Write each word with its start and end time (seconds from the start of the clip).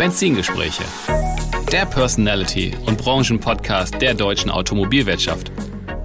Benzingespräche. 0.00 0.82
Der 1.70 1.84
Personality- 1.84 2.72
und 2.86 2.96
Branchenpodcast 2.96 4.00
der 4.00 4.14
deutschen 4.14 4.50
Automobilwirtschaft. 4.50 5.52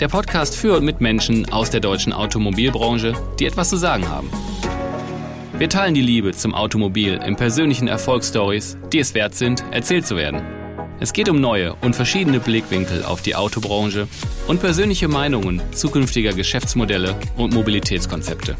Der 0.01 0.09
Podcast 0.09 0.53
für 0.53 0.75
und 0.75 0.83
mit 0.83 0.99
Menschen 0.99 1.49
aus 1.49 1.69
der 1.69 1.79
deutschen 1.79 2.11
Automobilbranche, 2.11 3.13
die 3.39 3.45
etwas 3.45 3.69
zu 3.69 3.77
sagen 3.77 4.09
haben. 4.09 4.29
Wir 5.57 5.69
teilen 5.69 5.93
die 5.93 6.01
Liebe 6.01 6.33
zum 6.33 6.53
Automobil 6.53 7.21
in 7.25 7.37
persönlichen 7.37 7.87
Erfolgsstories, 7.87 8.77
die 8.91 8.99
es 8.99 9.13
wert 9.13 9.33
sind, 9.33 9.63
erzählt 9.71 10.05
zu 10.05 10.17
werden. 10.17 10.41
Es 10.99 11.13
geht 11.13 11.29
um 11.29 11.39
neue 11.39 11.73
und 11.75 11.95
verschiedene 11.95 12.41
Blickwinkel 12.41 13.05
auf 13.05 13.21
die 13.21 13.37
Autobranche 13.37 14.09
und 14.49 14.59
persönliche 14.59 15.07
Meinungen 15.07 15.61
zukünftiger 15.71 16.33
Geschäftsmodelle 16.33 17.15
und 17.37 17.53
Mobilitätskonzepte. 17.53 18.57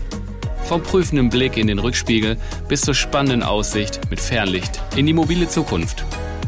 Vom 0.65 0.81
prüfenden 0.81 1.29
Blick 1.29 1.57
in 1.57 1.67
den 1.67 1.77
Rückspiegel 1.77 2.37
bis 2.67 2.81
zur 2.81 2.95
spannenden 2.95 3.43
Aussicht 3.43 4.01
mit 4.09 4.19
Fernlicht 4.19 4.81
in 4.95 5.05
die 5.05 5.13
mobile 5.13 5.47
Zukunft. 5.47 6.03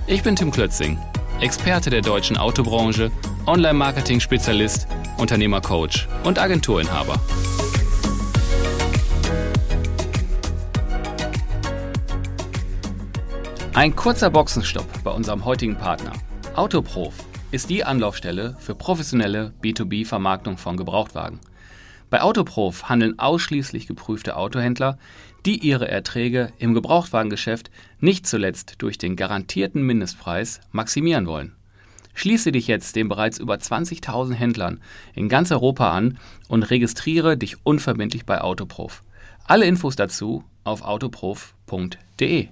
Ich 0.07 0.23
bin 0.23 0.35
Tim 0.35 0.49
Klötzing, 0.49 0.97
Experte 1.39 1.91
der 1.91 2.01
deutschen 2.01 2.35
Autobranche, 2.35 3.11
Online-Marketing-Spezialist, 3.45 4.87
Unternehmercoach 5.17 6.07
und 6.23 6.39
Agenturinhaber. 6.39 7.21
Ein 13.75 13.95
kurzer 13.95 14.31
Boxenstopp 14.31 15.03
bei 15.03 15.11
unserem 15.11 15.45
heutigen 15.45 15.77
Partner. 15.77 16.13
Autoprof 16.55 17.13
ist 17.51 17.69
die 17.69 17.83
Anlaufstelle 17.83 18.55
für 18.57 18.73
professionelle 18.73 19.53
B2B-Vermarktung 19.61 20.57
von 20.57 20.75
Gebrauchtwagen. 20.75 21.39
Bei 22.09 22.21
Autoprof 22.21 22.87
handeln 22.87 23.19
ausschließlich 23.19 23.85
geprüfte 23.87 24.37
Autohändler, 24.37 24.97
die 25.45 25.57
ihre 25.57 25.89
Erträge 25.89 26.53
im 26.57 26.73
Gebrauchtwagengeschäft 26.73 27.69
nicht 27.99 28.25
zuletzt 28.25 28.75
durch 28.77 28.97
den 28.97 29.15
garantierten 29.15 29.81
Mindestpreis 29.81 30.61
maximieren 30.71 31.27
wollen. 31.27 31.53
Schließe 32.13 32.51
dich 32.51 32.67
jetzt 32.67 32.95
den 32.95 33.09
bereits 33.09 33.37
über 33.37 33.55
20.000 33.55 34.33
Händlern 34.33 34.81
in 35.13 35.29
ganz 35.29 35.51
Europa 35.51 35.91
an 35.91 36.17
und 36.47 36.63
registriere 36.63 37.37
dich 37.37 37.57
unverbindlich 37.63 38.25
bei 38.25 38.41
Autoprof. 38.41 39.03
Alle 39.45 39.65
Infos 39.65 39.95
dazu 39.95 40.43
auf 40.63 40.81
autoprof.de. 40.81 42.47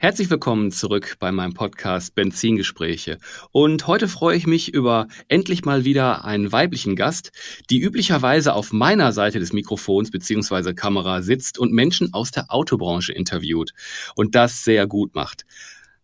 Herzlich 0.00 0.30
willkommen 0.30 0.70
zurück 0.70 1.16
bei 1.18 1.32
meinem 1.32 1.54
Podcast 1.54 2.14
Benzingespräche. 2.14 3.18
Und 3.50 3.88
heute 3.88 4.06
freue 4.06 4.36
ich 4.36 4.46
mich 4.46 4.72
über 4.72 5.08
endlich 5.26 5.64
mal 5.64 5.84
wieder 5.84 6.24
einen 6.24 6.52
weiblichen 6.52 6.94
Gast, 6.94 7.32
die 7.68 7.80
üblicherweise 7.80 8.54
auf 8.54 8.72
meiner 8.72 9.10
Seite 9.10 9.40
des 9.40 9.52
Mikrofons 9.52 10.12
bzw. 10.12 10.72
Kamera 10.72 11.20
sitzt 11.20 11.58
und 11.58 11.72
Menschen 11.72 12.14
aus 12.14 12.30
der 12.30 12.52
Autobranche 12.52 13.12
interviewt 13.12 13.72
und 14.14 14.36
das 14.36 14.62
sehr 14.62 14.86
gut 14.86 15.16
macht. 15.16 15.44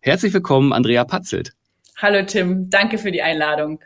Herzlich 0.01 0.33
willkommen, 0.33 0.73
Andrea 0.73 1.05
Patzelt. 1.05 1.53
Hallo 1.95 2.25
Tim, 2.25 2.69
danke 2.69 2.97
für 2.97 3.13
die 3.13 3.21
Einladung. 3.21 3.79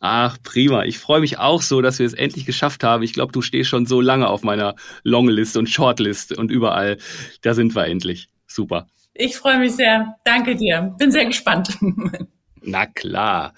Ach, 0.00 0.36
prima. 0.42 0.82
Ich 0.84 0.98
freue 0.98 1.20
mich 1.20 1.38
auch 1.38 1.62
so, 1.62 1.80
dass 1.80 2.00
wir 2.00 2.06
es 2.06 2.14
endlich 2.14 2.44
geschafft 2.44 2.82
haben. 2.82 3.04
Ich 3.04 3.12
glaube, 3.12 3.30
du 3.30 3.40
stehst 3.40 3.70
schon 3.70 3.86
so 3.86 4.00
lange 4.00 4.26
auf 4.26 4.42
meiner 4.42 4.74
Longlist 5.04 5.56
und 5.56 5.70
Shortlist 5.70 6.36
und 6.36 6.50
überall. 6.50 6.98
Da 7.42 7.54
sind 7.54 7.76
wir 7.76 7.86
endlich. 7.86 8.30
Super. 8.48 8.88
Ich 9.20 9.36
freue 9.36 9.58
mich 9.58 9.72
sehr. 9.72 10.16
Danke 10.22 10.54
dir. 10.54 10.94
Bin 10.96 11.10
sehr 11.10 11.26
gespannt. 11.26 11.76
Na 12.62 12.86
klar. 12.86 13.52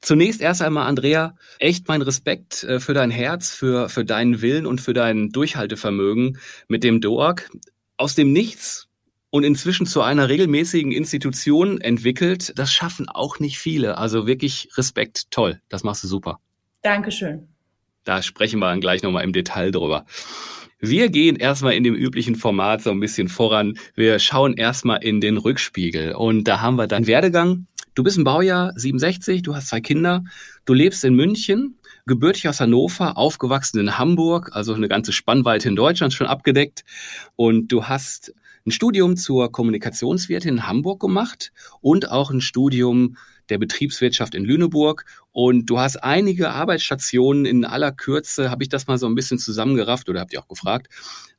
Zunächst 0.00 0.42
erst 0.42 0.60
einmal, 0.60 0.86
Andrea, 0.86 1.34
echt 1.58 1.88
mein 1.88 2.02
Respekt 2.02 2.62
äh, 2.64 2.78
für 2.78 2.92
dein 2.92 3.10
Herz, 3.10 3.50
für, 3.50 3.88
für 3.88 4.04
deinen 4.04 4.42
Willen 4.42 4.66
und 4.66 4.82
für 4.82 4.92
dein 4.92 5.30
Durchhaltevermögen 5.30 6.38
mit 6.68 6.84
dem 6.84 7.00
DOAG. 7.00 7.48
Aus 7.96 8.16
dem 8.16 8.34
Nichts 8.34 8.88
und 9.30 9.44
inzwischen 9.44 9.86
zu 9.86 10.02
einer 10.02 10.28
regelmäßigen 10.28 10.92
Institution 10.92 11.80
entwickelt, 11.80 12.52
das 12.56 12.70
schaffen 12.70 13.08
auch 13.08 13.38
nicht 13.38 13.58
viele. 13.58 13.96
Also 13.96 14.26
wirklich 14.26 14.68
Respekt, 14.76 15.30
toll. 15.30 15.60
Das 15.70 15.84
machst 15.84 16.04
du 16.04 16.08
super. 16.08 16.38
Dankeschön. 16.82 17.48
Da 18.04 18.20
sprechen 18.20 18.60
wir 18.60 18.66
dann 18.66 18.82
gleich 18.82 19.02
nochmal 19.02 19.24
im 19.24 19.32
Detail 19.32 19.70
drüber. 19.70 20.04
Wir 20.80 21.08
gehen 21.08 21.34
erstmal 21.34 21.72
in 21.74 21.82
dem 21.82 21.96
üblichen 21.96 22.36
Format 22.36 22.82
so 22.82 22.90
ein 22.90 23.00
bisschen 23.00 23.28
voran. 23.28 23.74
Wir 23.96 24.20
schauen 24.20 24.54
erstmal 24.54 25.02
in 25.02 25.20
den 25.20 25.36
Rückspiegel 25.36 26.14
und 26.14 26.44
da 26.44 26.60
haben 26.60 26.76
wir 26.76 26.86
deinen 26.86 27.08
Werdegang. 27.08 27.66
Du 27.96 28.04
bist 28.04 28.16
im 28.16 28.22
Baujahr 28.22 28.72
67, 28.76 29.42
du 29.42 29.56
hast 29.56 29.70
zwei 29.70 29.80
Kinder, 29.80 30.22
du 30.66 30.74
lebst 30.74 31.04
in 31.04 31.14
München, 31.14 31.80
gebürtig 32.06 32.48
aus 32.48 32.60
Hannover, 32.60 33.18
aufgewachsen 33.18 33.80
in 33.80 33.98
Hamburg, 33.98 34.50
also 34.52 34.72
eine 34.72 34.86
ganze 34.86 35.10
Spannweite 35.10 35.68
in 35.68 35.74
Deutschland 35.74 36.12
schon 36.12 36.28
abgedeckt 36.28 36.84
und 37.34 37.72
du 37.72 37.86
hast 37.86 38.32
ein 38.64 38.70
Studium 38.70 39.16
zur 39.16 39.50
Kommunikationswirtin 39.50 40.58
in 40.58 40.68
Hamburg 40.68 41.00
gemacht 41.00 41.50
und 41.80 42.08
auch 42.12 42.30
ein 42.30 42.40
Studium 42.40 43.16
der 43.50 43.58
Betriebswirtschaft 43.58 44.34
in 44.34 44.44
Lüneburg. 44.44 45.04
Und 45.32 45.66
du 45.66 45.78
hast 45.78 45.96
einige 45.96 46.50
Arbeitsstationen 46.50 47.44
in 47.44 47.64
aller 47.64 47.92
Kürze, 47.92 48.50
habe 48.50 48.62
ich 48.62 48.68
das 48.68 48.86
mal 48.86 48.98
so 48.98 49.06
ein 49.06 49.14
bisschen 49.14 49.38
zusammengerafft 49.38 50.08
oder 50.08 50.20
habt 50.20 50.32
ihr 50.32 50.40
auch 50.40 50.48
gefragt. 50.48 50.88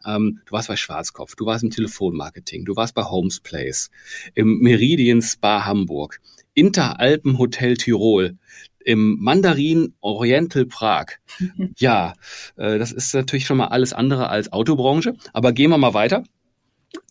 Ähm, 0.05 0.41
du 0.45 0.51
warst 0.53 0.67
bei 0.67 0.75
Schwarzkopf, 0.75 1.35
du 1.35 1.45
warst 1.45 1.63
im 1.63 1.71
Telefonmarketing, 1.71 2.65
du 2.65 2.75
warst 2.75 2.95
bei 2.95 3.03
Homes 3.03 3.41
Place, 3.41 3.89
im 4.33 4.59
Meridian 4.59 5.21
Spa 5.21 5.65
Hamburg, 5.65 6.21
Interalpen 6.53 7.37
Hotel 7.37 7.75
Tirol, 7.75 8.37
im 8.83 9.17
Mandarin 9.19 9.93
Oriental 10.01 10.65
Prag. 10.65 11.05
Ja, 11.77 12.13
äh, 12.55 12.79
das 12.79 12.91
ist 12.91 13.13
natürlich 13.13 13.45
schon 13.45 13.57
mal 13.57 13.67
alles 13.67 13.93
andere 13.93 14.29
als 14.29 14.51
Autobranche. 14.51 15.13
Aber 15.33 15.53
gehen 15.53 15.69
wir 15.69 15.77
mal 15.77 15.93
weiter. 15.93 16.23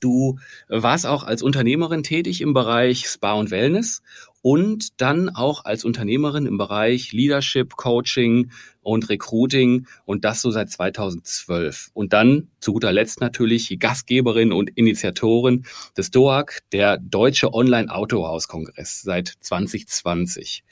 Du 0.01 0.39
warst 0.69 1.07
auch 1.07 1.23
als 1.23 1.43
Unternehmerin 1.43 2.03
tätig 2.03 2.41
im 2.41 2.53
Bereich 2.53 3.07
Spa 3.07 3.35
und 3.35 3.51
Wellness 3.51 4.03
und 4.43 5.00
dann 5.00 5.28
auch 5.28 5.65
als 5.65 5.84
Unternehmerin 5.84 6.47
im 6.47 6.59
Bereich 6.59 7.12
Leadership, 7.12 7.76
Coaching 7.76 8.50
und 8.81 9.09
Recruiting 9.09 9.87
und 10.04 10.25
das 10.25 10.41
so 10.41 10.50
seit 10.50 10.71
2012. 10.71 11.91
Und 11.93 12.12
dann 12.12 12.49
zu 12.60 12.72
guter 12.72 12.93
Letzt 12.93 13.21
natürlich 13.21 13.76
Gastgeberin 13.78 14.53
und 14.53 14.71
Initiatorin 14.71 15.65
des 15.97 16.10
DOAG, 16.10 16.60
der 16.72 16.99
Deutsche 16.99 17.53
Online 17.53 17.93
Autohaus 17.94 18.49
Kongress 18.49 19.03
seit 19.03 19.28
2020. 19.41 20.65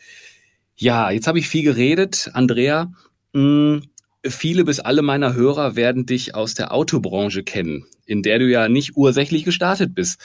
Ja, 0.76 1.10
jetzt 1.10 1.26
habe 1.26 1.38
ich 1.38 1.48
viel 1.48 1.62
geredet. 1.62 2.30
Andrea, 2.34 2.92
mh, 3.32 3.40
hm, 3.40 3.82
viele 4.30 4.64
bis 4.64 4.80
alle 4.80 5.02
meiner 5.02 5.34
Hörer 5.34 5.76
werden 5.76 6.06
dich 6.06 6.34
aus 6.34 6.54
der 6.54 6.72
Autobranche 6.72 7.42
kennen, 7.42 7.84
in 8.04 8.22
der 8.22 8.38
du 8.38 8.46
ja 8.46 8.68
nicht 8.68 8.96
ursächlich 8.96 9.44
gestartet 9.44 9.94
bist. 9.94 10.20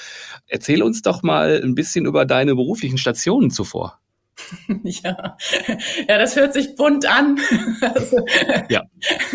Erzähl 0.48 0.84
uns 0.84 1.02
doch 1.02 1.24
mal 1.24 1.62
ein 1.64 1.76
bisschen 1.76 2.06
über 2.06 2.26
deine 2.26 2.56
beruflichen 2.56 2.98
Stationen 2.98 3.52
zuvor. 3.52 4.00
Ja, 4.84 5.38
ja, 6.08 6.18
das 6.18 6.36
hört 6.36 6.54
sich 6.54 6.76
bunt 6.76 7.06
an. 7.06 7.40
Also, 7.82 8.26
ja. 8.70 8.84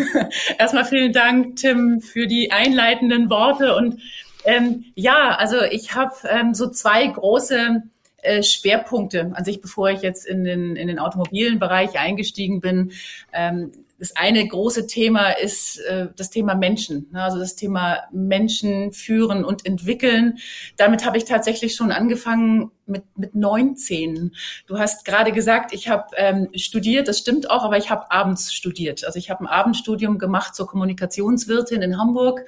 Erstmal 0.59 0.85
vielen 0.85 1.13
Dank, 1.13 1.55
Tim, 1.55 2.01
für 2.01 2.27
die 2.27 2.51
einleitenden 2.51 3.29
Worte. 3.29 3.75
Und 3.75 4.01
ähm, 4.43 4.85
ja, 4.95 5.35
also 5.37 5.61
ich 5.61 5.95
habe 5.95 6.13
ähm, 6.29 6.53
so 6.53 6.69
zwei 6.69 7.07
große 7.07 7.83
äh, 8.21 8.43
Schwerpunkte 8.43 9.31
an 9.33 9.45
sich, 9.45 9.61
bevor 9.61 9.89
ich 9.89 10.01
jetzt 10.01 10.25
in 10.25 10.43
den, 10.43 10.75
in 10.75 10.87
den 10.87 10.99
automobilen 10.99 11.59
Bereich 11.59 11.97
eingestiegen 11.97 12.61
bin. 12.61 12.91
Ähm, 13.31 13.71
das 13.99 14.15
eine 14.15 14.47
große 14.47 14.87
Thema 14.87 15.31
ist 15.31 15.79
äh, 15.79 16.07
das 16.15 16.29
Thema 16.29 16.55
Menschen, 16.55 17.07
ne? 17.11 17.23
also 17.23 17.39
das 17.39 17.55
Thema 17.55 18.03
Menschen 18.11 18.93
führen 18.93 19.43
und 19.43 19.65
entwickeln. 19.65 20.37
Damit 20.77 21.05
habe 21.05 21.17
ich 21.17 21.25
tatsächlich 21.25 21.75
schon 21.75 21.91
angefangen 21.91 22.71
mit, 22.85 23.03
mit 23.15 23.35
19. 23.35 24.35
Du 24.67 24.77
hast 24.77 25.03
gerade 25.03 25.31
gesagt, 25.31 25.73
ich 25.73 25.89
habe 25.89 26.05
ähm, 26.15 26.49
studiert, 26.55 27.07
das 27.07 27.19
stimmt 27.19 27.49
auch, 27.49 27.63
aber 27.63 27.77
ich 27.77 27.89
habe 27.89 28.11
abends 28.11 28.53
studiert. 28.53 29.03
Also 29.03 29.17
ich 29.17 29.29
habe 29.29 29.43
ein 29.43 29.47
Abendstudium 29.47 30.19
gemacht 30.19 30.55
zur 30.55 30.67
Kommunikationswirtin 30.67 31.81
in 31.81 31.97
Hamburg 31.97 32.45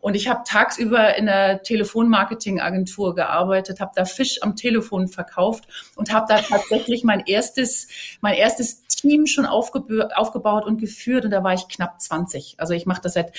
und 0.00 0.14
ich 0.14 0.28
habe 0.28 0.42
tagsüber 0.44 1.16
in 1.16 1.26
der 1.26 1.62
Telefonmarketingagentur 1.62 3.14
gearbeitet, 3.14 3.80
habe 3.80 3.92
da 3.94 4.04
Fisch 4.04 4.42
am 4.42 4.56
Telefon 4.56 5.08
verkauft 5.08 5.68
und 5.96 6.12
habe 6.12 6.26
da 6.28 6.40
tatsächlich 6.40 7.04
mein 7.04 7.20
erstes, 7.26 7.88
mein 8.20 8.34
erstes 8.34 8.82
Team 8.86 9.26
schon 9.26 9.46
aufgebaut 9.46 10.64
und 10.64 10.80
geführt. 10.80 11.24
Und 11.24 11.30
da 11.30 11.42
war 11.44 11.54
ich 11.54 11.68
knapp 11.68 12.00
20. 12.00 12.56
Also 12.58 12.74
ich 12.74 12.86
mache 12.86 13.02
das 13.02 13.14
seit 13.14 13.32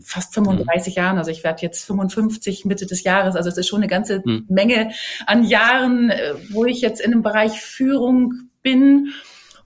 fast 0.00 0.34
35 0.34 0.94
mhm. 0.94 1.02
Jahren. 1.02 1.18
Also 1.18 1.30
ich 1.30 1.44
werde 1.44 1.62
jetzt 1.62 1.84
55 1.84 2.64
Mitte 2.64 2.86
des 2.86 3.02
Jahres. 3.04 3.36
Also 3.36 3.48
es 3.48 3.56
ist 3.56 3.68
schon 3.68 3.80
eine 3.80 3.88
ganze 3.88 4.22
mhm. 4.24 4.46
Menge 4.48 4.90
an 5.26 5.44
Jahren, 5.44 6.10
äh, 6.10 6.34
wo 6.50 6.64
ich 6.64 6.80
jetzt 6.80 7.00
in 7.00 7.10
dem 7.10 7.22
Bereich 7.22 7.60
Führung 7.60 8.50
bin. 8.62 9.12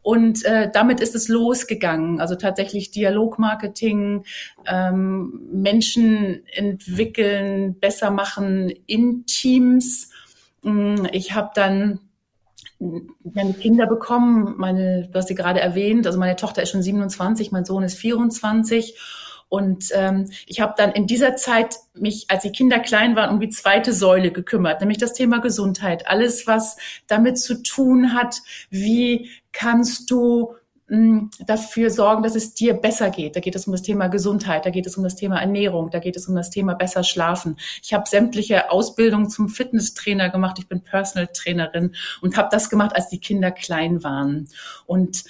Und 0.03 0.45
äh, 0.45 0.69
damit 0.73 1.01
ist 1.01 1.15
es 1.15 1.29
losgegangen. 1.29 2.21
Also 2.21 2.35
tatsächlich 2.35 2.91
Dialogmarketing, 2.91 4.25
ähm, 4.67 5.41
Menschen 5.53 6.43
entwickeln, 6.53 7.79
besser 7.79 8.11
machen 8.11 8.71
in 8.87 9.27
Teams. 9.27 10.11
Mm, 10.63 11.07
ich 11.13 11.35
habe 11.35 11.51
dann 11.55 12.01
meine 13.23 13.55
Kinder 13.55 13.87
bekommen. 13.87 14.55
Meine, 14.59 15.09
du 15.09 15.19
hast 15.19 15.29
sie 15.29 15.37
gerade 15.37 15.61
erwähnt. 15.61 16.07
Also 16.07 16.19
meine 16.19 16.37
Tochter 16.37 16.63
ist 16.63 16.71
schon 16.71 16.83
27, 16.83 17.53
mein 17.53 17.65
Sohn 17.65 17.85
ist 17.85 17.99
24. 17.99 18.99
Und 19.53 19.91
ähm, 19.93 20.31
ich 20.47 20.63
habe 20.63 20.73
dann 20.79 20.93
in 20.93 21.07
dieser 21.07 21.37
Zeit 21.37 21.77
mich, 21.93 22.25
als 22.29 22.43
die 22.43 22.53
Kinder 22.53 22.79
klein 22.79 23.17
waren, 23.17 23.29
um 23.29 23.39
die 23.39 23.51
zweite 23.51 23.93
Säule 23.93 24.33
gekümmert, 24.33 24.81
nämlich 24.81 24.97
das 24.97 25.13
Thema 25.13 25.41
Gesundheit. 25.41 26.07
Alles, 26.07 26.47
was 26.47 26.79
damit 27.07 27.39
zu 27.39 27.63
tun 27.63 28.15
hat, 28.15 28.41
wie 28.71 29.29
kannst 29.53 30.11
du 30.11 30.55
dafür 31.47 31.91
sorgen, 31.91 32.23
dass 32.23 32.35
es 32.35 32.53
dir 32.53 32.75
besser 32.75 33.09
geht. 33.09 33.35
Da 33.35 33.41
geht 33.41 33.55
es 33.55 33.67
um 33.67 33.73
das 33.73 33.81
Thema 33.81 34.09
Gesundheit, 34.09 34.67
da 34.67 34.71
geht 34.71 34.87
es 34.87 34.97
um 34.99 35.05
das 35.05 35.17
Thema 35.17 35.41
Ernährung, 35.41 35.91
da 35.91 36.01
geht 36.01 36.17
es 36.17 36.29
um 36.29 36.35
das 36.35 36.51
Thema 36.51 36.75
besser 36.75 37.03
schlafen. 37.03 37.57
Ich 37.83 37.95
habe 37.95 38.07
sämtliche 38.07 38.71
Ausbildungen 38.71 39.31
zum 39.31 39.49
Fitnesstrainer 39.49 40.29
gemacht. 40.29 40.59
Ich 40.59 40.69
bin 40.69 40.83
Personal 40.83 41.29
Trainerin 41.29 41.95
und 42.21 42.37
habe 42.37 42.49
das 42.51 42.69
gemacht, 42.69 42.95
als 42.95 43.09
die 43.09 43.21
Kinder 43.21 43.51
klein 43.51 44.03
waren. 44.05 44.49
Und 44.85 45.25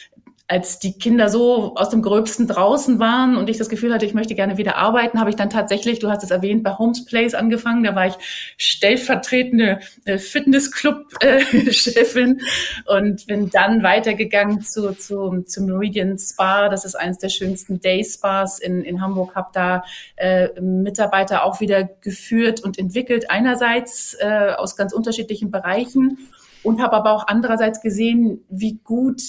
als 0.49 0.79
die 0.79 0.99
Kinder 0.99 1.29
so 1.29 1.75
aus 1.77 1.91
dem 1.91 2.03
Gröbsten 2.03 2.47
draußen 2.47 2.99
waren 2.99 3.37
und 3.37 3.49
ich 3.49 3.59
das 3.59 3.69
Gefühl 3.69 3.95
hatte, 3.95 4.05
ich 4.05 4.15
möchte 4.15 4.35
gerne 4.35 4.59
wieder 4.59 4.77
arbeiten, 4.77 5.19
habe 5.19 5.31
ich 5.31 5.37
dann 5.37 5.51
tatsächlich, 5.51 5.99
du 5.99 6.11
hast 6.11 6.23
es 6.23 6.31
erwähnt, 6.31 6.63
bei 6.63 6.77
Homes 6.77 7.05
Place 7.05 7.35
angefangen. 7.35 7.85
Da 7.85 7.95
war 7.95 8.09
ich 8.09 8.15
stellvertretende 8.59 9.81
äh, 10.05 10.19
Fitnessclub-Chefin 10.19 12.39
äh, 12.39 12.43
und 12.99 13.27
bin 13.27 13.51
dann 13.51 13.83
weitergegangen 13.83 14.61
zu, 14.61 14.95
zu, 14.95 15.43
zu 15.47 15.63
Meridian 15.63 16.19
Spa. 16.19 16.69
Das 16.69 16.85
ist 16.85 16.97
eines 16.97 17.19
der 17.19 17.31
schönsten 17.31 17.81
Day 17.81 18.05
Spas 18.05 18.59
in, 18.59 18.83
in 18.83 19.01
Hamburg. 19.01 19.35
Habe 19.35 19.49
da 19.53 19.85
äh, 20.17 20.49
Mitarbeiter 20.61 21.45
auch 21.45 21.61
wieder 21.61 21.85
geführt 21.85 22.61
und 22.61 22.79
entwickelt. 22.79 23.31
Einerseits 23.31 24.15
äh, 24.21 24.53
aus 24.57 24.77
ganz 24.77 24.93
unterschiedlichen 24.93 25.51
Bereichen 25.51 26.19
und 26.63 26.83
habe 26.83 26.97
aber 26.97 27.13
auch 27.13 27.27
andererseits 27.27 27.81
gesehen, 27.81 28.45
wie 28.49 28.79
gut 28.85 29.23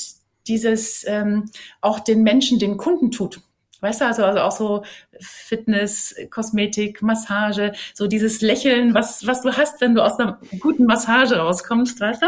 dieses 0.47 1.05
ähm, 1.07 1.49
auch 1.81 1.99
den 1.99 2.23
Menschen, 2.23 2.59
den 2.59 2.77
Kunden 2.77 3.11
tut. 3.11 3.41
Weißt 3.83 3.99
du, 3.99 4.05
also, 4.05 4.23
also 4.23 4.39
auch 4.39 4.51
so 4.51 4.83
Fitness, 5.19 6.15
Kosmetik, 6.29 7.01
Massage, 7.01 7.73
so 7.93 8.07
dieses 8.07 8.39
Lächeln, 8.39 8.93
was, 8.93 9.27
was 9.27 9.41
du 9.41 9.51
hast, 9.51 9.81
wenn 9.81 9.93
du 9.93 10.01
aus 10.01 10.17
einer 10.17 10.39
guten 10.61 10.85
Massage 10.85 11.35
rauskommst, 11.35 11.99
weißt 11.99 12.21
du? 12.21 12.27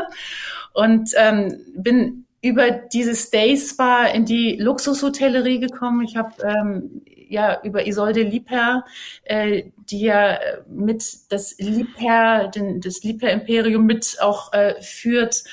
Und 0.73 1.11
ähm, 1.15 1.61
bin 1.73 2.25
über 2.41 2.71
dieses 2.71 3.31
Day 3.31 3.57
Spa 3.57 4.03
in 4.05 4.25
die 4.25 4.57
Luxushotellerie 4.57 5.61
gekommen. 5.61 6.03
Ich 6.03 6.17
habe 6.17 6.33
ähm, 6.43 7.01
ja 7.29 7.61
über 7.63 7.87
Isolde 7.87 8.21
Liebherr, 8.21 8.85
äh, 9.23 9.63
die 9.89 10.01
ja 10.01 10.37
mit 10.69 11.03
das 11.29 11.55
Liebherr, 11.57 12.49
den, 12.49 12.81
das 12.81 13.01
Liebherr 13.01 13.31
Imperium 13.31 13.85
mit 13.85 14.17
auch 14.21 14.53
äh, 14.53 14.75
führt, 14.81 15.43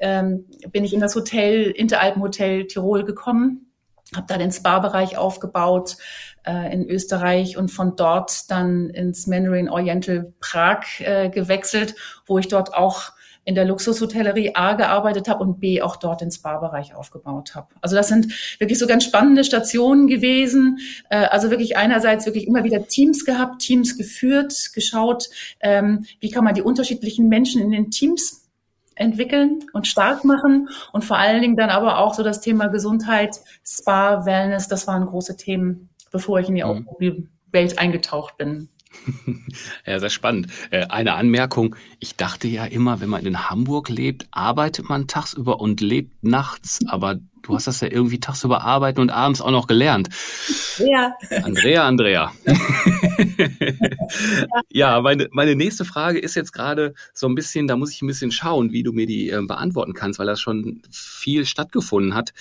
ähm, 0.00 0.46
bin 0.72 0.84
ich 0.84 0.92
in 0.92 1.00
das 1.00 1.14
Hotel, 1.14 1.70
Interalpenhotel 1.70 2.66
Tirol 2.66 3.04
gekommen, 3.04 3.72
habe 4.14 4.26
da 4.26 4.38
den 4.38 4.50
Spa-Bereich 4.50 5.16
aufgebaut 5.16 5.96
äh, 6.44 6.72
in 6.72 6.88
Österreich 6.88 7.56
und 7.56 7.70
von 7.70 7.96
dort 7.96 8.50
dann 8.50 8.90
ins 8.90 9.26
Mandarin 9.26 9.68
Oriental 9.68 10.32
Prag 10.40 10.84
äh, 11.00 11.28
gewechselt, 11.28 11.94
wo 12.26 12.38
ich 12.38 12.48
dort 12.48 12.74
auch 12.74 13.12
in 13.44 13.54
der 13.54 13.64
Luxushotellerie 13.64 14.54
A 14.54 14.74
gearbeitet 14.74 15.28
habe 15.28 15.42
und 15.42 15.60
B 15.60 15.80
auch 15.80 15.96
dort 15.96 16.20
den 16.20 16.30
Spa-Bereich 16.30 16.94
aufgebaut 16.94 17.54
habe. 17.54 17.68
Also 17.80 17.96
das 17.96 18.08
sind 18.08 18.32
wirklich 18.60 18.78
so 18.78 18.86
ganz 18.86 19.04
spannende 19.04 19.44
Stationen 19.44 20.08
gewesen. 20.08 20.78
Äh, 21.08 21.26
also 21.26 21.50
wirklich 21.50 21.76
einerseits 21.76 22.26
wirklich 22.26 22.46
immer 22.46 22.64
wieder 22.64 22.86
Teams 22.86 23.24
gehabt, 23.24 23.62
Teams 23.62 23.96
geführt, 23.96 24.70
geschaut, 24.74 25.30
ähm, 25.60 26.04
wie 26.20 26.30
kann 26.30 26.44
man 26.44 26.54
die 26.54 26.62
unterschiedlichen 26.62 27.28
Menschen 27.28 27.62
in 27.62 27.70
den 27.70 27.90
Teams 27.90 28.39
entwickeln 29.00 29.64
und 29.72 29.86
stark 29.86 30.24
machen 30.24 30.68
und 30.92 31.04
vor 31.04 31.16
allen 31.16 31.40
Dingen 31.40 31.56
dann 31.56 31.70
aber 31.70 31.98
auch 31.98 32.14
so 32.14 32.22
das 32.22 32.40
Thema 32.40 32.68
Gesundheit, 32.68 33.36
Spa, 33.64 34.26
Wellness, 34.26 34.68
das 34.68 34.86
waren 34.86 35.06
große 35.06 35.36
Themen, 35.36 35.88
bevor 36.10 36.38
ich 36.40 36.48
in 36.48 36.56
die 36.56 36.64
mhm. 36.64 37.28
Welt 37.50 37.78
eingetaucht 37.78 38.36
bin. 38.36 38.68
Ja, 39.86 39.98
sehr 40.00 40.10
spannend. 40.10 40.48
Äh, 40.70 40.86
eine 40.86 41.14
Anmerkung. 41.14 41.76
Ich 42.00 42.16
dachte 42.16 42.48
ja 42.48 42.64
immer, 42.64 43.00
wenn 43.00 43.08
man 43.08 43.24
in 43.24 43.48
Hamburg 43.48 43.88
lebt, 43.88 44.26
arbeitet 44.32 44.88
man 44.88 45.06
tagsüber 45.06 45.60
und 45.60 45.80
lebt 45.80 46.24
nachts. 46.24 46.80
Aber 46.88 47.16
du 47.42 47.54
hast 47.54 47.66
das 47.66 47.80
ja 47.80 47.88
irgendwie 47.90 48.20
tagsüber 48.20 48.62
arbeiten 48.62 49.00
und 49.00 49.10
abends 49.10 49.40
auch 49.40 49.50
noch 49.50 49.66
gelernt. 49.66 50.08
Ja. 50.78 51.14
Andrea, 51.42 51.86
Andrea. 51.86 52.32
ja, 54.70 55.00
meine, 55.00 55.28
meine 55.32 55.56
nächste 55.56 55.84
Frage 55.84 56.18
ist 56.18 56.34
jetzt 56.34 56.52
gerade 56.52 56.94
so 57.12 57.28
ein 57.28 57.34
bisschen, 57.34 57.66
da 57.66 57.76
muss 57.76 57.92
ich 57.92 58.02
ein 58.02 58.06
bisschen 58.06 58.32
schauen, 58.32 58.72
wie 58.72 58.82
du 58.82 58.92
mir 58.92 59.06
die 59.06 59.30
äh, 59.30 59.42
beantworten 59.42 59.94
kannst, 59.94 60.18
weil 60.18 60.26
das 60.26 60.40
schon 60.40 60.82
viel 60.90 61.46
stattgefunden 61.46 62.14
hat. 62.14 62.32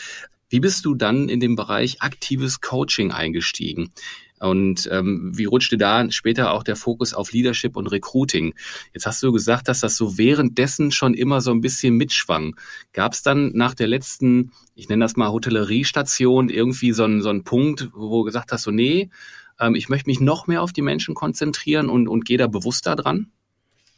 Wie 0.50 0.60
bist 0.60 0.86
du 0.86 0.96
dann 0.96 1.30
in 1.30 1.40
den 1.40 1.56
Bereich 1.56 2.02
aktives 2.02 2.60
Coaching 2.60 3.12
eingestiegen? 3.12 3.92
Und 4.40 4.90
ähm, 4.92 5.32
wie 5.36 5.46
rutschte 5.46 5.78
da 5.78 6.10
später 6.12 6.54
auch 6.54 6.64
der 6.64 6.76
Fokus 6.76 7.14
auf 7.14 7.32
Leadership 7.32 7.76
und 7.76 7.88
Recruiting? 7.88 8.54
Jetzt 8.94 9.06
hast 9.06 9.22
du 9.22 9.32
gesagt, 9.32 9.68
dass 9.68 9.82
das 9.82 9.96
so 9.96 10.18
währenddessen 10.18 10.92
schon 10.92 11.14
immer 11.14 11.42
so 11.42 11.52
ein 11.52 11.62
bisschen 11.62 11.96
mitschwang. 11.96 12.56
Gab 12.94 13.14
es 13.14 13.22
dann 13.22 13.52
nach 13.54 13.76
der 13.76 13.88
letzten, 13.88 14.52
ich 14.76 14.90
nenne 14.90 15.04
das 15.04 15.16
mal 15.16 15.32
Hotelleriestation, 15.32 16.50
irgendwie 16.50 16.94
so 16.94 17.04
einen, 17.04 17.22
so 17.22 17.30
einen 17.30 17.44
Punkt, 17.44 17.90
wo 17.94 18.20
du 18.20 18.24
gesagt 18.24 18.52
hast, 18.52 18.64
so 18.64 18.72
nee, 18.72 19.10
ähm, 19.60 19.76
ich 19.76 19.90
möchte 19.90 20.10
mich 20.10 20.20
noch 20.20 20.48
mehr 20.48 20.62
auf 20.62 20.74
die 20.74 20.82
Menschen 20.82 21.16
konzentrieren 21.16 21.90
und, 21.90 22.08
und 22.08 22.26
gehe 22.26 22.38
da 22.38 22.48
bewusster 22.48 22.96
dran? 22.96 23.32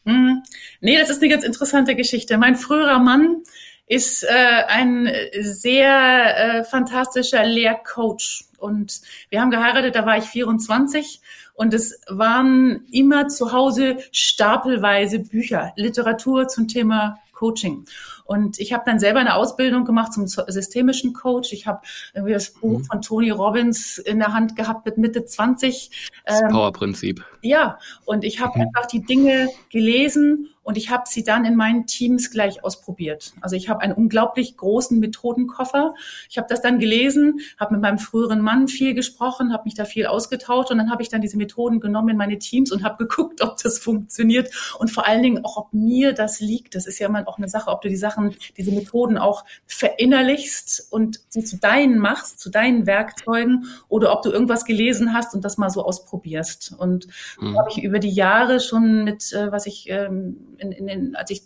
Mhm. 0.04 0.42
Nee, 0.80 0.98
das 0.98 1.10
ist 1.10 1.22
eine 1.22 1.30
ganz 1.30 1.44
interessante 1.44 1.96
Geschichte. 1.96 2.38
Mein 2.38 2.56
früherer 2.56 3.00
Mann 3.00 3.44
ist 3.92 4.24
äh, 4.24 4.64
ein 4.70 5.12
sehr 5.42 6.38
äh, 6.38 6.64
fantastischer 6.64 7.44
Lehrcoach. 7.44 8.46
Und 8.58 9.02
wir 9.30 9.42
haben 9.42 9.52
geheiratet, 9.52 9.96
da 9.96 10.06
war 10.06 10.18
ich 10.18 10.24
24 10.24 11.20
und 11.56 11.74
es 11.74 12.00
waren 12.08 12.86
immer 12.90 13.28
zu 13.28 13.52
Hause 13.52 13.98
stapelweise 14.14 15.20
Bücher, 15.20 15.74
Literatur 15.76 16.48
zum 16.48 16.70
Thema 16.70 17.20
Coaching. 17.34 17.86
Und 18.26 18.60
ich 18.60 18.74
habe 18.74 18.84
dann 18.86 19.00
selber 19.00 19.20
eine 19.20 19.36
Ausbildung 19.36 19.86
gemacht 19.86 20.14
zum 20.14 20.28
systemischen 20.28 21.14
Coach. 21.14 21.54
Ich 21.54 21.68
habe 21.68 21.82
irgendwie 22.14 22.34
das 22.34 22.52
Buch 22.52 22.80
mhm. 22.80 22.86
von 22.86 23.02
Tony 23.02 23.30
Robbins 23.30 23.98
in 23.98 24.20
der 24.20 24.34
Hand 24.34 24.56
gehabt 24.56 24.86
mit 24.86 24.98
Mitte 24.98 25.26
20. 25.26 26.10
Das 26.26 26.42
ähm, 26.42 26.50
Power-Prinzip. 26.50 27.24
Ja, 27.42 27.80
und 28.06 28.24
ich 28.24 28.40
habe 28.40 28.60
mhm. 28.60 28.66
einfach 28.68 28.88
die 28.88 29.02
Dinge 29.02 29.50
gelesen 29.70 30.50
und 30.64 30.78
ich 30.78 30.92
habe 30.92 31.04
sie 31.08 31.24
dann 31.24 31.44
in 31.46 31.56
meinen 31.56 31.88
Teams 31.88 32.30
gleich 32.30 32.64
ausprobiert. 32.64 33.34
Also 33.42 33.56
ich 33.56 33.68
habe 33.68 33.82
einen 33.82 33.94
unglaublich 33.94 34.58
großen 34.58 35.00
Methodenkoffer. 35.00 35.96
Ich 36.30 36.38
habe 36.38 36.48
das 36.50 36.62
dann 36.62 36.78
gelesen, 36.78 37.40
habe 37.60 37.74
mit 37.74 37.82
meinem 37.82 37.98
früheren 37.98 38.42
Mann 38.42 38.68
viel 38.68 38.94
gesprochen, 38.94 39.54
habe 39.54 39.64
mich 39.66 39.74
da 39.74 39.86
viel 39.86 40.06
ausgetauscht 40.06 40.70
und 40.72 40.78
dann 40.78 40.92
habe 40.92 41.02
ich 41.02 41.10
dann 41.10 41.22
diese 41.22 41.38
Methoden 41.38 41.80
genommen 41.80 42.10
in 42.10 42.18
meine 42.18 42.38
Teams 42.38 42.72
und 42.72 42.84
habe 42.84 42.98
geguckt, 43.06 43.42
ob 43.42 43.62
das 43.62 43.80
funktioniert 43.80 44.54
und 44.78 44.92
vor 44.92 45.08
allen 45.08 45.24
Dingen 45.24 45.44
auch, 45.44 45.58
ob 45.58 45.74
mir 45.74 46.14
das 46.14 46.40
liegt. 46.40 46.76
Das 46.76 46.86
ist 46.86 47.00
ja 47.00 47.08
immer 47.08 47.28
auch 47.28 47.38
eine 47.38 47.50
Sache, 47.50 47.72
ob 47.72 47.82
du 47.82 47.90
die 47.90 47.96
Sachen, 48.12 48.36
diese 48.58 48.72
Methoden 48.72 49.18
auch 49.18 49.46
verinnerlichst 49.66 50.88
und 50.92 51.20
sie 51.30 51.44
zu 51.44 51.58
deinen 51.58 52.00
machst, 52.00 52.40
zu 52.40 52.50
deinen 52.50 52.86
Werkzeugen 52.86 53.66
oder 53.88 54.14
ob 54.14 54.22
du 54.22 54.32
irgendwas 54.32 54.66
gelesen 54.66 55.14
hast 55.14 55.34
und 55.34 55.46
das 55.46 55.58
mal 55.58 55.70
so 55.70 55.84
ausprobierst. 55.86 56.74
Und 56.78 57.08
mhm. 57.40 57.58
habe 57.58 57.70
ich 57.72 57.84
über 57.84 58.00
die 58.00 58.10
Jahre 58.10 58.60
schon 58.60 59.04
mit, 59.04 59.32
äh, 59.34 59.52
was 59.52 59.66
ich 59.66 59.90
ähm, 59.90 60.56
in, 60.58 60.72
in 60.72 60.88
den, 60.88 61.16
als 61.16 61.32
ich 61.32 61.44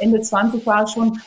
Ende 0.00 0.20
20 0.20 0.66
war, 0.66 0.88
schon 0.88 1.20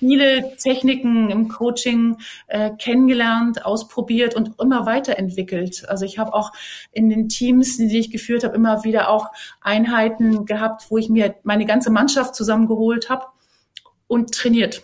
viele 0.00 0.56
Techniken 0.56 1.30
im 1.30 1.48
Coaching 1.48 2.16
äh, 2.46 2.70
kennengelernt, 2.70 3.64
ausprobiert 3.64 4.34
und 4.34 4.58
immer 4.60 4.86
weiterentwickelt. 4.86 5.88
Also 5.88 6.04
ich 6.04 6.18
habe 6.18 6.34
auch 6.34 6.52
in 6.92 7.10
den 7.10 7.28
Teams, 7.28 7.76
die 7.76 7.98
ich 7.98 8.10
geführt 8.10 8.42
habe, 8.42 8.56
immer 8.56 8.82
wieder 8.82 9.10
auch 9.10 9.28
Einheiten 9.60 10.46
gehabt, 10.46 10.90
wo 10.90 10.96
ich 10.96 11.10
mir 11.10 11.34
meine 11.42 11.66
ganze 11.66 11.90
Mannschaft 11.90 12.34
zusammengeholt 12.34 13.10
habe 13.10 13.26
und 14.10 14.34
trainiert 14.34 14.82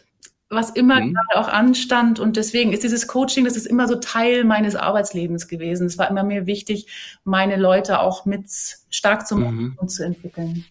was 0.49 0.71
immer 0.71 1.01
mhm. 1.01 1.13
gerade 1.13 1.41
auch 1.41 1.49
anstand. 1.49 2.21
Und 2.21 2.37
deswegen 2.37 2.73
ist 2.73 2.85
dieses 2.85 3.09
Coaching, 3.09 3.45
das 3.45 3.57
ist 3.57 3.67
immer 3.67 3.89
so 3.89 3.97
Teil 3.97 4.45
meines 4.45 4.77
Arbeitslebens 4.77 5.49
gewesen. 5.49 5.89
Es 5.89 5.99
war 5.99 6.09
immer 6.09 6.23
mir 6.23 6.47
wichtig, 6.47 6.87
meine 7.25 7.57
Leute 7.57 8.01
auch 8.01 8.27
mit 8.27 8.47
stark 8.89 9.27
zu 9.27 9.37
machen 9.37 9.57
mhm. 9.57 9.79
und 9.79 9.89
zu 9.89 10.05
entwickeln. 10.05 10.65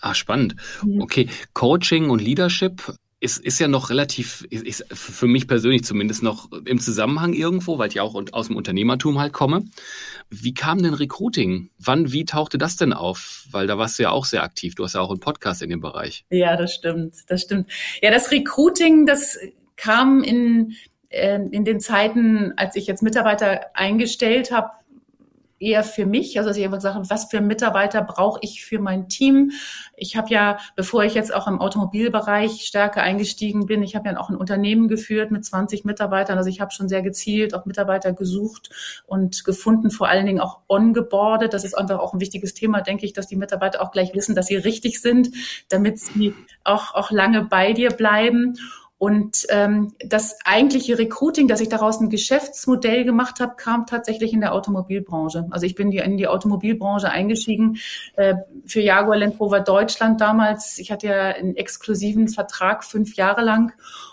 Ah, 0.00 0.14
spannend. 0.14 0.54
Okay, 1.00 1.28
Coaching 1.52 2.10
und 2.10 2.22
Leadership 2.22 2.94
ist, 3.20 3.38
ist 3.38 3.58
ja 3.58 3.68
noch 3.68 3.90
relativ, 3.90 4.46
ist 4.50 4.86
für 4.90 5.26
mich 5.26 5.46
persönlich 5.46 5.84
zumindest 5.84 6.22
noch 6.22 6.50
im 6.64 6.80
Zusammenhang 6.80 7.34
irgendwo, 7.34 7.78
weil 7.78 7.88
ich 7.88 8.00
auch 8.00 8.14
aus 8.32 8.46
dem 8.46 8.56
Unternehmertum 8.56 9.18
halt 9.18 9.34
komme. 9.34 9.64
Wie 10.30 10.54
kam 10.54 10.82
denn 10.82 10.94
Recruiting? 10.94 11.70
Wann, 11.78 12.12
wie 12.12 12.24
tauchte 12.24 12.56
das 12.56 12.76
denn 12.76 12.94
auf? 12.94 13.44
Weil 13.50 13.66
da 13.66 13.76
warst 13.76 13.98
du 13.98 14.04
ja 14.04 14.10
auch 14.10 14.24
sehr 14.24 14.42
aktiv. 14.42 14.74
Du 14.74 14.84
hast 14.84 14.94
ja 14.94 15.02
auch 15.02 15.10
einen 15.10 15.20
Podcast 15.20 15.60
in 15.60 15.68
dem 15.68 15.80
Bereich. 15.80 16.24
Ja, 16.30 16.56
das 16.56 16.74
stimmt, 16.74 17.14
das 17.28 17.42
stimmt. 17.42 17.70
Ja, 18.00 18.10
das 18.10 18.30
Recruiting, 18.30 19.04
das 19.04 19.36
kam 19.76 20.22
in, 20.22 20.72
äh, 21.10 21.40
in 21.50 21.64
den 21.66 21.78
Zeiten, 21.78 22.54
als 22.56 22.74
ich 22.74 22.86
jetzt 22.86 23.02
Mitarbeiter 23.02 23.66
eingestellt 23.74 24.50
habe, 24.50 24.70
eher 25.60 25.84
für 25.84 26.06
mich, 26.06 26.38
also 26.38 26.48
dass 26.48 26.56
ich 26.56 26.64
einfach 26.64 26.82
habe, 26.82 27.08
was 27.10 27.26
für 27.26 27.40
Mitarbeiter 27.40 28.02
brauche 28.02 28.40
ich 28.42 28.64
für 28.64 28.78
mein 28.78 29.08
Team. 29.08 29.52
Ich 29.94 30.16
habe 30.16 30.30
ja, 30.30 30.58
bevor 30.74 31.04
ich 31.04 31.14
jetzt 31.14 31.32
auch 31.32 31.46
im 31.46 31.60
Automobilbereich 31.60 32.62
stärker 32.62 33.02
eingestiegen 33.02 33.66
bin, 33.66 33.82
ich 33.82 33.94
habe 33.94 34.08
ja 34.08 34.18
auch 34.18 34.30
ein 34.30 34.36
Unternehmen 34.36 34.88
geführt 34.88 35.30
mit 35.30 35.44
20 35.44 35.84
Mitarbeitern. 35.84 36.38
Also 36.38 36.48
ich 36.48 36.60
habe 36.60 36.72
schon 36.72 36.88
sehr 36.88 37.02
gezielt 37.02 37.54
auch 37.54 37.66
Mitarbeiter 37.66 38.12
gesucht 38.12 38.70
und 39.06 39.44
gefunden, 39.44 39.90
vor 39.90 40.08
allen 40.08 40.26
Dingen 40.26 40.40
auch 40.40 40.60
ongeboardet. 40.66 41.52
Das 41.52 41.64
ist 41.64 41.74
einfach 41.74 41.98
auch 41.98 42.14
ein 42.14 42.20
wichtiges 42.20 42.54
Thema, 42.54 42.80
denke 42.80 43.04
ich, 43.04 43.12
dass 43.12 43.26
die 43.26 43.36
Mitarbeiter 43.36 43.82
auch 43.82 43.92
gleich 43.92 44.14
wissen, 44.14 44.34
dass 44.34 44.46
sie 44.46 44.56
richtig 44.56 45.00
sind, 45.00 45.30
damit 45.68 46.00
sie 46.00 46.34
auch, 46.64 46.94
auch 46.94 47.10
lange 47.10 47.44
bei 47.44 47.74
dir 47.74 47.90
bleiben. 47.90 48.56
Und 49.00 49.46
ähm, 49.48 49.94
das 50.04 50.36
eigentliche 50.44 50.98
Recruiting, 50.98 51.48
dass 51.48 51.62
ich 51.62 51.70
daraus 51.70 52.02
ein 52.02 52.10
Geschäftsmodell 52.10 53.04
gemacht 53.04 53.40
habe, 53.40 53.54
kam 53.56 53.86
tatsächlich 53.86 54.34
in 54.34 54.42
der 54.42 54.52
Automobilbranche. 54.52 55.46
Also 55.48 55.64
ich 55.64 55.74
bin 55.74 55.90
die, 55.90 55.96
in 55.96 56.18
die 56.18 56.28
Automobilbranche 56.28 57.08
eingestiegen 57.08 57.78
äh, 58.16 58.34
für 58.66 58.82
Jaguar 58.82 59.16
Land 59.16 59.40
Rover 59.40 59.60
Deutschland 59.60 60.20
damals. 60.20 60.76
Ich 60.76 60.92
hatte 60.92 61.06
ja 61.06 61.28
einen 61.28 61.56
exklusiven 61.56 62.28
Vertrag 62.28 62.84
fünf 62.84 63.16
Jahre 63.16 63.40
lang. 63.40 63.72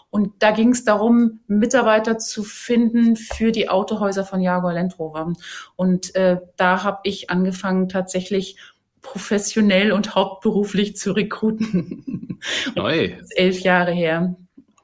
Und 0.09 0.31
da 0.39 0.51
ging 0.51 0.69
es 0.69 0.85
darum, 0.85 1.41
Mitarbeiter 1.47 2.17
zu 2.17 2.43
finden 2.43 3.17
für 3.17 3.51
die 3.51 3.67
Autohäuser 3.67 4.23
von 4.23 4.39
Jaguar 4.39 4.71
Land 4.71 4.97
Rover. 4.99 5.33
Und 5.75 6.15
äh, 6.15 6.37
da 6.55 6.83
habe 6.83 6.99
ich 7.03 7.29
angefangen 7.29 7.89
tatsächlich 7.89 8.55
professionell 9.01 9.91
und 9.91 10.15
hauptberuflich 10.15 10.95
zu 10.95 11.11
rekruten. 11.11 12.39
Neu. 12.75 13.17
elf 13.35 13.59
Jahre 13.59 13.91
her. 13.91 14.37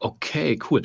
Okay, 0.03 0.59
cool. 0.69 0.81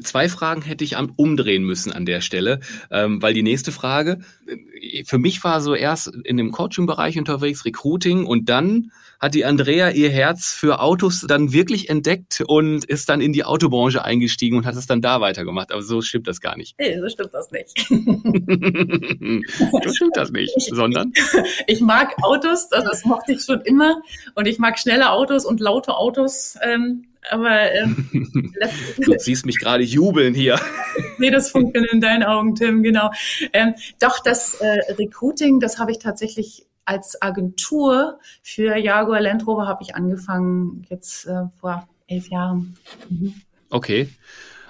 Zwei 0.00 0.28
Fragen 0.28 0.62
hätte 0.62 0.84
ich 0.84 0.96
am 0.96 1.12
umdrehen 1.16 1.64
müssen 1.64 1.90
an 1.90 2.06
der 2.06 2.20
Stelle, 2.20 2.60
ähm, 2.92 3.20
weil 3.20 3.34
die 3.34 3.42
nächste 3.42 3.72
Frage, 3.72 4.20
äh, 4.46 5.02
für 5.04 5.18
mich 5.18 5.42
war 5.42 5.60
so 5.60 5.74
erst 5.74 6.14
in 6.22 6.36
dem 6.36 6.52
Coaching-Bereich 6.52 7.18
unterwegs, 7.18 7.64
Recruiting 7.64 8.26
und 8.26 8.48
dann 8.48 8.92
hat 9.18 9.34
die 9.34 9.44
Andrea 9.44 9.90
ihr 9.90 10.10
Herz 10.10 10.54
für 10.54 10.80
Autos 10.80 11.24
dann 11.26 11.52
wirklich 11.52 11.90
entdeckt 11.90 12.44
und 12.46 12.84
ist 12.84 13.08
dann 13.08 13.20
in 13.20 13.32
die 13.32 13.42
Autobranche 13.42 14.04
eingestiegen 14.04 14.56
und 14.56 14.66
hat 14.66 14.76
es 14.76 14.86
dann 14.86 15.02
da 15.02 15.20
weitergemacht. 15.20 15.72
Aber 15.72 15.82
so 15.82 16.00
stimmt 16.00 16.28
das 16.28 16.40
gar 16.40 16.56
nicht. 16.56 16.76
Nee, 16.78 17.00
so 17.00 17.08
stimmt 17.08 17.34
das 17.34 17.50
nicht. 17.50 17.76
so 17.88 19.92
stimmt 19.92 20.16
das 20.16 20.30
nicht, 20.30 20.54
sondern? 20.60 21.12
Ich 21.66 21.80
mag 21.80 22.14
Autos, 22.22 22.70
also 22.70 22.88
das 22.88 23.04
mochte 23.04 23.32
ich 23.32 23.42
schon 23.42 23.60
immer 23.62 24.00
und 24.34 24.46
ich 24.46 24.58
mag 24.58 24.78
schnelle 24.78 25.10
Autos 25.10 25.44
und 25.44 25.60
laute 25.60 25.96
Autos. 25.96 26.56
Ähm, 26.62 27.06
aber 27.28 27.72
ähm, 27.72 28.08
du 28.98 29.14
siehst 29.18 29.46
mich 29.46 29.58
gerade 29.58 29.82
jubeln 29.82 30.34
hier. 30.34 30.58
nee, 31.18 31.30
das 31.30 31.50
funktioniert 31.50 31.92
in 31.92 32.00
deinen 32.00 32.22
Augen, 32.22 32.54
Tim, 32.54 32.82
genau. 32.82 33.10
Ähm, 33.52 33.74
doch, 34.00 34.20
das 34.20 34.54
äh, 34.54 34.92
Recruiting, 34.94 35.60
das 35.60 35.78
habe 35.78 35.90
ich 35.90 35.98
tatsächlich 35.98 36.66
als 36.84 37.20
Agentur 37.22 38.18
für 38.42 38.76
Jaguar 38.76 39.20
Land 39.20 39.46
Rover 39.46 39.68
habe 39.68 39.82
ich 39.82 39.94
angefangen 39.94 40.84
jetzt 40.88 41.26
äh, 41.26 41.44
vor 41.60 41.88
elf 42.08 42.28
Jahren. 42.28 42.76
Mhm. 43.08 43.34
Okay, 43.68 44.08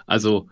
also 0.07 0.49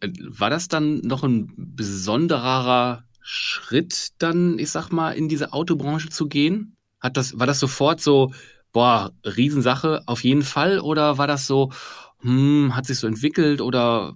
äh, 0.00 0.08
war 0.18 0.50
das 0.50 0.68
dann 0.68 0.98
noch 0.98 1.22
ein 1.22 1.52
besonderer 1.56 3.04
Schritt, 3.20 4.08
dann, 4.18 4.58
ich 4.58 4.70
sag 4.70 4.90
mal, 4.90 5.12
in 5.12 5.28
diese 5.28 5.52
Autobranche 5.52 6.08
zu 6.08 6.26
gehen? 6.26 6.76
Hat 7.00 7.16
das, 7.16 7.38
war 7.38 7.46
das 7.46 7.60
sofort 7.60 8.00
so, 8.00 8.32
boah, 8.72 9.12
Riesensache 9.24 10.02
auf 10.06 10.24
jeden 10.24 10.42
Fall? 10.42 10.80
Oder 10.80 11.18
war 11.18 11.26
das 11.26 11.46
so, 11.46 11.70
hm, 12.20 12.74
hat 12.76 12.86
sich 12.86 12.98
so 12.98 13.06
entwickelt 13.06 13.60
oder 13.60 14.14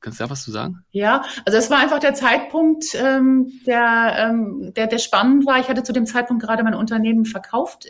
Kannst 0.00 0.20
du 0.20 0.24
da 0.24 0.30
was 0.30 0.44
zu 0.44 0.52
sagen? 0.52 0.84
Ja, 0.92 1.24
also 1.44 1.58
es 1.58 1.70
war 1.70 1.78
einfach 1.78 1.98
der 1.98 2.14
Zeitpunkt, 2.14 2.84
ähm, 2.94 3.50
der, 3.66 4.14
ähm, 4.16 4.72
der, 4.76 4.86
der 4.86 4.98
spannend 4.98 5.44
war. 5.44 5.58
Ich 5.58 5.68
hatte 5.68 5.82
zu 5.82 5.92
dem 5.92 6.06
Zeitpunkt 6.06 6.42
gerade 6.42 6.62
mein 6.62 6.74
Unternehmen 6.74 7.24
verkauft. 7.24 7.88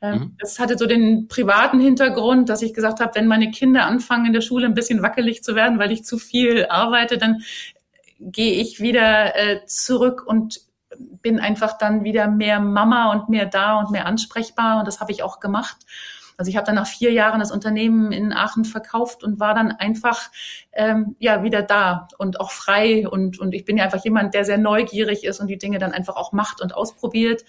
Ähm, 0.00 0.18
mhm. 0.18 0.36
Das 0.38 0.58
hatte 0.58 0.78
so 0.78 0.86
den 0.86 1.28
privaten 1.28 1.78
Hintergrund, 1.78 2.48
dass 2.48 2.62
ich 2.62 2.72
gesagt 2.72 3.00
habe, 3.00 3.14
wenn 3.14 3.26
meine 3.26 3.50
Kinder 3.50 3.84
anfangen 3.84 4.26
in 4.26 4.32
der 4.32 4.40
Schule 4.40 4.66
ein 4.66 4.74
bisschen 4.74 5.02
wackelig 5.02 5.42
zu 5.42 5.54
werden, 5.54 5.78
weil 5.78 5.92
ich 5.92 6.04
zu 6.04 6.16
viel 6.16 6.66
arbeite, 6.66 7.18
dann 7.18 7.42
gehe 8.18 8.54
ich 8.54 8.80
wieder 8.80 9.36
äh, 9.36 9.66
zurück 9.66 10.24
und 10.26 10.60
bin 10.98 11.40
einfach 11.40 11.78
dann 11.78 12.04
wieder 12.04 12.28
mehr 12.28 12.60
Mama 12.60 13.12
und 13.12 13.28
mehr 13.28 13.46
da 13.46 13.78
und 13.78 13.90
mehr 13.90 14.06
ansprechbar 14.06 14.78
und 14.78 14.86
das 14.86 15.00
habe 15.00 15.12
ich 15.12 15.22
auch 15.22 15.40
gemacht. 15.40 15.78
Also 16.38 16.50
ich 16.50 16.56
habe 16.56 16.66
dann 16.66 16.74
nach 16.74 16.86
vier 16.86 17.12
Jahren 17.12 17.40
das 17.40 17.50
Unternehmen 17.50 18.12
in 18.12 18.32
Aachen 18.32 18.64
verkauft 18.64 19.24
und 19.24 19.40
war 19.40 19.54
dann 19.54 19.72
einfach 19.72 20.30
ähm, 20.72 21.16
ja 21.18 21.42
wieder 21.42 21.62
da 21.62 22.08
und 22.18 22.40
auch 22.40 22.50
frei 22.50 23.08
und 23.08 23.40
und 23.40 23.54
ich 23.54 23.64
bin 23.64 23.78
ja 23.78 23.84
einfach 23.84 24.04
jemand, 24.04 24.34
der 24.34 24.44
sehr 24.44 24.58
neugierig 24.58 25.24
ist 25.24 25.40
und 25.40 25.48
die 25.48 25.58
Dinge 25.58 25.78
dann 25.78 25.92
einfach 25.92 26.16
auch 26.16 26.32
macht 26.32 26.60
und 26.60 26.74
ausprobiert. 26.74 27.44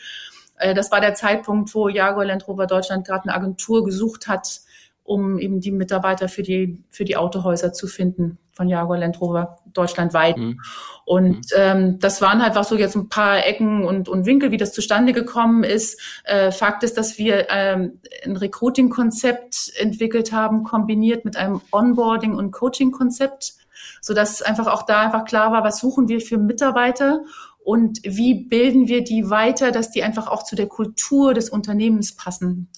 Äh, 0.58 0.74
das 0.74 0.92
war 0.92 1.02
der 1.02 1.16
Zeitpunkt, 1.16 1.74
wo 1.76 1.90
Jaguar 1.90 2.26
Land 2.26 2.48
Rover 2.48 2.68
Deutschland 2.68 3.06
gerade 3.06 3.24
eine 3.24 3.36
Agentur 3.36 3.84
gesucht 3.84 4.28
hat, 4.28 4.62
um 5.04 5.38
eben 5.38 5.60
die 5.60 5.72
Mitarbeiter 5.72 6.30
für 6.30 6.44
die, 6.44 6.84
für 6.90 7.06
die 7.06 7.18
Autohäuser 7.18 7.74
zu 7.74 7.88
finden 7.88 8.40
von 8.58 8.68
Jaguar 8.68 8.98
Land 8.98 9.22
Rover 9.22 9.60
deutschlandweit. 9.72 10.36
Mhm. 10.38 10.60
Und 11.06 11.38
mhm. 11.38 11.44
ähm, 11.56 12.00
das 12.00 12.22
waren 12.22 12.44
halt 12.44 12.58
auch 12.58 12.66
so 12.66 12.76
jetzt 12.76 12.96
ein 12.96 13.08
paar 13.08 13.46
Ecken 13.46 13.86
und, 13.86 14.10
und 14.10 14.26
Winkel, 14.26 14.52
wie 14.52 14.58
das 14.58 14.74
zustande 14.74 15.14
gekommen 15.14 15.64
ist. 15.64 16.02
Äh, 16.26 16.52
Fakt 16.52 16.84
ist, 16.84 16.98
dass 16.98 17.18
wir 17.18 17.48
ähm, 17.50 18.02
ein 18.26 18.36
Recruiting-Konzept 18.36 19.72
entwickelt 19.78 20.34
haben, 20.34 20.64
kombiniert 20.64 21.24
mit 21.24 21.38
einem 21.38 21.62
Onboarding- 21.72 22.36
und 22.36 22.52
Coaching-Konzept, 22.52 23.54
sodass 24.02 24.42
einfach 24.42 24.68
auch 24.68 24.84
da 24.84 25.02
einfach 25.02 25.24
klar 25.24 25.52
war, 25.52 25.64
was 25.64 25.80
suchen 25.80 26.10
wir 26.10 26.20
für 26.20 26.38
Mitarbeiter 26.38 27.22
und 27.60 28.00
wie 28.04 28.46
bilden 28.46 28.88
wir 28.88 29.04
die 29.04 29.30
weiter, 29.30 29.72
dass 29.72 29.92
die 29.92 30.02
einfach 30.02 30.28
auch 30.28 30.44
zu 30.44 30.56
der 30.56 30.68
Kultur 30.68 31.34
des 31.34 31.50
Unternehmens 31.50 32.16
passen. 32.16 32.70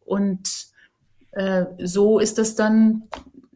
Und 0.00 0.68
äh, 1.32 1.66
so 1.82 2.18
ist 2.18 2.38
es 2.38 2.54
dann 2.54 3.08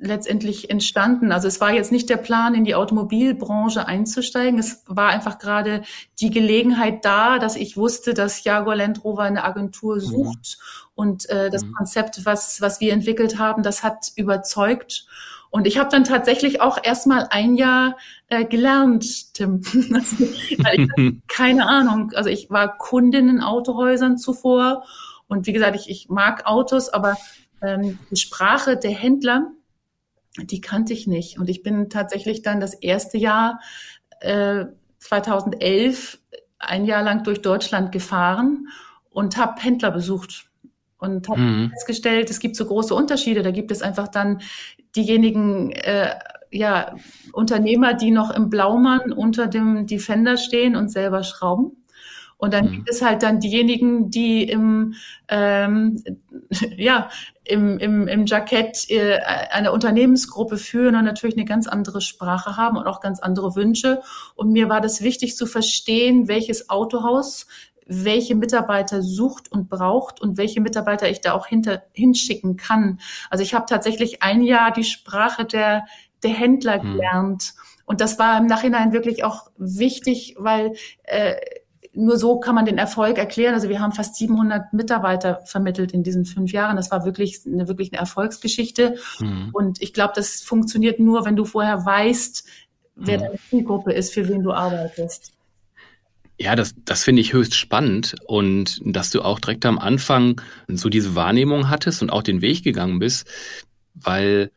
letztendlich 0.05 0.71
entstanden. 0.71 1.33
Also 1.33 1.49
es 1.49 1.61
war 1.61 1.73
jetzt 1.73 1.93
nicht 1.93 2.11
der 2.11 2.17
Plan, 2.17 2.55
in 2.55 2.65
die 2.65 2.75
Automobilbranche 2.75 3.87
einzusteigen. 3.87 4.59
Es 4.59 4.83
war 4.87 5.09
einfach 5.09 5.39
gerade 5.39 5.83
die 6.21 6.31
Gelegenheit 6.31 7.05
da, 7.05 7.39
dass 7.39 7.57
ich 7.57 7.77
wusste, 7.77 8.15
dass 8.15 8.45
Jaguar 8.45 8.77
Land 8.77 9.05
Rover 9.05 9.23
eine 9.23 9.45
Agentur 9.45 9.97
mhm. 9.97 10.01
sucht. 10.01 10.59
Mhm. 10.59 10.91
Und 10.95 11.31
äh, 11.31 11.51
das 11.51 11.65
mhm. 11.65 11.73
Konzept, 11.73 12.25
was, 12.25 12.61
was 12.61 12.81
wir 12.81 12.93
entwickelt 12.93 13.39
haben, 13.39 13.63
das 13.63 13.83
hat 13.83 14.13
überzeugt. 14.17 15.07
Und 15.51 15.67
ich 15.67 15.79
habe 15.79 15.89
dann 15.89 16.05
tatsächlich 16.05 16.61
auch 16.61 16.79
erstmal 16.83 17.29
ein 17.31 17.55
Jahr 17.55 17.97
äh, 18.29 18.45
gelernt, 18.45 19.35
Tim. 19.35 19.65
Weil 19.65 20.89
ich 20.99 21.15
keine 21.29 21.69
Ahnung. 21.69 22.13
Also 22.15 22.29
ich 22.29 22.51
war 22.51 22.77
Kundin 22.77 23.29
in 23.29 23.41
Autohäusern 23.41 24.19
zuvor. 24.19 24.85
Und 25.29 25.47
wie 25.47 25.53
gesagt, 25.53 25.77
ich, 25.77 25.89
ich 25.89 26.09
mag 26.09 26.47
Autos, 26.47 26.89
aber 26.89 27.17
ähm, 27.63 27.99
die 28.11 28.17
Sprache 28.17 28.77
der 28.77 28.91
Händler, 28.91 29.53
die 30.37 30.61
kannte 30.61 30.93
ich 30.93 31.07
nicht. 31.07 31.39
Und 31.39 31.49
ich 31.49 31.63
bin 31.63 31.89
tatsächlich 31.89 32.43
dann 32.43 32.61
das 32.61 32.75
erste 32.75 33.19
Jahr 33.19 33.61
äh, 34.21 34.67
2011 34.99 36.19
ein 36.59 36.85
Jahr 36.85 37.03
lang 37.03 37.25
durch 37.25 37.43
Deutschland 37.43 37.93
gefahren 37.93 38.69
und 39.11 39.37
habe 39.37 39.61
Händler 39.61 39.91
besucht 39.91 40.47
und 40.99 41.29
habe 41.29 41.41
mhm. 41.41 41.71
festgestellt, 41.71 42.31
es 42.31 42.41
gibt 42.41 42.57
so 42.57 42.65
große 42.65 42.95
Unterschiede. 42.95 43.43
Da 43.43 43.51
gibt 43.51 43.71
es 43.71 43.83
einfach 43.83 44.09
dann 44.09 44.41
diejenigen 44.97 45.73
äh, 45.73 46.15
ja, 46.51 46.95
Unternehmer, 47.33 47.95
die 47.95 48.11
noch 48.11 48.31
im 48.31 48.49
Blaumann 48.49 49.13
unter 49.13 49.47
dem 49.47 49.87
Defender 49.87 50.37
stehen 50.37 50.77
und 50.77 50.91
selber 50.91 51.23
schrauben. 51.23 51.85
Und 52.37 52.55
dann 52.55 52.67
mhm. 52.67 52.73
gibt 52.73 52.91
es 52.91 53.03
halt 53.03 53.23
dann 53.23 53.41
diejenigen, 53.41 54.11
die 54.11 54.45
im, 54.45 54.95
ähm, 55.29 56.03
ja, 56.77 57.09
im, 57.45 57.79
im, 57.79 58.09
im 58.09 58.27
Jackett 58.27 58.91
äh, 58.91 59.19
eine 59.51 59.73
Unternehmensgruppe 59.73 60.57
führen 60.57 60.97
und 60.97 61.05
natürlich 61.05 61.37
eine 61.37 61.45
ganz 61.45 61.67
andere 61.67 62.01
Sprache 62.01 62.57
haben 62.57 62.77
und 62.77 62.87
auch 62.87 63.01
ganz 63.01 63.21
andere 63.21 63.55
Wünsche. 63.55 64.03
Und 64.35 64.51
mir 64.51 64.69
war 64.69 64.81
das 64.81 65.03
wichtig 65.03 65.37
zu 65.37 65.47
verstehen, 65.47 66.29
welches 66.29 66.71
Autohaus 66.71 67.47
welche 67.87 68.35
Mitarbeiter 68.35 69.03
sucht 69.03 69.53
und 69.53 69.69
braucht 69.69 70.21
und 70.21 70.39
welche 70.39 70.61
Mitarbeiter 70.61 71.11
ich 71.11 71.21
da 71.21 71.35
auch 71.35 71.47
hinter, 71.47 71.83
hinschicken 71.93 72.57
kann. 72.57 72.99
Also 73.31 73.43
ich 73.43 73.55
habe 73.55 73.67
tatsächlich 73.69 74.23
ein 74.23 74.43
Jahr 74.43 74.71
die 74.73 74.85
Sprache 74.85 75.45
der, 75.45 75.85
der 76.23 76.31
Händler 76.31 76.83
mhm. 76.83 76.93
gelernt. 76.93 77.55
Und 77.85 78.01
das 78.01 78.19
war 78.19 78.39
im 78.39 78.47
Nachhinein 78.47 78.93
wirklich 78.93 79.25
auch 79.25 79.51
wichtig, 79.59 80.37
weil 80.39 80.73
äh, 81.03 81.35
nur 81.95 82.19
so 82.19 82.39
kann 82.39 82.55
man 82.55 82.65
den 82.65 82.79
Erfolg 82.79 83.19
erklären. 83.19 83.55
Also 83.55 83.69
wir 83.69 83.81
haben 83.81 83.93
fast 83.93 84.17
700 84.17 84.73
Mitarbeiter 84.73 85.41
vermittelt 85.47 85.93
in 85.93 86.03
diesen 86.03 86.25
fünf 86.25 86.53
Jahren. 86.53 86.77
Das 86.77 86.91
war 86.91 87.05
wirklich 87.05 87.41
eine, 87.47 87.69
wirklich 87.69 87.93
eine 87.93 88.01
Erfolgsgeschichte. 88.01 88.97
Mhm. 89.21 89.51
Und 89.53 89.81
ich 89.81 89.93
glaube, 89.93 90.13
das 90.17 90.43
funktioniert 90.43 90.99
nur, 90.99 91.25
wenn 91.25 91.37
du 91.37 91.45
vorher 91.45 91.85
weißt, 91.85 92.45
wer 92.97 93.19
mhm. 93.19 93.23
deine 93.23 93.39
Zielgruppe 93.51 93.93
ist, 93.93 94.13
für 94.13 94.29
wen 94.29 94.43
du 94.43 94.53
arbeitest. 94.53 95.33
Ja, 96.39 96.57
das, 96.57 96.75
das 96.85 97.05
finde 97.05 97.23
ich 97.23 97.33
höchst 97.33 97.55
spannend 97.55 98.17
und 98.27 98.81
dass 98.85 99.11
du 99.11 99.23
auch 99.23 99.39
direkt 99.39 99.65
am 99.67 99.79
Anfang 99.79 100.41
so 100.67 100.89
diese 100.89 101.15
Wahrnehmung 101.15 101.71
hattest 101.71 102.03
und 102.03 102.11
auch 102.11 102.25
den 102.25 102.41
Weg 102.41 102.65
gegangen 102.65 102.99
bist, 102.99 103.29
weil 103.95 104.51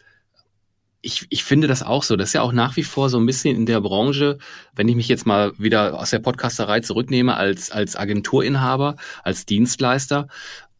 ich, 1.08 1.26
ich 1.30 1.46
finde 1.46 1.68
das 1.68 1.84
auch 1.84 2.04
so. 2.04 2.18
Das 2.18 2.30
ist 2.30 2.34
ja 2.34 2.42
auch 2.42 2.52
nach 2.52 2.76
wie 2.76 2.84
vor 2.84 3.10
so 3.10 3.18
ein 3.18 3.26
bisschen 3.26 3.56
in 3.56 3.66
der 3.66 3.80
Branche, 3.80 4.38
wenn 4.76 4.90
ich 4.90 4.96
mich 4.96 5.08
jetzt 5.08 5.26
mal 5.26 5.54
wieder 5.58 5.98
aus 5.98 6.10
der 6.10 6.20
Podcasterei 6.20 6.82
zurücknehme 6.82 7.36
als, 7.36 7.72
als 7.72 7.96
Agenturinhaber, 7.96 8.98
als 9.24 9.46
Dienstleister, 9.46 10.28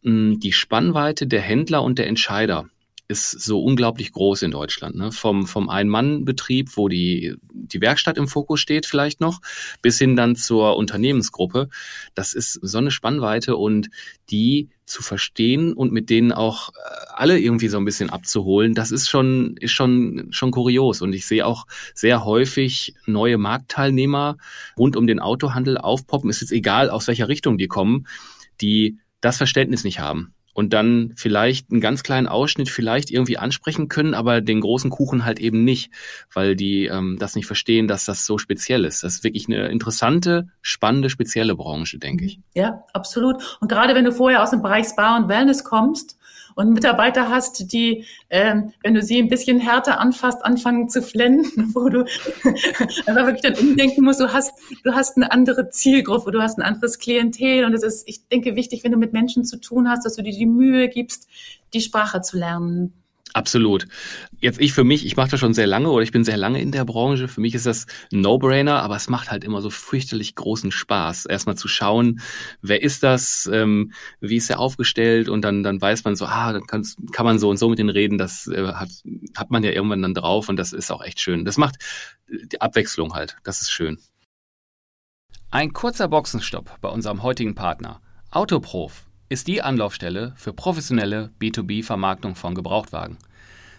die 0.02 0.52
Spannweite 0.52 1.26
der 1.26 1.40
Händler 1.40 1.82
und 1.82 1.98
der 1.98 2.06
Entscheider 2.06 2.66
ist 3.08 3.30
so 3.30 3.64
unglaublich 3.64 4.12
groß 4.12 4.42
in 4.42 4.50
Deutschland. 4.50 4.96
Ne? 4.96 5.12
Vom, 5.12 5.46
vom 5.46 5.70
Ein-Mann-Betrieb, 5.70 6.76
wo 6.76 6.88
die, 6.88 7.34
die 7.50 7.80
Werkstatt 7.80 8.18
im 8.18 8.28
Fokus 8.28 8.60
steht 8.60 8.84
vielleicht 8.84 9.22
noch, 9.22 9.40
bis 9.80 9.98
hin 9.98 10.14
dann 10.14 10.36
zur 10.36 10.76
Unternehmensgruppe. 10.76 11.70
Das 12.14 12.34
ist 12.34 12.52
so 12.52 12.76
eine 12.76 12.90
Spannweite 12.90 13.56
und 13.56 13.88
die 14.30 14.68
zu 14.88 15.02
verstehen 15.02 15.72
und 15.72 15.92
mit 15.92 16.10
denen 16.10 16.32
auch 16.32 16.70
äh, 16.70 16.72
alle 17.14 17.38
irgendwie 17.38 17.68
so 17.68 17.78
ein 17.78 17.84
bisschen 17.84 18.10
abzuholen, 18.10 18.74
das 18.74 18.90
ist 18.90 19.08
schon, 19.08 19.56
ist 19.58 19.72
schon, 19.72 20.28
schon 20.30 20.50
kurios. 20.50 21.02
Und 21.02 21.12
ich 21.12 21.26
sehe 21.26 21.46
auch 21.46 21.66
sehr 21.94 22.24
häufig 22.24 22.94
neue 23.06 23.38
Marktteilnehmer 23.38 24.36
rund 24.76 24.96
um 24.96 25.06
den 25.06 25.20
Autohandel 25.20 25.78
aufpoppen. 25.78 26.30
Ist 26.30 26.40
jetzt 26.40 26.52
egal, 26.52 26.90
aus 26.90 27.08
welcher 27.08 27.28
Richtung 27.28 27.58
die 27.58 27.68
kommen, 27.68 28.06
die 28.60 28.98
das 29.20 29.36
Verständnis 29.36 29.84
nicht 29.84 30.00
haben 30.00 30.34
und 30.58 30.72
dann 30.72 31.12
vielleicht 31.14 31.70
einen 31.70 31.80
ganz 31.80 32.02
kleinen 32.02 32.26
Ausschnitt 32.26 32.68
vielleicht 32.68 33.12
irgendwie 33.12 33.38
ansprechen 33.38 33.86
können, 33.86 34.12
aber 34.12 34.40
den 34.40 34.60
großen 34.60 34.90
Kuchen 34.90 35.24
halt 35.24 35.38
eben 35.38 35.62
nicht, 35.62 35.92
weil 36.34 36.56
die 36.56 36.86
ähm, 36.86 37.16
das 37.16 37.36
nicht 37.36 37.46
verstehen, 37.46 37.86
dass 37.86 38.04
das 38.04 38.26
so 38.26 38.38
speziell 38.38 38.84
ist. 38.84 39.04
Das 39.04 39.12
ist 39.14 39.22
wirklich 39.22 39.46
eine 39.46 39.68
interessante, 39.68 40.48
spannende, 40.60 41.10
spezielle 41.10 41.54
Branche, 41.54 42.00
denke 42.00 42.24
ich. 42.24 42.40
Ja, 42.54 42.82
absolut. 42.92 43.58
Und 43.60 43.68
gerade 43.68 43.94
wenn 43.94 44.04
du 44.04 44.10
vorher 44.10 44.42
aus 44.42 44.50
dem 44.50 44.60
Bereich 44.60 44.88
Spa 44.88 45.16
und 45.16 45.28
Wellness 45.28 45.62
kommst, 45.62 46.18
und 46.58 46.72
Mitarbeiter 46.72 47.28
hast, 47.28 47.72
die, 47.72 48.04
ähm, 48.30 48.72
wenn 48.82 48.92
du 48.92 49.00
sie 49.00 49.22
ein 49.22 49.28
bisschen 49.28 49.60
härter 49.60 50.00
anfasst, 50.00 50.44
anfangen 50.44 50.88
zu 50.88 51.02
flennen, 51.02 51.44
wo 51.72 51.88
du 51.88 52.04
einfach 53.06 53.26
wirklich 53.26 53.42
dann 53.42 53.54
umdenken 53.54 54.02
musst, 54.02 54.18
du 54.18 54.32
hast, 54.32 54.52
du 54.82 54.92
hast 54.92 55.16
eine 55.16 55.30
andere 55.30 55.70
Zielgruppe, 55.70 56.32
du 56.32 56.42
hast 56.42 56.58
ein 56.58 56.62
anderes 56.62 56.98
Klientel 56.98 57.64
und 57.64 57.74
es 57.74 57.84
ist, 57.84 58.08
ich 58.08 58.26
denke, 58.26 58.56
wichtig, 58.56 58.82
wenn 58.82 58.90
du 58.90 58.98
mit 58.98 59.12
Menschen 59.12 59.44
zu 59.44 59.60
tun 59.60 59.88
hast, 59.88 60.04
dass 60.04 60.16
du 60.16 60.22
dir 60.24 60.36
die 60.36 60.46
Mühe 60.46 60.88
gibst, 60.88 61.28
die 61.74 61.80
Sprache 61.80 62.22
zu 62.22 62.36
lernen. 62.36 62.92
Absolut. 63.34 63.86
Jetzt 64.40 64.60
ich 64.60 64.72
für 64.72 64.84
mich, 64.84 65.04
ich 65.04 65.16
mache 65.16 65.30
das 65.30 65.40
schon 65.40 65.54
sehr 65.54 65.66
lange 65.66 65.90
oder 65.90 66.02
ich 66.02 66.12
bin 66.12 66.24
sehr 66.24 66.36
lange 66.36 66.60
in 66.60 66.72
der 66.72 66.84
Branche. 66.84 67.28
Für 67.28 67.40
mich 67.40 67.54
ist 67.54 67.66
das 67.66 67.86
No-Brainer, 68.10 68.82
aber 68.82 68.96
es 68.96 69.08
macht 69.08 69.30
halt 69.30 69.44
immer 69.44 69.60
so 69.60 69.70
fürchterlich 69.70 70.34
großen 70.34 70.70
Spaß, 70.70 71.26
erstmal 71.26 71.56
zu 71.56 71.68
schauen, 71.68 72.20
wer 72.62 72.82
ist 72.82 73.02
das, 73.02 73.48
ähm, 73.52 73.92
wie 74.20 74.36
ist 74.36 74.50
er 74.50 74.60
aufgestellt 74.60 75.28
und 75.28 75.42
dann, 75.42 75.62
dann 75.62 75.80
weiß 75.80 76.04
man 76.04 76.16
so, 76.16 76.26
ah, 76.26 76.52
dann 76.52 76.66
kann, 76.66 76.86
kann 77.12 77.26
man 77.26 77.38
so 77.38 77.50
und 77.50 77.58
so 77.58 77.68
mit 77.68 77.78
denen 77.78 77.90
reden, 77.90 78.18
das 78.18 78.46
äh, 78.46 78.72
hat, 78.72 78.90
hat 79.36 79.50
man 79.50 79.62
ja 79.62 79.72
irgendwann 79.72 80.02
dann 80.02 80.14
drauf 80.14 80.48
und 80.48 80.56
das 80.56 80.72
ist 80.72 80.90
auch 80.90 81.02
echt 81.02 81.20
schön. 81.20 81.44
Das 81.44 81.58
macht 81.58 81.76
die 82.28 82.60
Abwechslung 82.60 83.14
halt, 83.14 83.36
das 83.44 83.60
ist 83.60 83.70
schön. 83.70 83.98
Ein 85.50 85.72
kurzer 85.72 86.08
Boxenstopp 86.08 86.80
bei 86.80 86.88
unserem 86.88 87.22
heutigen 87.22 87.54
Partner. 87.54 88.00
Autoprof 88.30 89.07
ist 89.28 89.46
die 89.46 89.62
Anlaufstelle 89.62 90.32
für 90.36 90.52
professionelle 90.52 91.30
B2B-Vermarktung 91.40 92.34
von 92.34 92.54
Gebrauchtwagen. 92.54 93.18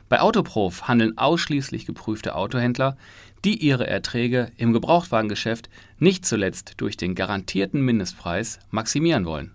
Bei 0.10 0.22
Autoprof 0.22 0.88
handeln 0.88 1.18
ausschließlich 1.18 1.86
geprüfte 1.86 2.36
Autohändler, 2.36 2.98
die 3.46 3.58
ihre 3.58 3.88
Erträge 3.88 4.52
im 4.58 4.74
Gebrauchtwagengeschäft 4.74 5.70
nicht 6.00 6.26
zuletzt 6.26 6.74
durch 6.78 6.98
den 6.98 7.16
garantierten 7.16 7.82
Mindestpreis 7.82 8.60
maximieren 8.72 9.26
wollen. 9.26 9.54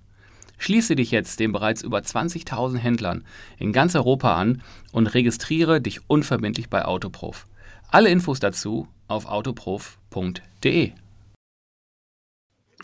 Schließe 0.58 0.94
dich 0.94 1.10
jetzt 1.10 1.40
den 1.40 1.52
bereits 1.52 1.82
über 1.82 1.98
20.000 1.98 2.78
Händlern 2.78 3.24
in 3.58 3.72
ganz 3.72 3.96
Europa 3.96 4.36
an 4.36 4.62
und 4.92 5.08
registriere 5.08 5.80
dich 5.80 6.08
unverbindlich 6.08 6.70
bei 6.70 6.84
Autoprof. 6.84 7.46
Alle 7.88 8.08
Infos 8.08 8.40
dazu 8.40 8.88
auf 9.08 9.26
autoprof.de. 9.26 10.92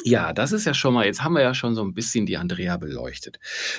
Ja, 0.04 0.32
das 0.32 0.52
ist 0.52 0.64
ja 0.64 0.72
schon 0.72 0.94
mal, 0.94 1.04
jetzt 1.04 1.22
haben 1.22 1.34
wir 1.34 1.42
ja 1.42 1.54
schon 1.54 1.74
so 1.74 1.82
ein 1.82 1.94
bisschen 1.94 2.24
die 2.24 2.36
Andrea 2.36 2.76
beleuchtet. 2.76 3.38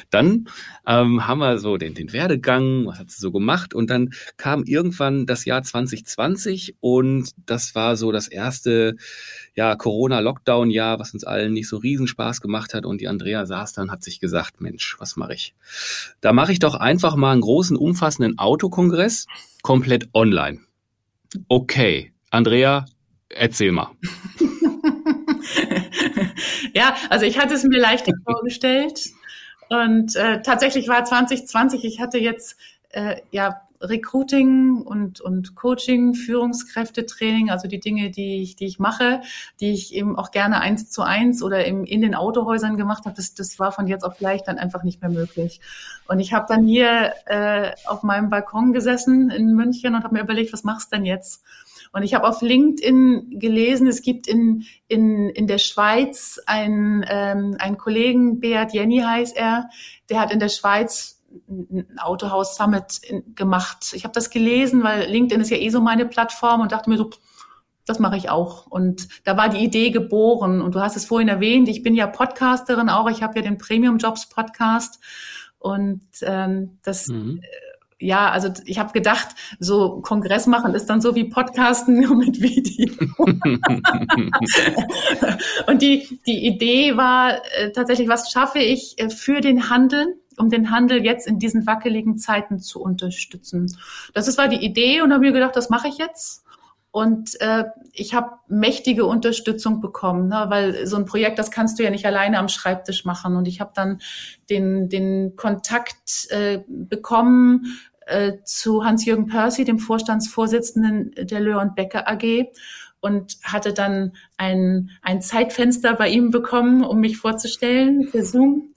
Dann 0.10 0.48
ähm, 0.86 1.28
haben 1.28 1.40
wir 1.40 1.58
so 1.58 1.78
den, 1.78 1.94
den 1.94 2.14
Werdegang, 2.14 2.86
was 2.86 3.00
hat 3.00 3.10
sie 3.10 3.20
so 3.20 3.32
gemacht 3.32 3.74
und 3.74 3.90
dann 3.90 4.12
kam 4.38 4.64
irgendwann 4.64 5.26
das 5.26 5.46
Jahr 5.46 5.64
2020 5.64 6.76
und 6.80 7.32
das 7.46 7.76
war 7.76 7.96
so 7.96 8.12
das 8.12 8.28
erste 8.28 8.96
ja, 9.56 9.76
Corona-Lockdown-Jahr, 9.76 11.00
was 11.00 11.14
uns 11.14 11.24
allen 11.24 11.54
nicht 11.54 11.68
so 11.68 11.78
riesen 11.78 12.08
Spaß 12.08 12.42
gemacht 12.42 12.74
hat 12.74 12.86
und 12.86 13.02
die 13.02 13.08
Andrea 13.08 13.46
saß 13.46 13.74
dann 13.74 13.92
hat 13.92 14.04
sich 14.04 14.20
gesagt, 14.20 14.62
Mensch, 14.62 14.96
was 15.00 15.16
mache 15.16 15.34
ich? 15.34 15.56
Da 16.22 16.34
mache 16.34 16.52
ich 16.52 16.60
doch 16.60 16.76
einfach 16.76 17.16
mal 17.16 17.32
einen 17.32 17.42
großen, 17.42 17.78
umfassenden 17.78 18.38
Autokongress 18.38 19.26
komplett 19.64 20.10
online. 20.14 20.60
Okay, 21.48 22.12
Andrea, 22.30 22.86
erzähl 23.30 23.72
mal. 23.72 23.92
ja, 26.82 26.96
also 27.10 27.26
ich 27.26 27.40
hatte 27.40 27.54
es 27.54 27.64
mir 27.64 27.80
leichter 27.80 28.14
vorgestellt. 28.26 29.10
Und 29.70 30.16
äh, 30.16 30.42
tatsächlich 30.42 30.90
war 30.90 31.06
2020, 31.06 31.86
ich 31.86 32.02
hatte 32.02 32.18
jetzt 32.18 32.58
äh, 32.90 33.22
ja 33.32 33.62
Recruiting 33.80 34.82
und, 34.82 35.22
und 35.22 35.56
Coaching, 35.56 36.14
Führungskräftetraining, 36.14 37.50
also 37.50 37.68
die 37.68 37.80
Dinge, 37.80 38.12
die 38.12 38.42
ich, 38.42 38.56
die 38.56 38.66
ich 38.66 38.80
mache, 38.80 39.22
die 39.60 39.72
ich 39.72 39.94
eben 39.96 40.18
auch 40.18 40.32
gerne 40.32 40.60
eins 40.60 40.90
zu 40.90 41.02
eins 41.04 41.42
oder 41.42 41.66
im, 41.66 41.86
in 41.86 42.02
den 42.02 42.16
Autohäusern 42.16 42.78
gemacht 42.78 43.06
habe, 43.06 43.16
das, 43.16 43.34
das 43.34 43.60
war 43.60 43.72
von 43.72 43.88
jetzt 43.88 44.04
auf 44.04 44.18
gleich 44.18 44.44
dann 44.44 44.58
einfach 44.58 44.84
nicht 44.84 45.02
mehr 45.02 45.10
möglich. 45.10 45.62
Und 46.08 46.20
ich 46.20 46.34
habe 46.34 46.46
dann 46.48 46.66
hier 46.66 47.14
äh, 47.26 47.72
auf 47.86 48.04
meinem 48.04 48.30
Balkon 48.30 48.74
gesessen 48.74 49.30
in 49.30 49.54
München 49.56 49.96
und 49.96 50.04
habe 50.04 50.16
mir 50.16 50.22
überlegt, 50.22 50.54
was 50.54 50.64
machst 50.64 50.92
du 50.92 50.98
denn 50.98 51.06
jetzt? 51.06 51.44
Und 51.94 52.04
ich 52.04 52.14
habe 52.14 52.28
auf 52.28 52.42
LinkedIn 52.42 53.40
gelesen, 53.40 53.88
es 53.88 54.02
gibt 54.02 54.28
in, 54.28 54.64
in, 54.88 55.30
in 55.30 55.48
der 55.48 55.58
Schweiz 55.58 56.40
einen, 56.46 57.06
ähm, 57.10 57.58
einen 57.60 57.78
Kollegen, 57.78 58.40
Beat 58.40 58.74
Jenny 58.74 59.00
heißt 59.00 59.36
er, 59.36 59.70
der 60.10 60.22
hat 60.22 60.32
in 60.32 60.40
der 60.40 60.50
Schweiz 60.50 61.22
ein 61.50 61.98
Autohaus 62.00 62.56
Summit 62.56 63.02
gemacht. 63.36 63.92
Ich 63.94 64.04
habe 64.04 64.14
das 64.14 64.30
gelesen, 64.30 64.84
weil 64.84 65.10
LinkedIn 65.10 65.42
ist 65.42 65.50
ja 65.50 65.58
eh 65.58 65.70
so 65.70 65.82
meine 65.82 66.06
Plattform 66.06 66.62
und 66.62 66.72
dachte 66.72 66.90
mir 66.90 66.98
so, 66.98 67.10
das 67.86 68.00
mache 68.00 68.18
ich 68.18 68.30
auch. 68.30 68.68
Und 68.68 69.08
da 69.26 69.36
war 69.38 69.50
die 69.50 69.64
Idee 69.64 69.92
geboren. 69.92 70.62
Und 70.62 70.76
du 70.76 70.82
hast 70.82 70.96
es 70.96 71.06
vorhin 71.06 71.30
erwähnt, 71.30 71.68
ich 71.68 71.84
bin 71.84 71.96
ja 71.96 72.08
Podcasterin 72.08 72.90
auch. 72.90 73.10
Ich 73.10 73.24
habe 73.24 73.38
ja 73.38 73.42
den 73.42 73.58
Premium 73.58 73.98
Jobs 73.98 74.28
Podcast. 74.30 75.00
Und 75.58 76.02
ähm, 76.22 76.80
das 76.84 77.08
mhm 77.08 77.42
ja, 78.02 78.32
also 78.32 78.50
ich 78.66 78.80
habe 78.80 78.94
gedacht, 78.94 79.30
so 79.60 80.02
Kongress 80.02 80.48
machen 80.48 80.74
ist 80.74 80.88
dann 80.88 81.02
so 81.02 81.16
wie 81.16 81.26
Podcasten 81.26 82.00
nur 82.02 82.16
mit 82.16 82.42
Video. 82.42 82.94
und 85.68 85.82
die, 85.82 86.20
die 86.26 86.46
Idee 86.46 86.98
war 86.98 87.36
äh, 87.56 87.72
tatsächlich, 87.72 88.08
was 88.08 88.32
schaffe 88.32 88.60
ich 88.60 89.00
äh, 89.00 89.10
für 89.10 89.42
den 89.42 89.70
Handel, 89.70 90.16
um 90.38 90.50
den 90.50 90.72
Handel 90.72 91.06
jetzt 91.06 91.28
in 91.28 91.40
diesen 91.40 91.68
wackeligen 91.68 92.18
Zeiten 92.18 92.60
zu 92.60 92.82
unterstützen. 92.82 93.76
Das 94.14 94.28
ist, 94.28 94.38
war 94.38 94.48
die 94.48 94.64
Idee 94.66 95.02
und 95.02 95.14
habe 95.14 95.22
mir 95.22 95.32
gedacht, 95.32 95.56
das 95.56 95.70
mache 95.70 95.88
ich 95.88 95.98
jetzt. 95.98 96.44
Und 96.92 97.40
äh, 97.40 97.64
ich 97.94 98.14
habe 98.14 98.32
mächtige 98.50 99.06
Unterstützung 99.06 99.80
bekommen, 99.80 100.28
ne? 100.28 100.46
weil 100.50 100.86
so 100.86 100.98
ein 100.98 101.06
Projekt, 101.06 101.40
das 101.40 101.50
kannst 101.50 101.80
du 101.80 101.84
ja 101.84 101.90
nicht 101.90 102.06
alleine 102.06 102.38
am 102.38 102.50
Schreibtisch 102.50 103.06
machen. 103.06 103.38
Und 103.38 103.48
ich 103.48 103.62
habe 103.62 103.72
dann 103.74 104.02
den, 104.50 104.90
den 104.90 105.38
Kontakt 105.38 106.28
äh, 106.32 106.60
bekommen 106.68 107.80
äh, 108.06 108.34
zu 108.44 108.84
Hans-Jürgen 108.84 109.28
Percy, 109.28 109.64
dem 109.64 109.80
Vorstandsvorsitzenden 109.80 111.12
der 111.18 111.40
Löhr 111.40 111.62
und 111.62 111.76
Becker 111.76 112.08
AG 112.08 112.48
und 113.00 113.38
hatte 113.44 113.74
dann 113.74 114.14
ein, 114.38 114.92
ein 115.02 115.22
Zeitfenster 115.22 115.94
bei 115.96 116.10
ihm 116.10 116.30
bekommen, 116.32 116.84
um 116.84 117.00
mich 117.00 117.18
vorzustellen 117.18 118.08
für 118.08 118.24
Zoom. 118.24 118.74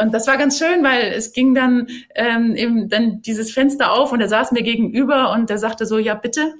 Und 0.00 0.14
das 0.14 0.28
war 0.28 0.36
ganz 0.36 0.58
schön, 0.58 0.84
weil 0.84 1.12
es 1.12 1.32
ging 1.32 1.54
dann 1.54 1.88
ähm, 2.14 2.54
eben 2.54 2.88
dann 2.88 3.20
dieses 3.22 3.50
Fenster 3.50 3.92
auf 3.92 4.12
und 4.12 4.20
er 4.20 4.28
saß 4.28 4.52
mir 4.52 4.62
gegenüber 4.62 5.32
und 5.32 5.50
er 5.50 5.58
sagte 5.58 5.86
so, 5.86 5.98
ja 5.98 6.14
bitte. 6.14 6.54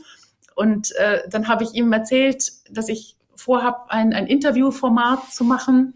Und 0.56 0.94
äh, 0.96 1.20
dann 1.30 1.46
habe 1.46 1.62
ich 1.62 1.74
ihm 1.74 1.92
erzählt, 1.92 2.50
dass 2.70 2.88
ich 2.88 3.16
vorhab, 3.36 3.86
ein, 3.90 4.12
ein 4.12 4.26
Interviewformat 4.26 5.32
zu 5.32 5.44
machen 5.44 5.94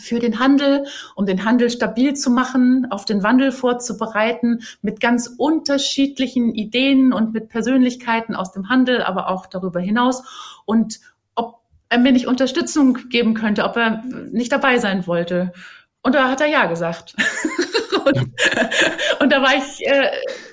für 0.00 0.18
den 0.18 0.38
Handel, 0.38 0.86
um 1.14 1.26
den 1.26 1.44
Handel 1.44 1.70
stabil 1.70 2.14
zu 2.14 2.30
machen, 2.30 2.86
auf 2.90 3.04
den 3.04 3.22
Wandel 3.22 3.52
vorzubereiten, 3.52 4.60
mit 4.82 5.00
ganz 5.00 5.32
unterschiedlichen 5.36 6.54
Ideen 6.54 7.12
und 7.12 7.32
mit 7.32 7.48
Persönlichkeiten 7.48 8.34
aus 8.34 8.52
dem 8.52 8.68
Handel, 8.68 9.02
aber 9.02 9.28
auch 9.28 9.46
darüber 9.46 9.80
hinaus. 9.80 10.22
Und 10.64 11.00
ob 11.34 11.60
er 11.88 11.98
mir 11.98 12.12
nicht 12.12 12.26
Unterstützung 12.26 12.98
geben 13.08 13.34
könnte, 13.34 13.64
ob 13.64 13.76
er 13.76 14.02
nicht 14.32 14.52
dabei 14.52 14.78
sein 14.78 15.06
wollte. 15.06 15.52
Und 16.02 16.14
da 16.14 16.28
hat 16.28 16.40
er 16.40 16.48
ja 16.48 16.66
gesagt. 16.66 17.14
und, 18.04 18.30
und, 19.20 19.32
da 19.32 19.42
war 19.42 19.54
ich, 19.54 19.86
äh, 19.86 20.10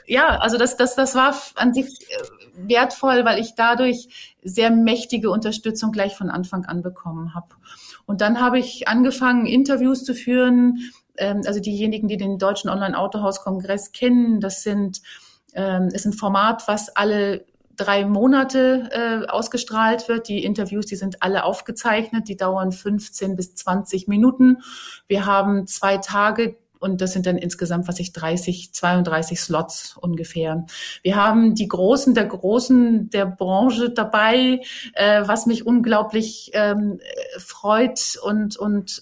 ja, 0.08 0.38
also 0.40 0.58
das, 0.58 0.78
das, 0.78 0.96
das 0.96 1.14
war 1.16 1.36
an 1.56 1.74
sich 1.74 1.88
äh, 2.10 2.70
wertvoll, 2.70 3.26
weil 3.26 3.40
ich 3.40 3.56
dadurch 3.56 4.36
sehr 4.44 4.72
mächtige 4.72 5.30
Unterstützung 5.30 5.92
gleich 5.92 6.16
von 6.16 6.30
Anfang 6.30 6.66
an 6.66 6.82
bekommen 6.82 7.36
habe. 7.36 7.48
Und 8.12 8.20
dann 8.20 8.42
habe 8.42 8.60
ich 8.60 8.90
angefangen, 8.90 9.46
Interviews 9.46 10.04
zu 10.04 10.14
führen. 10.14 10.92
Ähm, 11.16 11.44
also 11.46 11.62
diejenigen, 11.62 12.10
die 12.10 12.18
den 12.18 12.38
Deutschen 12.38 12.70
Online-Autohaus-Kongress 12.70 13.94
kennen, 13.94 14.42
das 14.42 14.64
sind 14.64 15.02
ähm, 15.54 15.88
ist 15.94 16.06
ein 16.06 16.12
Format, 16.12 16.68
was 16.68 16.94
alle 16.94 17.46
drei 17.78 18.04
Monate 18.04 18.90
äh, 18.92 19.28
ausgestrahlt 19.30 20.10
wird. 20.10 20.28
Die 20.28 20.44
Interviews, 20.44 20.88
die 20.88 20.98
sind 20.98 21.24
alle 21.24 21.46
aufgezeichnet, 21.46 22.28
die 22.28 22.36
dauern 22.36 22.74
15 22.74 23.38
bis 23.38 23.56
20 23.56 24.10
Minuten. 24.10 24.58
Wir 25.08 25.26
haben 25.26 25.68
zwei 25.68 25.98
Tage, 25.98 26.58
und 26.82 27.00
das 27.00 27.14
sind 27.14 27.28
dann 27.28 27.38
insgesamt, 27.38 27.88
was 27.88 28.00
ich 28.00 28.12
30, 28.12 28.74
32 28.74 29.40
Slots 29.40 29.98
ungefähr. 29.98 30.66
Wir 31.04 31.16
haben 31.16 31.54
die 31.54 31.68
Großen 31.68 32.16
der 32.16 32.26
Großen 32.26 33.10
der 33.12 33.28
Branche 33.28 33.92
dabei, 33.92 34.62
äh, 34.94 35.22
was 35.26 35.46
mich 35.46 35.66
unglaublich 35.66 36.52
ähm, 36.54 37.00
freut 37.38 38.18
und, 38.24 38.58
und 38.58 39.02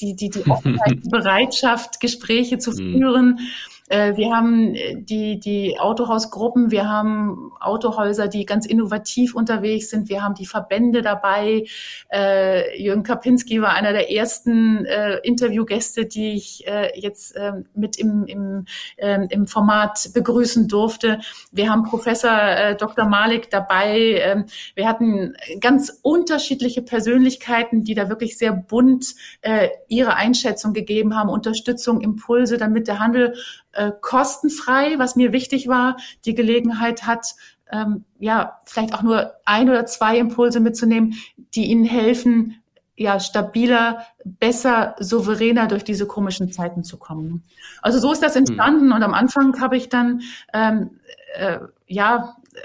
die, 0.00 0.14
die, 0.14 0.30
die 0.30 0.46
Offenheit, 0.50 1.00
die 1.04 1.10
Bereitschaft, 1.10 2.00
Gespräche 2.00 2.58
zu 2.58 2.70
mhm. 2.70 2.92
führen. 2.92 3.38
Äh, 3.38 3.75
wir 3.88 4.34
haben 4.34 4.74
äh, 4.74 4.96
die, 4.96 5.38
die 5.38 5.78
Autohausgruppen, 5.78 6.70
wir 6.70 6.88
haben 6.88 7.52
Autohäuser, 7.60 8.26
die 8.26 8.44
ganz 8.44 8.66
innovativ 8.66 9.34
unterwegs 9.34 9.90
sind. 9.90 10.08
Wir 10.08 10.22
haben 10.22 10.34
die 10.34 10.46
Verbände 10.46 11.02
dabei. 11.02 11.64
Äh, 12.12 12.82
Jürgen 12.82 13.04
Kapinski 13.04 13.62
war 13.62 13.74
einer 13.74 13.92
der 13.92 14.10
ersten 14.12 14.84
äh, 14.86 15.18
Interviewgäste, 15.18 16.06
die 16.06 16.32
ich 16.32 16.66
äh, 16.66 16.98
jetzt 16.98 17.36
äh, 17.36 17.52
mit 17.74 17.96
im, 17.96 18.24
im, 18.26 18.64
äh, 18.96 19.26
im 19.30 19.46
Format 19.46 20.10
begrüßen 20.12 20.66
durfte. 20.66 21.20
Wir 21.52 21.70
haben 21.70 21.84
Professor 21.84 22.30
äh, 22.30 22.76
Dr. 22.76 23.06
Malik 23.06 23.50
dabei. 23.50 24.14
Äh, 24.14 24.44
wir 24.74 24.88
hatten 24.88 25.36
ganz 25.60 26.00
unterschiedliche 26.02 26.82
Persönlichkeiten, 26.82 27.84
die 27.84 27.94
da 27.94 28.08
wirklich 28.08 28.36
sehr 28.36 28.52
bunt 28.52 29.14
äh, 29.42 29.68
ihre 29.88 30.16
Einschätzung 30.16 30.72
gegeben 30.72 31.14
haben, 31.14 31.28
Unterstützung, 31.28 32.00
Impulse, 32.00 32.58
damit 32.58 32.88
der 32.88 32.98
Handel 32.98 33.34
äh, 33.76 33.92
kostenfrei, 34.00 34.98
was 34.98 35.16
mir 35.16 35.32
wichtig 35.32 35.68
war, 35.68 35.96
die 36.24 36.34
Gelegenheit 36.34 37.06
hat, 37.06 37.34
ähm, 37.70 38.04
ja, 38.18 38.60
vielleicht 38.64 38.94
auch 38.94 39.02
nur 39.02 39.32
ein 39.44 39.68
oder 39.68 39.86
zwei 39.86 40.18
Impulse 40.18 40.60
mitzunehmen, 40.60 41.14
die 41.54 41.66
ihnen 41.66 41.84
helfen, 41.84 42.62
ja, 42.96 43.20
stabiler, 43.20 44.06
besser, 44.24 44.96
souveräner 44.98 45.66
durch 45.66 45.84
diese 45.84 46.06
komischen 46.06 46.50
Zeiten 46.50 46.82
zu 46.82 46.96
kommen. 46.96 47.44
Also 47.82 47.98
so 47.98 48.12
ist 48.12 48.22
das 48.22 48.36
entstanden. 48.36 48.92
Und 48.92 49.02
am 49.02 49.12
Anfang 49.12 49.60
habe 49.60 49.76
ich 49.76 49.88
dann, 49.88 50.22
ähm, 50.54 50.98
äh, 51.34 51.58
ja, 51.86 52.36
äh, 52.54 52.58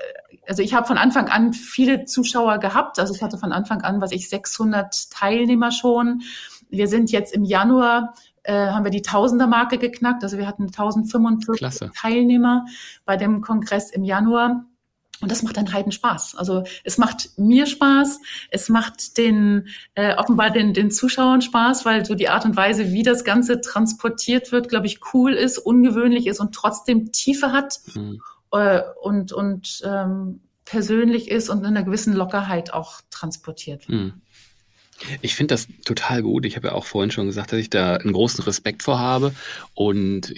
also 0.47 0.63
ich 0.63 0.73
habe 0.73 0.87
von 0.87 0.97
Anfang 0.97 1.27
an 1.27 1.53
viele 1.53 2.05
Zuschauer 2.05 2.59
gehabt. 2.59 2.99
Also 2.99 3.13
ich 3.13 3.21
hatte 3.21 3.37
von 3.37 3.51
Anfang 3.51 3.81
an, 3.81 3.99
was 3.99 4.11
ich, 4.11 4.29
600 4.29 5.11
Teilnehmer 5.11 5.71
schon. 5.71 6.21
Wir 6.69 6.87
sind 6.87 7.11
jetzt 7.11 7.33
im 7.33 7.43
Januar 7.43 8.13
äh, 8.43 8.53
haben 8.53 8.83
wir 8.83 8.91
die 8.91 9.01
Tausender-Marke 9.01 9.77
geknackt. 9.77 10.23
Also 10.23 10.37
wir 10.37 10.47
hatten 10.47 10.63
1045 10.63 11.59
Klasse. 11.59 11.91
Teilnehmer 11.95 12.65
bei 13.05 13.17
dem 13.17 13.41
Kongress 13.41 13.91
im 13.91 14.03
Januar. 14.03 14.65
Und 15.21 15.31
das 15.31 15.43
macht 15.43 15.57
einen 15.57 15.71
heiden 15.71 15.91
Spaß. 15.91 16.35
Also 16.35 16.63
es 16.83 16.97
macht 16.97 17.37
mir 17.37 17.67
Spaß, 17.67 18.19
es 18.49 18.69
macht 18.69 19.17
den 19.17 19.67
äh, 19.93 20.15
offenbar 20.15 20.49
den, 20.49 20.73
den 20.73 20.89
Zuschauern 20.89 21.43
Spaß, 21.43 21.85
weil 21.85 22.03
so 22.05 22.15
die 22.15 22.29
Art 22.29 22.43
und 22.45 22.57
Weise, 22.57 22.91
wie 22.91 23.03
das 23.03 23.23
Ganze 23.23 23.61
transportiert 23.61 24.51
wird, 24.51 24.67
glaube 24.67 24.87
ich, 24.87 24.99
cool 25.13 25.33
ist, 25.33 25.59
ungewöhnlich 25.59 26.25
ist 26.25 26.39
und 26.39 26.55
trotzdem 26.55 27.11
Tiefe 27.11 27.51
hat 27.51 27.81
mhm. 27.93 28.19
äh, 28.51 28.81
und, 28.99 29.31
und 29.31 29.83
ähm, 29.85 30.41
persönlich 30.65 31.29
ist 31.29 31.49
und 31.49 31.59
in 31.59 31.65
einer 31.65 31.83
gewissen 31.83 32.13
Lockerheit 32.13 32.73
auch 32.73 33.01
transportiert 33.11 33.87
wird. 33.89 34.01
Mhm. 34.01 34.21
Ich 35.21 35.35
finde 35.35 35.53
das 35.53 35.67
total 35.85 36.21
gut. 36.21 36.45
Ich 36.45 36.55
habe 36.55 36.67
ja 36.67 36.73
auch 36.73 36.85
vorhin 36.85 37.11
schon 37.11 37.27
gesagt, 37.27 37.51
dass 37.51 37.59
ich 37.59 37.69
da 37.69 37.95
einen 37.95 38.13
großen 38.13 38.43
Respekt 38.43 38.83
vor 38.83 38.99
habe. 38.99 39.33
Und 39.73 40.33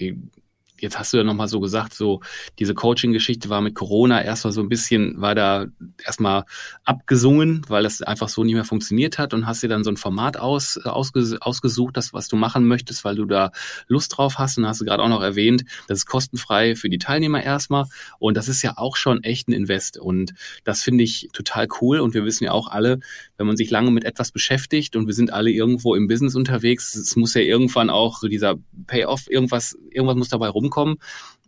Jetzt 0.83 0.99
hast 0.99 1.13
du 1.13 1.17
ja 1.17 1.23
nochmal 1.23 1.47
so 1.47 1.61
gesagt, 1.61 1.93
so 1.93 2.19
diese 2.59 2.73
Coaching-Geschichte 2.73 3.47
war 3.47 3.61
mit 3.61 3.73
Corona 3.73 4.21
erstmal 4.21 4.51
so 4.51 4.59
ein 4.59 4.67
bisschen, 4.67 5.21
war 5.21 5.33
da 5.33 5.67
erstmal 6.03 6.43
abgesungen, 6.83 7.61
weil 7.69 7.83
das 7.83 8.01
einfach 8.01 8.27
so 8.27 8.43
nicht 8.43 8.55
mehr 8.55 8.65
funktioniert 8.65 9.17
hat 9.17 9.33
und 9.33 9.47
hast 9.47 9.63
dir 9.63 9.69
dann 9.69 9.85
so 9.85 9.91
ein 9.91 9.95
Format 9.95 10.35
aus, 10.35 10.77
ausges, 10.77 11.41
ausgesucht, 11.41 11.95
das, 11.95 12.11
was 12.11 12.27
du 12.27 12.35
machen 12.35 12.67
möchtest, 12.67 13.05
weil 13.05 13.15
du 13.15 13.23
da 13.23 13.51
Lust 13.87 14.17
drauf 14.17 14.39
hast. 14.39 14.57
Und 14.57 14.67
hast 14.67 14.81
du 14.81 14.85
gerade 14.85 15.01
auch 15.01 15.07
noch 15.07 15.21
erwähnt, 15.21 15.63
das 15.87 15.99
ist 15.99 16.05
kostenfrei 16.05 16.75
für 16.75 16.89
die 16.89 16.97
Teilnehmer 16.97 17.41
erstmal 17.41 17.85
und 18.19 18.35
das 18.35 18.49
ist 18.49 18.61
ja 18.61 18.73
auch 18.75 18.97
schon 18.97 19.23
echt 19.23 19.47
ein 19.47 19.53
Invest. 19.53 19.97
Und 19.97 20.33
das 20.65 20.83
finde 20.83 21.05
ich 21.05 21.29
total 21.31 21.69
cool. 21.79 22.01
Und 22.01 22.13
wir 22.13 22.25
wissen 22.25 22.43
ja 22.43 22.51
auch 22.51 22.67
alle, 22.67 22.99
wenn 23.37 23.47
man 23.47 23.55
sich 23.55 23.71
lange 23.71 23.89
mit 23.89 24.03
etwas 24.03 24.33
beschäftigt 24.33 24.97
und 24.97 25.07
wir 25.07 25.13
sind 25.13 25.31
alle 25.31 25.49
irgendwo 25.49 25.95
im 25.95 26.09
Business 26.09 26.35
unterwegs, 26.35 26.93
es 26.93 27.15
muss 27.15 27.35
ja 27.35 27.41
irgendwann 27.41 27.89
auch 27.89 28.19
dieser 28.19 28.55
Payoff, 28.85 29.31
irgendwas, 29.31 29.77
irgendwas 29.89 30.17
muss 30.17 30.27
dabei 30.27 30.49
rumkommen 30.49 30.72
kommen. 30.73 30.97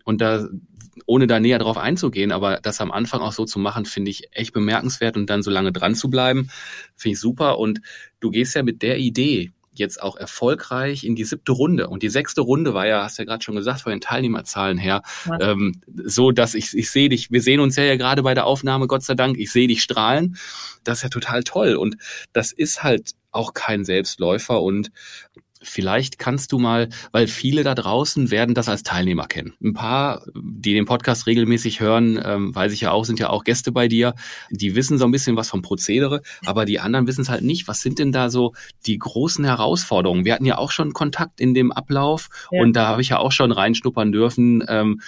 Und 0.04 0.22
da, 0.22 0.48
ohne 1.08 1.28
da 1.28 1.40
näher 1.40 1.60
drauf 1.60 1.78
einzugehen, 1.78 2.32
aber 2.32 2.60
das 2.62 2.80
am 2.80 2.92
Anfang 2.92 3.22
auch 3.22 3.34
so 3.34 3.46
zu 3.46 3.60
machen, 3.60 3.86
finde 3.86 4.12
ich 4.12 4.30
echt 4.32 4.54
bemerkenswert 4.54 5.18
und 5.18 5.30
dann 5.30 5.44
so 5.44 5.52
lange 5.52 5.72
dran 5.72 5.96
zu 5.96 6.10
bleiben, 6.10 6.50
finde 6.96 7.14
ich 7.14 7.20
super. 7.20 7.58
Und 7.60 7.82
du 8.20 8.30
gehst 8.30 8.56
ja 8.56 8.64
mit 8.64 8.82
der 8.82 8.98
Idee 8.98 9.52
jetzt 9.78 10.02
auch 10.02 10.16
erfolgreich 10.16 11.04
in 11.04 11.16
die 11.16 11.24
siebte 11.24 11.52
Runde. 11.52 11.90
Und 11.90 12.04
die 12.04 12.10
sechste 12.10 12.42
Runde 12.42 12.74
war 12.74 12.88
ja, 12.88 13.04
hast 13.04 13.18
du 13.18 13.24
ja 13.24 13.26
gerade 13.26 13.44
schon 13.44 13.56
gesagt, 13.56 13.82
von 13.82 13.92
den 13.92 14.02
Teilnehmerzahlen 14.02 14.78
her, 14.78 15.02
ja. 15.26 15.52
ähm, 15.52 15.82
so 16.06 16.32
dass 16.32 16.56
ich, 16.56 16.74
ich 16.74 16.90
sehe 16.90 17.10
dich, 17.10 17.32
wir 17.32 17.42
sehen 17.42 17.60
uns 17.60 17.76
ja, 17.76 17.84
ja 17.84 17.98
gerade 17.98 18.24
bei 18.24 18.34
der 18.34 18.46
Aufnahme, 18.46 18.88
Gott 18.88 19.04
sei 19.04 19.16
Dank, 19.16 19.38
ich 19.38 19.52
sehe 19.52 19.68
dich 19.68 19.82
strahlen. 19.82 20.38
Das 20.84 21.00
ist 21.00 21.04
ja 21.04 21.10
total 21.10 21.44
toll. 21.44 21.76
Und 21.76 21.98
das 22.34 22.52
ist 22.52 22.84
halt 22.84 23.12
auch 23.32 23.54
kein 23.54 23.84
Selbstläufer. 23.84 24.62
Und 24.62 24.92
Vielleicht 25.68 26.20
kannst 26.20 26.52
du 26.52 26.60
mal, 26.60 26.90
weil 27.12 27.28
viele 27.28 27.64
da 27.64 27.76
draußen 27.76 28.32
werden 28.32 28.56
das 28.56 28.70
als 28.70 28.84
Teilnehmer 28.84 29.28
kennen. 29.28 29.54
Ein 29.64 29.74
paar, 29.74 30.26
die 30.36 30.74
den 30.74 30.86
Podcast 30.86 31.28
regelmäßig 31.28 31.80
hören, 31.80 32.20
ähm, 32.24 32.56
weiß 32.56 32.72
ich 32.74 32.82
ja 32.82 32.92
auch, 32.92 33.06
sind 33.06 33.20
ja 33.20 33.30
auch 33.30 33.44
Gäste 33.44 33.72
bei 33.72 33.88
dir. 33.88 34.14
Die 34.52 34.76
wissen 34.76 34.98
so 34.98 35.06
ein 35.06 35.12
bisschen 35.12 35.36
was 35.36 35.50
vom 35.50 35.62
Prozedere, 35.62 36.22
aber 36.46 36.66
die 36.66 36.80
anderen 36.80 37.08
wissen 37.08 37.22
es 37.22 37.30
halt 37.30 37.44
nicht. 37.44 37.68
Was 37.68 37.82
sind 37.82 38.00
denn 38.00 38.12
da 38.12 38.30
so 38.30 38.54
die 38.86 38.98
großen 38.98 39.44
Herausforderungen? 39.46 40.26
Wir 40.26 40.34
hatten 40.34 40.46
ja 40.46 40.58
auch 40.58 40.72
schon 40.72 40.94
Kontakt 40.94 41.42
in 41.42 41.54
dem 41.54 41.72
Ablauf 41.72 42.30
ja. 42.52 42.62
und 42.62 42.76
da 42.76 42.88
habe 42.88 43.02
ich 43.02 43.10
ja 43.10 43.20
auch 43.20 43.32
schon 43.32 43.52
reinschnuppern 43.52 44.12
dürfen. 44.12 44.64
Ähm, 44.68 45.02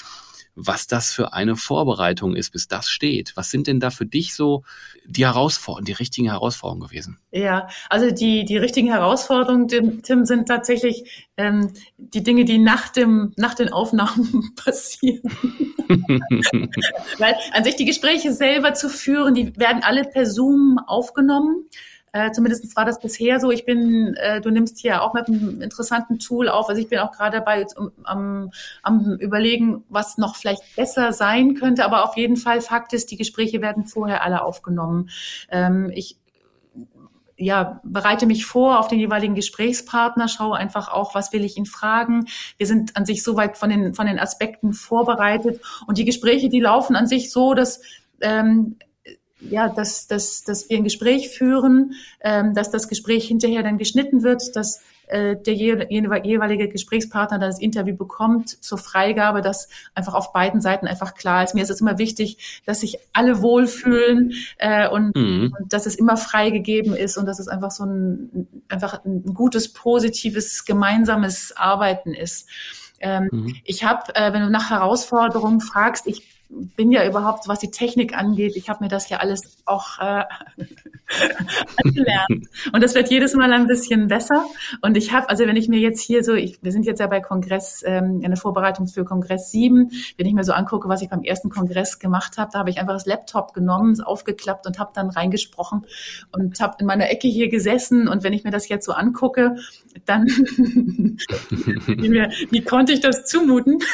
was 0.59 0.87
das 0.87 1.13
für 1.13 1.33
eine 1.33 1.55
Vorbereitung 1.55 2.35
ist, 2.35 2.49
bis 2.51 2.67
das 2.67 2.89
steht. 2.89 3.33
Was 3.35 3.51
sind 3.51 3.67
denn 3.67 3.79
da 3.79 3.91
für 3.91 4.07
dich 4.07 4.33
so 4.33 4.63
die 5.05 5.25
Herausforderungen, 5.25 5.85
die 5.85 5.93
richtigen 5.93 6.29
Herausforderungen 6.29 6.87
gewesen? 6.87 7.19
Ja, 7.31 7.67
also 7.89 8.09
die, 8.09 8.43
die 8.43 8.57
richtigen 8.57 8.87
Herausforderungen, 8.87 9.67
Tim, 9.67 10.25
sind 10.25 10.47
tatsächlich 10.47 11.27
ähm, 11.37 11.73
die 11.97 12.23
Dinge, 12.23 12.43
die 12.43 12.57
nach, 12.57 12.89
dem, 12.89 13.33
nach 13.37 13.53
den 13.53 13.71
Aufnahmen 13.71 14.53
passieren. 14.63 15.21
Weil 17.19 17.35
an 17.53 17.63
sich 17.63 17.75
die 17.75 17.85
Gespräche 17.85 18.33
selber 18.33 18.73
zu 18.73 18.89
führen, 18.89 19.35
die 19.35 19.55
werden 19.57 19.83
alle 19.83 20.05
per 20.05 20.25
Zoom 20.25 20.79
aufgenommen. 20.87 21.67
Äh, 22.17 22.31
zumindest 22.31 22.75
war 22.75 22.85
das 22.85 22.99
bisher 22.99 23.39
so. 23.39 23.51
Ich 23.51 23.65
bin, 23.65 24.15
äh, 24.15 24.41
du 24.41 24.49
nimmst 24.49 24.79
hier 24.79 25.03
auch 25.03 25.13
mit 25.13 25.27
einem 25.27 25.61
interessanten 25.61 26.17
Tool 26.17 26.49
auf. 26.49 26.67
Also 26.67 26.81
ich 26.81 26.89
bin 26.89 26.99
auch 26.99 27.11
gerade 27.11 27.37
dabei 27.37 27.65
um, 27.75 27.91
am, 28.03 28.51
am 28.81 29.17
überlegen, 29.19 29.83
was 29.89 30.17
noch 30.17 30.35
vielleicht 30.35 30.63
besser 30.75 31.13
sein 31.13 31.53
könnte. 31.53 31.85
Aber 31.85 32.05
auf 32.05 32.17
jeden 32.17 32.37
Fall 32.37 32.61
Fakt 32.61 32.93
ist, 32.93 33.11
die 33.11 33.17
Gespräche 33.17 33.61
werden 33.61 33.85
vorher 33.85 34.23
alle 34.23 34.43
aufgenommen. 34.43 35.09
Ähm, 35.49 35.91
ich 35.93 36.17
ja, 37.39 37.79
bereite 37.83 38.25
mich 38.25 38.47
vor 38.47 38.79
auf 38.79 38.87
den 38.87 38.97
jeweiligen 38.97 39.35
Gesprächspartner, 39.35 40.27
schaue 40.27 40.57
einfach 40.57 40.91
auch, 40.91 41.13
was 41.13 41.31
will 41.33 41.45
ich 41.45 41.55
ihn 41.55 41.67
fragen. 41.67 42.25
Wir 42.57 42.65
sind 42.65 42.97
an 42.97 43.05
sich 43.05 43.21
soweit 43.21 43.57
von 43.57 43.69
den, 43.69 43.93
von 43.93 44.07
den 44.07 44.17
Aspekten 44.17 44.73
vorbereitet 44.73 45.61
und 45.85 45.99
die 45.99 46.05
Gespräche, 46.05 46.49
die 46.49 46.59
laufen 46.59 46.95
an 46.95 47.05
sich 47.05 47.31
so, 47.31 47.53
dass 47.53 47.81
ähm, 48.21 48.77
ja, 49.39 49.69
dass, 49.69 50.07
dass, 50.07 50.43
dass 50.43 50.69
wir 50.69 50.77
ein 50.77 50.83
Gespräch 50.83 51.29
führen, 51.29 51.93
ähm, 52.21 52.53
dass 52.53 52.71
das 52.71 52.87
Gespräch 52.87 53.27
hinterher 53.27 53.63
dann 53.63 53.77
geschnitten 53.77 54.23
wird, 54.23 54.55
dass 54.55 54.81
äh, 55.07 55.35
der 55.37 55.53
jeweilige 55.53 56.67
Gesprächspartner 56.67 57.39
das 57.39 57.59
Interview 57.59 57.95
bekommt 57.95 58.49
zur 58.49 58.77
Freigabe, 58.77 59.41
dass 59.41 59.69
einfach 59.95 60.13
auf 60.13 60.33
beiden 60.33 60.59
Seiten 60.59 60.87
einfach 60.87 61.13
klar 61.13 61.43
ist. 61.43 61.55
Mir 61.55 61.63
ist 61.63 61.69
es 61.69 61.81
immer 61.81 61.97
wichtig, 61.97 62.61
dass 62.65 62.81
sich 62.81 62.97
alle 63.13 63.41
wohlfühlen 63.41 64.33
äh, 64.57 64.89
und, 64.89 65.15
mhm. 65.15 65.55
und 65.57 65.71
dass 65.71 65.85
es 65.85 65.95
immer 65.95 66.17
freigegeben 66.17 66.93
ist 66.93 67.17
und 67.17 67.25
dass 67.25 67.39
es 67.39 67.47
einfach 67.47 67.71
so 67.71 67.85
ein 67.85 68.47
einfach 68.67 69.05
ein 69.05 69.23
gutes, 69.33 69.71
positives, 69.71 70.65
gemeinsames 70.65 71.55
Arbeiten 71.55 72.13
ist. 72.13 72.49
Ähm, 72.99 73.29
mhm. 73.31 73.55
Ich 73.63 73.83
habe, 73.83 74.13
äh, 74.15 74.33
wenn 74.33 74.41
du 74.41 74.49
nach 74.49 74.71
Herausforderungen 74.71 75.61
fragst, 75.61 76.07
ich 76.07 76.36
bin 76.49 76.91
ja 76.91 77.05
überhaupt, 77.07 77.47
was 77.47 77.59
die 77.59 77.71
Technik 77.71 78.17
angeht, 78.17 78.55
ich 78.55 78.69
habe 78.69 78.83
mir 78.83 78.89
das 78.89 79.09
ja 79.09 79.17
alles 79.17 79.57
auch 79.65 79.99
äh, 79.99 80.23
angelernt. 81.83 82.47
Und 82.71 82.83
das 82.83 82.95
wird 82.95 83.09
jedes 83.09 83.33
Mal 83.33 83.51
ein 83.51 83.67
bisschen 83.67 84.07
besser. 84.07 84.45
Und 84.81 84.95
ich 84.95 85.11
habe, 85.11 85.29
also 85.29 85.45
wenn 85.45 85.57
ich 85.57 85.67
mir 85.67 85.79
jetzt 85.79 86.01
hier 86.01 86.23
so, 86.23 86.33
ich, 86.33 86.59
wir 86.63 86.71
sind 86.71 86.85
jetzt 86.85 86.99
ja 86.99 87.07
bei 87.07 87.19
Kongress, 87.19 87.83
ähm, 87.85 88.21
in 88.21 88.29
der 88.29 88.37
Vorbereitung 88.37 88.87
für 88.87 89.03
Kongress 89.03 89.51
7, 89.51 89.91
wenn 90.17 90.25
ich 90.25 90.33
mir 90.33 90.43
so 90.43 90.53
angucke, 90.53 90.87
was 90.87 91.01
ich 91.01 91.09
beim 91.09 91.23
ersten 91.23 91.49
Kongress 91.49 91.99
gemacht 91.99 92.37
habe, 92.37 92.51
da 92.53 92.59
habe 92.59 92.69
ich 92.69 92.79
einfach 92.79 92.93
das 92.93 93.05
Laptop 93.05 93.53
genommen, 93.53 93.99
aufgeklappt 94.01 94.67
und 94.67 94.79
habe 94.79 94.91
dann 94.93 95.09
reingesprochen 95.09 95.85
und 96.31 96.59
habe 96.61 96.77
in 96.79 96.85
meiner 96.85 97.09
Ecke 97.09 97.27
hier 97.27 97.49
gesessen. 97.49 98.07
Und 98.07 98.23
wenn 98.23 98.33
ich 98.33 98.45
mir 98.45 98.51
das 98.51 98.69
jetzt 98.69 98.85
so 98.85 98.93
angucke, 98.93 99.57
dann 100.05 100.27
wie, 100.27 102.09
mir, 102.09 102.31
wie 102.51 102.61
konnte 102.61 102.93
ich 102.93 103.01
das 103.01 103.25
zumuten? 103.25 103.79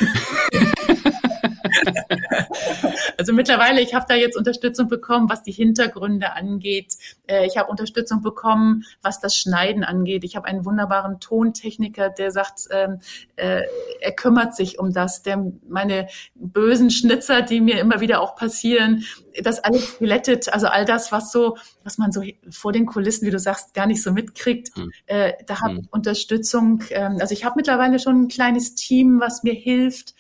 also 3.18 3.34
mittlerweile, 3.34 3.82
ich 3.82 3.94
habe 3.94 4.06
da 4.08 4.16
jetzt 4.16 4.38
Unterstützung 4.38 4.88
bekommen, 4.88 5.30
was 5.30 5.44
die 5.44 5.52
Hintergründe 5.52 6.34
angeht. 6.34 6.96
Äh, 7.28 7.46
ich 7.46 7.58
habe 7.58 7.70
Unterstützung 7.70 8.22
bekommen, 8.22 8.84
was 9.02 9.20
das 9.20 9.36
Schneiden 9.36 9.84
angeht. 9.84 10.24
Ich 10.24 10.36
habe 10.36 10.48
einen 10.48 10.66
wunderbaren 10.66 11.20
Tontechniker, 11.20 12.10
der 12.10 12.32
sagt, 12.32 12.68
ähm, 12.72 13.00
äh, 13.36 13.62
er 14.02 14.12
kümmert 14.14 14.56
sich 14.56 14.80
um 14.80 14.94
das. 14.94 15.24
Der 15.24 15.44
meine 15.68 16.08
bösen 16.36 16.90
Schnitzer, 16.90 17.42
die 17.42 17.62
mir 17.62 17.80
immer 17.80 18.02
wieder 18.02 18.22
auch 18.22 18.36
passieren, 18.36 19.06
das 19.42 19.64
alles 19.64 19.98
glättet, 19.98 20.54
also 20.54 20.68
all 20.68 20.86
das, 20.86 21.12
was 21.12 21.32
so, 21.32 21.58
was 21.84 21.98
man 21.98 22.12
so 22.12 22.22
vor 22.52 22.72
den 22.72 22.86
Kulissen, 22.86 23.26
wie 23.26 23.32
du 23.32 23.40
sagst, 23.40 23.74
gar 23.74 23.88
nicht 23.88 24.04
so 24.04 24.12
mitkriegt. 24.12 24.76
Hm. 24.76 24.92
Äh, 25.08 25.34
da 25.48 25.62
habe 25.62 25.78
hm. 25.78 25.88
Unterstützung. 25.92 26.84
Ähm, 26.90 27.18
also 27.20 27.34
ich 27.34 27.46
habe 27.46 27.56
mittlerweile 27.58 28.00
schon 28.00 28.24
ein 28.24 28.28
kleines 28.28 28.76
Team, 28.76 29.20
was 29.20 29.44
mir 29.44 29.54
hilft 29.54 30.14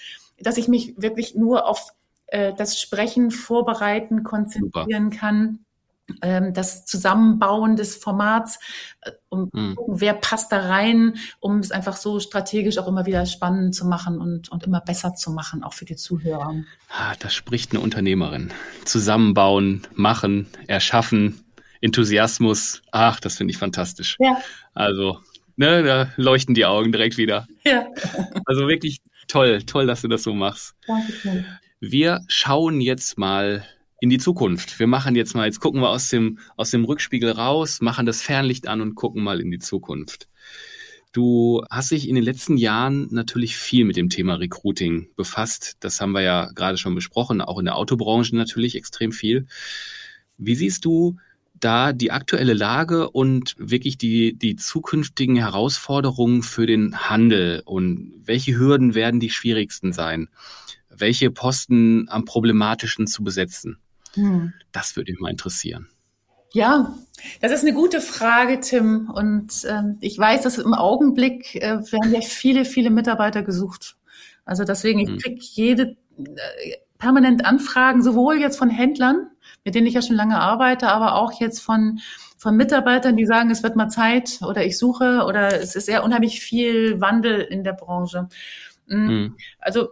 dass 0.44 0.58
ich 0.58 0.68
mich 0.68 0.94
wirklich 0.98 1.36
nur 1.36 1.68
auf 1.68 1.94
äh, 2.34 2.54
das 2.58 2.82
Sprechen 2.82 3.30
vorbereiten, 3.30 4.24
konzentrieren 4.24 5.12
Super. 5.12 5.18
kann. 5.18 5.60
Ähm, 6.22 6.54
das 6.54 6.86
Zusammenbauen 6.86 7.76
des 7.76 7.96
Formats, 7.96 8.60
äh, 9.02 9.12
um 9.30 9.52
hm. 9.54 9.76
gucken, 9.76 10.02
wer 10.02 10.16
passt 10.16 10.52
da 10.52 10.68
rein, 10.68 11.16
um 11.40 11.60
es 11.60 11.72
einfach 11.72 11.96
so 11.96 12.20
strategisch 12.20 12.78
auch 12.80 12.88
immer 12.88 13.06
wieder 13.06 13.26
spannend 13.26 13.76
zu 13.76 13.86
machen 13.86 14.20
und, 14.20 14.50
und 14.50 14.64
immer 14.64 14.82
besser 14.82 15.14
zu 15.14 15.32
machen, 15.32 15.64
auch 15.64 15.74
für 15.74 15.86
die 15.86 15.96
Zuhörer. 15.96 16.56
Ah, 16.90 17.14
das 17.20 17.34
spricht 17.36 17.72
eine 17.72 17.82
Unternehmerin. 17.82 18.52
Zusammenbauen, 18.84 19.84
machen, 19.94 20.48
erschaffen, 20.68 21.40
Enthusiasmus. 21.82 22.82
Ach, 22.92 23.20
das 23.20 23.38
finde 23.38 23.52
ich 23.52 23.58
fantastisch. 23.58 24.18
Ja. 24.20 24.38
Also, 24.74 25.20
ne, 25.56 25.84
da 25.84 26.10
leuchten 26.18 26.56
die 26.56 26.66
Augen 26.66 26.92
direkt 26.92 27.18
wieder. 27.18 27.48
Ja. 27.64 27.86
Also 28.46 28.68
wirklich 28.68 29.02
Toll, 29.28 29.64
toll, 29.64 29.88
dass 29.88 30.02
du 30.02 30.08
das 30.08 30.24
so 30.24 30.34
machst. 30.34 30.76
Danke. 30.86 31.46
Wir 31.86 32.22
schauen 32.30 32.80
jetzt 32.80 33.18
mal 33.18 33.66
in 34.00 34.10
die 34.10 34.18
Zukunft. 34.18 34.80
Wir 34.80 34.88
machen 34.88 35.18
jetzt 35.18 35.36
mal, 35.36 35.48
jetzt 35.48 35.60
gucken 35.60 35.82
wir 35.82 35.90
aus 35.90 36.08
dem, 36.08 36.40
aus 36.56 36.72
dem 36.72 36.86
Rückspiegel 36.86 37.32
raus, 37.32 37.82
machen 37.82 38.06
das 38.06 38.22
Fernlicht 38.22 38.70
an 38.70 38.80
und 38.80 38.96
gucken 38.96 39.22
mal 39.22 39.42
in 39.42 39.52
die 39.52 39.60
Zukunft. 39.60 40.30
Du 41.12 41.62
hast 41.70 41.92
dich 41.92 42.08
in 42.08 42.16
den 42.16 42.24
letzten 42.24 42.56
Jahren 42.56 43.10
natürlich 43.12 43.58
viel 43.58 43.84
mit 43.84 43.98
dem 43.98 44.10
Thema 44.10 44.36
Recruiting 44.36 45.10
befasst. 45.18 45.76
Das 45.82 46.00
haben 46.00 46.14
wir 46.14 46.22
ja 46.22 46.52
gerade 46.54 46.78
schon 46.78 46.96
besprochen, 46.96 47.42
auch 47.42 47.60
in 47.60 47.66
der 47.66 47.76
Autobranche 47.76 48.34
natürlich 48.34 48.78
extrem 48.78 49.12
viel. 49.12 49.46
Wie 50.38 50.56
siehst 50.56 50.86
du 50.86 51.18
da 51.54 51.92
die 51.92 52.12
aktuelle 52.12 52.54
Lage 52.54 53.10
und 53.10 53.56
wirklich 53.58 53.98
die, 53.98 54.38
die 54.38 54.56
zukünftigen 54.56 55.36
Herausforderungen 55.36 56.44
für 56.44 56.66
den 56.66 57.10
Handel 57.10 57.62
und 57.66 58.14
welche 58.24 58.58
Hürden 58.58 58.96
werden 58.96 59.20
die 59.20 59.30
schwierigsten 59.30 59.92
sein? 59.92 60.30
Welche 60.96 61.32
Posten 61.32 62.08
am 62.10 62.26
problematischsten 62.26 63.08
zu 63.08 63.24
besetzen? 63.24 63.80
Hm. 64.14 64.54
Das 64.72 64.96
würde 64.96 65.12
mich 65.12 65.22
mal 65.22 65.32
interessieren. 65.32 65.90
Ja, 66.52 66.96
das 67.42 67.52
ist 67.52 67.64
eine 67.64 67.74
gute 67.74 68.00
Frage, 68.00 68.60
Tim. 68.60 69.10
Und 69.10 69.66
ähm, 69.68 69.98
ich 70.02 70.18
weiß, 70.18 70.44
dass 70.44 70.60
im 70.60 70.74
Augenblick 70.74 71.56
äh, 71.56 71.80
werden 71.92 72.14
ja 72.14 72.22
viele, 72.22 72.64
viele 72.64 72.92
Mitarbeiter 72.92 73.42
gesucht. 73.42 73.98
Also 74.46 74.64
deswegen, 74.64 75.00
ich 75.00 75.10
hm. 75.10 75.18
kriege 75.18 75.40
jede 75.42 75.98
äh, 76.18 76.76
permanent 77.00 77.44
Anfragen, 77.44 78.04
sowohl 78.04 78.40
jetzt 78.40 78.58
von 78.58 78.70
Händlern, 78.70 79.28
mit 79.66 79.76
denen 79.76 79.88
ich 79.88 79.96
ja 79.96 80.02
schon 80.02 80.16
lange 80.16 80.40
arbeite, 80.40 80.90
aber 80.90 81.16
auch 81.16 81.34
jetzt 81.40 81.60
von, 81.60 82.00
von 82.38 82.56
Mitarbeitern, 82.56 83.18
die 83.18 83.26
sagen, 83.26 83.50
es 83.50 83.64
wird 83.64 83.76
mal 83.76 83.90
Zeit 83.90 84.40
oder 84.42 84.64
ich 84.64 84.78
suche 84.78 85.26
oder 85.26 85.60
es 85.60 85.76
ist 85.76 85.88
sehr 85.88 86.04
unheimlich 86.04 86.40
viel 86.40 87.02
Wandel 87.02 87.42
in 87.42 87.64
der 87.64 87.74
Branche. 87.74 88.30
Mhm. 88.88 89.36
Also 89.60 89.90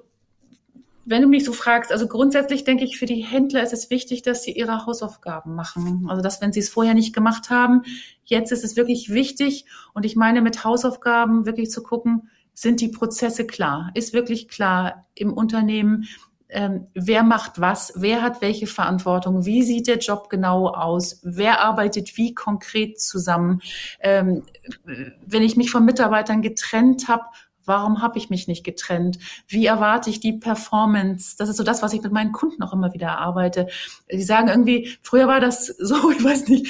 wenn 1.05 1.21
du 1.21 1.27
mich 1.27 1.45
so 1.45 1.53
fragst, 1.53 1.91
also 1.91 2.07
grundsätzlich 2.07 2.63
denke 2.63 2.83
ich, 2.83 2.97
für 2.97 3.05
die 3.05 3.23
Händler 3.23 3.63
ist 3.63 3.73
es 3.73 3.89
wichtig, 3.89 4.21
dass 4.21 4.43
sie 4.43 4.51
ihre 4.51 4.85
Hausaufgaben 4.85 5.55
machen. 5.55 6.07
Also 6.09 6.21
dass, 6.21 6.41
wenn 6.41 6.53
sie 6.53 6.59
es 6.59 6.69
vorher 6.69 6.93
nicht 6.93 7.13
gemacht 7.13 7.49
haben, 7.49 7.83
jetzt 8.23 8.51
ist 8.51 8.63
es 8.63 8.75
wirklich 8.75 9.09
wichtig. 9.09 9.65
Und 9.93 10.05
ich 10.05 10.15
meine 10.15 10.41
mit 10.41 10.63
Hausaufgaben 10.63 11.45
wirklich 11.45 11.71
zu 11.71 11.83
gucken, 11.83 12.29
sind 12.53 12.81
die 12.81 12.89
Prozesse 12.89 13.47
klar? 13.47 13.91
Ist 13.95 14.13
wirklich 14.13 14.47
klar 14.47 15.07
im 15.15 15.33
Unternehmen, 15.33 16.05
ähm, 16.51 16.87
wer 16.93 17.23
macht 17.23 17.61
was, 17.61 17.93
wer 17.95 18.21
hat 18.21 18.41
welche 18.41 18.67
Verantwortung, 18.67 19.45
wie 19.45 19.63
sieht 19.63 19.87
der 19.87 19.99
Job 19.99 20.29
genau 20.29 20.67
aus, 20.67 21.21
wer 21.23 21.61
arbeitet 21.61 22.17
wie 22.17 22.35
konkret 22.35 22.99
zusammen. 22.99 23.61
Ähm, 24.01 24.43
wenn 25.25 25.43
ich 25.43 25.55
mich 25.55 25.71
von 25.71 25.85
Mitarbeitern 25.85 26.41
getrennt 26.41 27.07
habe, 27.07 27.23
Warum 27.71 28.01
habe 28.01 28.17
ich 28.17 28.29
mich 28.29 28.49
nicht 28.49 28.65
getrennt? 28.65 29.17
Wie 29.47 29.65
erwarte 29.65 30.10
ich 30.10 30.19
die 30.19 30.34
Performance? 30.34 31.38
Das 31.38 31.47
ist 31.47 31.55
so 31.55 31.63
das, 31.63 31.81
was 31.81 31.93
ich 31.93 32.01
mit 32.01 32.12
meinen 32.12 32.34
Kunden 32.34 32.62
auch 32.63 32.73
immer 32.73 32.93
wieder 32.93 33.07
erarbeite. 33.07 33.67
Die 34.12 34.23
sagen 34.23 34.49
irgendwie, 34.49 34.97
früher 35.01 35.25
war 35.29 35.39
das 35.39 35.67
so, 35.79 36.12
ich 36.12 36.21
weiß 36.21 36.49
nicht, 36.49 36.67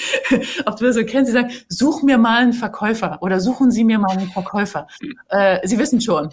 ob 0.67 0.77
du 0.77 0.85
das 0.85 0.93
so 0.93 1.03
kennst, 1.03 1.31
sie 1.31 1.33
sagen, 1.33 1.49
such 1.67 2.03
mir 2.03 2.19
mal 2.19 2.43
einen 2.43 2.53
Verkäufer 2.53 3.17
oder 3.21 3.39
suchen 3.39 3.71
Sie 3.71 3.83
mir 3.83 3.97
mal 3.97 4.15
einen 4.15 4.29
Verkäufer. 4.29 4.85
Äh, 5.29 5.67
sie 5.67 5.79
wissen 5.79 6.01
schon. 6.01 6.29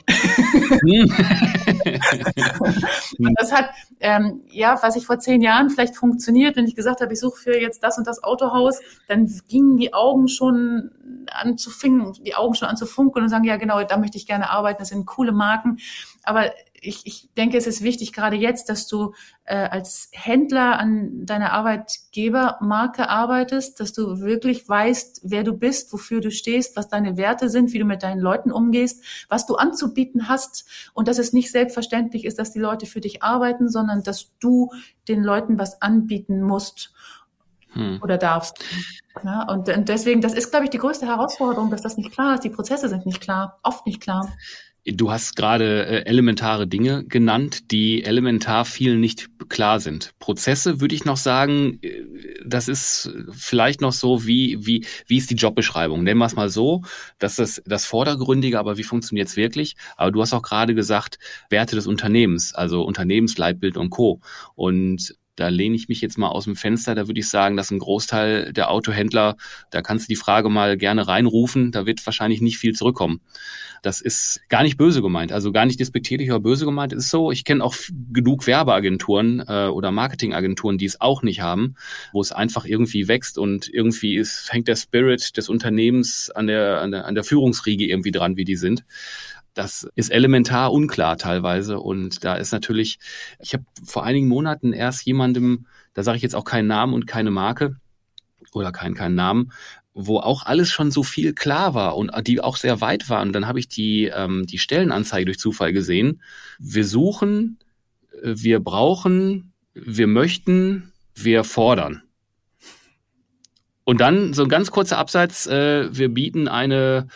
und 3.19 3.35
das 3.41 3.51
hat, 3.51 3.71
ähm, 4.01 4.43
ja, 4.51 4.79
was 4.83 4.97
ich 4.97 5.07
vor 5.07 5.19
zehn 5.19 5.41
Jahren 5.41 5.71
vielleicht 5.71 5.97
funktioniert, 5.97 6.57
wenn 6.57 6.67
ich 6.67 6.77
gesagt 6.77 7.01
habe, 7.01 7.15
ich 7.15 7.21
suche 7.21 7.41
für 7.41 7.59
jetzt 7.59 7.83
das 7.83 7.97
und 7.97 8.07
das 8.07 8.23
Autohaus, 8.23 8.81
dann 9.07 9.33
gingen 9.49 9.79
die 9.79 9.95
Augen 9.95 10.29
schon 10.29 10.91
an 11.31 11.59
zu 11.59 11.71
fingen, 11.71 12.13
die 12.25 12.35
Augen 12.35 12.55
schon 12.55 12.69
an 12.69 12.77
zu 12.77 12.87
funkeln 12.87 13.25
und 13.25 13.29
sagen, 13.29 13.45
ja 13.45 13.57
genau, 13.57 13.83
da 13.83 13.97
möchte 13.97 14.19
ich 14.19 14.27
gerne 14.27 14.51
arbeiten, 14.51 14.79
das 14.81 14.89
sind 14.89 15.07
coole 15.07 15.33
Marken. 15.33 15.79
Aber 16.23 16.51
ich, 16.81 17.07
ich 17.07 17.31
denke, 17.37 17.57
es 17.57 17.67
ist 17.67 17.83
wichtig, 17.83 18.13
gerade 18.13 18.37
jetzt, 18.37 18.69
dass 18.69 18.87
du 18.87 19.15
äh, 19.45 19.57
als 19.57 20.11
Händler 20.13 20.79
an 20.79 21.27
deiner 21.27 21.53
Arbeitgebermarke 21.53 23.09
arbeitest, 23.09 23.81
dass 23.81 23.93
du 23.93 24.21
wirklich 24.21 24.69
weißt, 24.69 25.23
wer 25.25 25.43
du 25.43 25.53
bist, 25.53 25.93
wofür 25.93 26.21
du 26.21 26.31
stehst, 26.31 26.77
was 26.77 26.89
deine 26.89 27.17
Werte 27.17 27.49
sind, 27.49 27.73
wie 27.73 27.79
du 27.79 27.85
mit 27.85 28.03
deinen 28.03 28.21
Leuten 28.21 28.53
umgehst, 28.53 29.03
was 29.29 29.47
du 29.47 29.57
anzubieten 29.57 30.29
hast 30.29 30.91
und 30.95 31.09
dass 31.09 31.19
es 31.19 31.33
nicht 31.33 31.51
selbstverständlich 31.51 32.25
ist, 32.25 32.39
dass 32.39 32.53
die 32.53 32.61
Leute 32.61 32.87
für 32.87 33.01
dich 33.01 33.23
arbeiten, 33.23 33.69
sondern 33.69 34.03
dass 34.03 34.37
du 34.39 34.71
den 35.09 35.23
Leuten 35.23 35.59
was 35.59 35.83
anbieten 35.83 36.43
musst 36.43 36.93
hm. 37.73 37.99
oder 38.03 38.19
darfst. 38.19 38.65
Ja, 39.25 39.43
und, 39.49 39.69
deswegen, 39.89 40.21
das 40.21 40.35
ist, 40.35 40.51
glaube 40.51 40.65
ich, 40.65 40.71
die 40.71 40.79
größte 40.79 41.07
Herausforderung, 41.07 41.71
dass 41.71 41.83
das 41.83 41.97
nicht 41.97 42.13
klar 42.13 42.35
ist. 42.35 42.45
Die 42.45 42.51
Prozesse 42.51 42.89
sind 42.89 43.07
nicht 43.07 43.21
klar, 43.21 43.59
oft 43.63 43.87
nicht 43.87 44.01
klar. 44.01 44.29
Du 44.85 45.11
hast 45.11 45.37
gerade 45.37 45.87
äh, 45.87 46.07
elementare 46.07 46.67
Dinge 46.67 47.05
genannt, 47.05 47.71
die 47.73 48.05
elementar 48.05 48.65
vielen 48.65 49.01
nicht 49.01 49.29
klar 49.51 49.81
sind. 49.81 50.15
Prozesse 50.19 50.81
würde 50.81 50.95
ich 50.95 51.05
noch 51.05 51.19
sagen, 51.19 51.79
äh, 51.83 52.05
das 52.47 52.69
ist 52.69 53.13
vielleicht 53.33 53.83
noch 53.83 53.93
so, 53.93 54.27
wie, 54.27 54.65
wie, 54.65 54.87
wie 55.07 55.19
ist 55.19 55.31
die 55.31 55.35
Jobbeschreibung? 55.35 56.03
Nennen 56.03 56.19
wir 56.19 56.27
es 56.27 56.37
mal 56.37 56.49
so, 56.49 56.83
das 57.19 57.39
ist 57.39 57.63
das 57.67 57.85
Vordergründige, 57.85 58.59
aber 58.59 58.79
wie 58.79 58.85
funktioniert 58.85 59.29
es 59.29 59.37
wirklich? 59.37 59.77
Aber 59.97 60.11
du 60.11 60.23
hast 60.23 60.33
auch 60.33 60.43
gerade 60.43 60.75
gesagt, 60.75 61.19
Werte 61.51 61.77
des 61.77 61.87
Unternehmens, 61.87 62.55
also 62.55 62.83
Unternehmensleitbild 62.83 63.77
und 63.77 63.91
Co. 63.91 64.21
Und 64.55 65.15
da 65.39 65.49
lehne 65.49 65.77
ich 65.77 65.89
mich 65.89 66.01
jetzt 66.01 66.19
mal 66.19 66.29
aus 66.29 66.45
dem 66.45 66.57
Fenster. 66.57 66.97
Da 66.97 67.07
würde 67.07 67.21
ich 67.21 67.29
sagen, 67.29 67.57
dass 67.57 67.71
ein 67.71 67.79
Großteil 67.79 68.53
der 68.53 68.71
Autohändler, 68.71 69.37
da 69.71 69.83
kannst 69.83 70.09
du 70.09 70.13
die 70.13 70.17
Frage 70.17 70.49
mal 70.49 70.77
gerne 70.77 71.07
reinrufen. 71.07 71.71
Da 71.71 71.87
wird 71.87 72.05
wahrscheinlich 72.05 72.41
nicht 72.41 72.59
viel 72.59 72.75
zurückkommen. 72.75 73.21
Das 73.83 74.01
ist 74.01 74.41
gar 74.49 74.65
nicht 74.65 74.77
böse 74.77 75.01
gemeint, 75.01 75.31
also 75.31 75.53
gar 75.53 75.65
nicht 75.65 75.79
despektierlich 75.79 76.29
oder 76.31 76.41
böse 76.41 76.65
gemeint. 76.65 76.93
ist 76.93 77.11
so. 77.11 77.31
Ich 77.31 77.45
kenne 77.45 77.63
auch 77.63 77.77
genug 78.13 78.49
Werbeagenturen 78.49 79.45
äh, 79.47 79.69
oder 79.69 79.93
Marketingagenturen, 79.93 80.79
die 80.79 80.87
es 80.87 81.01
auch 81.01 81.23
nicht 81.23 81.41
haben, 81.41 81.77
wo 82.13 82.21
es 82.21 82.33
einfach 82.33 82.65
irgendwie 82.65 83.07
wächst 83.07 83.39
und 83.39 83.73
irgendwie 83.73 84.17
ist, 84.17 84.53
hängt 84.53 84.67
der 84.67 84.75
Spirit 84.75 85.37
des 85.37 85.49
Unternehmens 85.49 86.31
an 86.31 86.49
der, 86.49 86.81
an 86.81 86.91
der, 86.91 87.05
an 87.07 87.15
der 87.15 87.23
Führungsriege 87.23 87.87
irgendwie 87.87 88.11
dran, 88.11 88.37
wie 88.37 88.45
die 88.45 88.57
sind. 88.57 88.85
Das 89.59 89.89
ist 89.97 90.13
elementar 90.13 90.73
unklar 90.73 91.19
teilweise. 91.19 91.81
Und 91.81 92.23
da 92.23 92.37
ist 92.37 92.53
natürlich, 92.53 93.01
ich 93.41 93.55
habe 93.55 93.65
vor 93.85 94.05
einigen 94.05 94.29
Monaten 94.29 94.73
erst 94.73 95.05
jemandem, 95.05 95.67
da 95.95 96.05
sage 96.05 96.17
ich 96.17 96.23
jetzt 96.23 96.37
auch 96.37 96.45
keinen 96.45 96.69
Namen 96.69 96.95
und 96.95 97.09
keine 97.09 97.33
Marke 97.33 97.75
oder 98.53 98.71
keinen, 98.71 98.95
keinen 98.95 99.17
Namen, 99.17 99.51
wo 99.95 100.21
auch 100.21 100.47
alles 100.47 100.71
schon 100.71 100.93
so 100.93 101.03
viel 101.03 101.33
klar 101.33 101.75
war 101.75 101.97
und 101.97 102.13
die 102.29 102.41
auch 102.41 102.57
sehr 102.57 102.81
weit 102.81 103.11
waren. 103.11 103.33
Dann 103.33 103.49
habe 103.49 103.59
ich 103.59 103.67
die, 103.67 104.05
ähm, 104.05 104.47
die 104.47 104.59
Stellenanzeige 104.59 105.25
durch 105.25 105.41
Zufall 105.41 105.73
gesehen. 105.73 106.23
Wir 106.61 106.85
suchen, 106.85 107.59
wir 108.23 108.61
brauchen, 108.61 109.53
wir 109.75 110.07
möchten, 110.07 110.93
wir 111.17 111.43
fordern. 111.43 112.05
Und 113.83 114.01
dann 114.01 114.35
so 114.35 114.45
ein 114.45 114.49
ganz 114.49 114.71
kurzer 114.71 114.99
Absatz, 114.99 115.49
äh, 115.49 115.89
wir 115.91 116.11
bieten 116.11 116.47
eine 116.47 117.09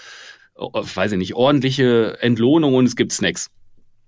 weiß 0.57 1.13
ich 1.13 1.19
nicht, 1.19 1.35
ordentliche 1.35 2.19
Entlohnung 2.21 2.75
und 2.75 2.87
es 2.87 2.97
gibt 2.97 3.13
Snacks. 3.13 3.51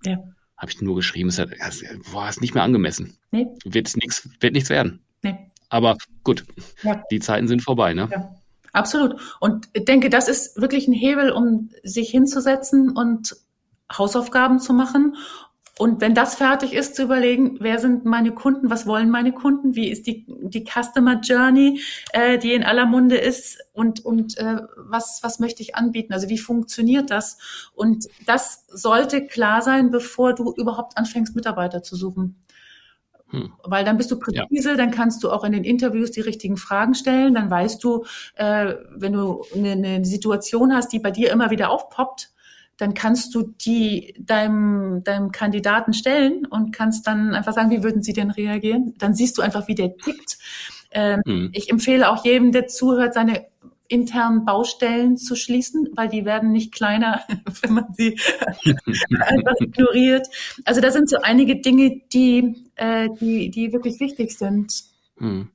Ja. 0.05 0.19
Habe 0.57 0.71
ich 0.71 0.81
nur 0.81 0.95
geschrieben, 0.95 1.29
es 1.29 1.39
hat, 1.39 1.51
boah, 2.13 2.29
ist 2.29 2.41
nicht 2.41 2.55
mehr 2.55 2.63
angemessen. 2.63 3.17
Nee. 3.31 3.47
Wird 3.65 3.97
nichts, 3.97 4.29
wird 4.41 4.53
nichts 4.53 4.71
werden. 4.71 5.01
Nee. 5.23 5.37
Aber 5.69 5.97
gut, 6.23 6.45
ja. 6.83 7.03
die 7.11 7.21
Zeiten 7.21 7.49
sind 7.49 7.63
vorbei, 7.63 7.95
ne? 7.95 8.09
Ja. 8.11 8.35
Absolut. 8.73 9.21
Und 9.39 9.69
ich 9.73 9.85
denke, 9.85 10.11
das 10.11 10.29
ist 10.29 10.61
wirklich 10.61 10.89
ein 10.89 10.93
Hebel, 10.93 11.31
um 11.31 11.71
sich 11.85 12.11
hinzusetzen 12.11 12.91
und 12.91 13.37
Hausaufgaben 13.91 14.59
zu 14.59 14.73
machen 14.73 15.17
Und 15.77 16.01
wenn 16.01 16.15
das 16.15 16.37
fertig 16.37 16.73
ist, 16.73 16.95
zu 16.95 17.03
überlegen, 17.03 17.57
wer 17.59 17.81
sind 17.81 18.05
meine 18.05 18.31
Kunden, 18.31 18.71
was 18.71 18.87
wollen 18.87 19.11
meine 19.11 19.33
Kunden, 19.33 19.75
wie 19.75 19.91
ist 19.91 20.07
die, 20.07 20.25
die 20.29 20.65
Customer 20.65 21.21
Journey, 21.21 21.81
äh, 22.13 22.39
die 22.39 22.53
in 22.53 22.63
aller 22.63 22.87
Munde 22.87 23.17
ist 23.17 23.59
und, 23.73 24.05
und 24.05 24.39
äh, 24.39 24.59
was, 24.77 25.21
was 25.23 25.41
möchte 25.41 25.63
ich 25.63 25.75
anbieten, 25.75 26.13
also 26.13 26.29
wie 26.29 26.39
funktioniert 26.39 27.11
das? 27.11 27.39
Und 27.75 28.07
das 28.25 28.67
sollte 28.69 29.27
klar 29.27 29.63
sein, 29.63 29.91
bevor 29.91 30.35
du 30.35 30.53
überhaupt 30.53 30.97
anfängst, 30.97 31.35
Mitarbeiter 31.35 31.83
zu 31.83 31.97
suchen. 31.97 32.45
Hm. 33.31 33.53
Weil 33.65 33.85
dann 33.85 33.97
bist 33.97 34.13
du 34.13 34.19
präzise, 34.21 34.71
ja. 34.71 34.77
dann 34.77 34.93
kannst 34.93 35.25
du 35.25 35.31
auch 35.33 35.43
in 35.43 35.51
den 35.51 35.65
Interviews 35.65 36.13
die 36.13 36.21
richtigen 36.21 36.57
Fragen 36.57 36.95
stellen, 36.95 37.35
dann 37.35 37.51
weißt 37.51 37.83
du, 37.83 38.05
äh, 38.37 38.75
wenn 38.95 39.15
du 39.15 39.45
eine, 39.53 39.73
eine 39.73 40.05
Situation 40.05 40.73
hast, 40.73 40.93
die 40.93 41.01
bei 41.01 41.11
dir 41.11 41.33
immer 41.33 41.51
wieder 41.51 41.71
aufpoppt, 41.71 42.31
dann 42.77 42.95
kannst 42.95 43.35
du 43.35 43.43
die 43.43 44.15
deinem, 44.19 45.03
deinem 45.05 45.33
Kandidaten 45.33 45.93
stellen 45.93 46.47
und 46.47 46.73
kannst 46.73 47.07
dann 47.07 47.35
einfach 47.35 47.53
sagen, 47.53 47.71
wie 47.71 47.83
würden 47.83 48.03
sie 48.03 48.13
denn 48.13 48.31
reagieren? 48.31 48.95
Dann 48.99 49.15
siehst 49.15 49.39
du 49.39 49.43
einfach, 49.43 49.69
wie 49.69 49.75
der 49.75 49.97
tickt. 49.97 50.39
Ähm, 50.91 51.23
mhm. 51.25 51.51
Ich 51.53 51.71
empfehle 51.71 52.11
auch 52.11 52.25
jedem, 52.25 52.53
der 52.53 52.67
zuhört, 52.67 53.15
seine 53.15 53.47
internen 53.89 54.45
Baustellen 54.45 55.17
zu 55.17 55.37
schließen, 55.37 55.89
weil 55.95 56.09
die 56.09 56.25
werden 56.25 56.53
nicht 56.53 56.73
kleiner, 56.73 57.21
wenn 57.63 57.75
man 57.75 57.87
sie 57.95 58.19
einfach 59.21 59.55
ignoriert. 59.61 60.27
Also 60.65 60.81
da 60.81 60.91
sind 60.91 61.09
so 61.09 61.19
einige 61.23 61.61
Dinge, 61.61 62.01
die, 62.13 62.65
äh, 62.77 63.09
die, 63.21 63.51
die 63.51 63.73
wirklich 63.73 64.01
wichtig 64.01 64.37
sind. 64.37 64.85
Mhm. 65.19 65.51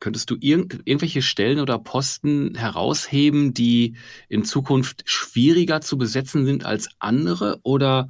Könntest 0.00 0.30
du 0.30 0.36
irgend, 0.40 0.80
irgendwelche 0.84 1.22
Stellen 1.22 1.60
oder 1.60 1.78
Posten 1.78 2.54
herausheben, 2.54 3.54
die 3.54 3.96
in 4.28 4.44
Zukunft 4.44 5.02
schwieriger 5.06 5.80
zu 5.80 5.98
besetzen 5.98 6.44
sind 6.44 6.64
als 6.64 6.88
andere? 6.98 7.60
Oder 7.62 8.08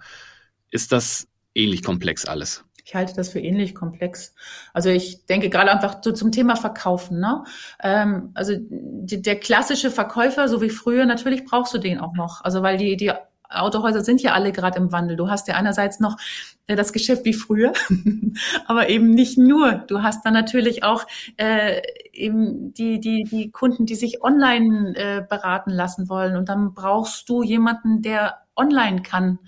ist 0.71 0.92
das 0.92 1.29
ähnlich 1.55 1.83
komplex 1.83 2.25
alles? 2.25 2.64
Ich 2.88 2.94
halte 2.94 3.14
das 3.14 3.29
für 3.29 3.38
ähnlich 3.38 3.75
komplex. 3.75 4.35
Also 4.73 4.88
ich 4.88 5.27
denke 5.27 5.51
gerade 5.51 5.71
einfach 5.71 5.99
so 6.03 6.11
zum 6.11 6.33
Thema 6.33 6.57
Verkaufen. 6.57 7.21
Ne? 7.21 7.44
Ähm, 7.83 8.31
also 8.33 8.55
die, 8.59 9.21
der 9.21 9.38
klassische 9.38 9.90
Verkäufer, 9.90 10.49
so 10.49 10.62
wie 10.62 10.71
früher, 10.71 11.05
natürlich 11.05 11.44
brauchst 11.44 11.75
du 11.75 11.79
den 11.79 12.01
auch 12.01 12.14
noch. 12.14 12.42
Also 12.44 12.62
weil 12.62 12.79
die, 12.79 12.97
die 12.97 13.12
Autohäuser 13.48 14.02
sind 14.02 14.22
ja 14.22 14.32
alle 14.32 14.52
gerade 14.52 14.78
im 14.78 14.92
Wandel. 14.92 15.16
Du 15.16 15.30
hast 15.30 15.48
ja 15.48 15.54
einerseits 15.54 16.00
noch 16.00 16.16
äh, 16.66 16.76
das 16.76 16.92
Geschäft 16.92 17.24
wie 17.24 17.32
früher, 17.32 17.72
aber 18.66 18.88
eben 18.88 19.11
nicht 19.11 19.38
nur. 19.38 19.72
Du 19.88 20.02
hast 20.02 20.24
dann 20.24 20.34
natürlich 20.34 20.82
auch 20.84 21.06
äh, 21.37 21.80
eben 22.12 22.74
die, 22.74 23.00
die, 23.00 23.24
die 23.24 23.50
Kunden, 23.50 23.87
die 23.87 23.94
sich 23.94 24.22
online 24.22 24.94
äh, 24.96 25.22
beraten 25.28 25.70
lassen 25.70 26.08
wollen. 26.08 26.37
Und 26.37 26.48
dann 26.48 26.74
brauchst 26.74 27.28
du 27.28 27.42
jemanden, 27.42 28.02
der 28.02 28.38
online 28.56 29.02
kann 29.02 29.38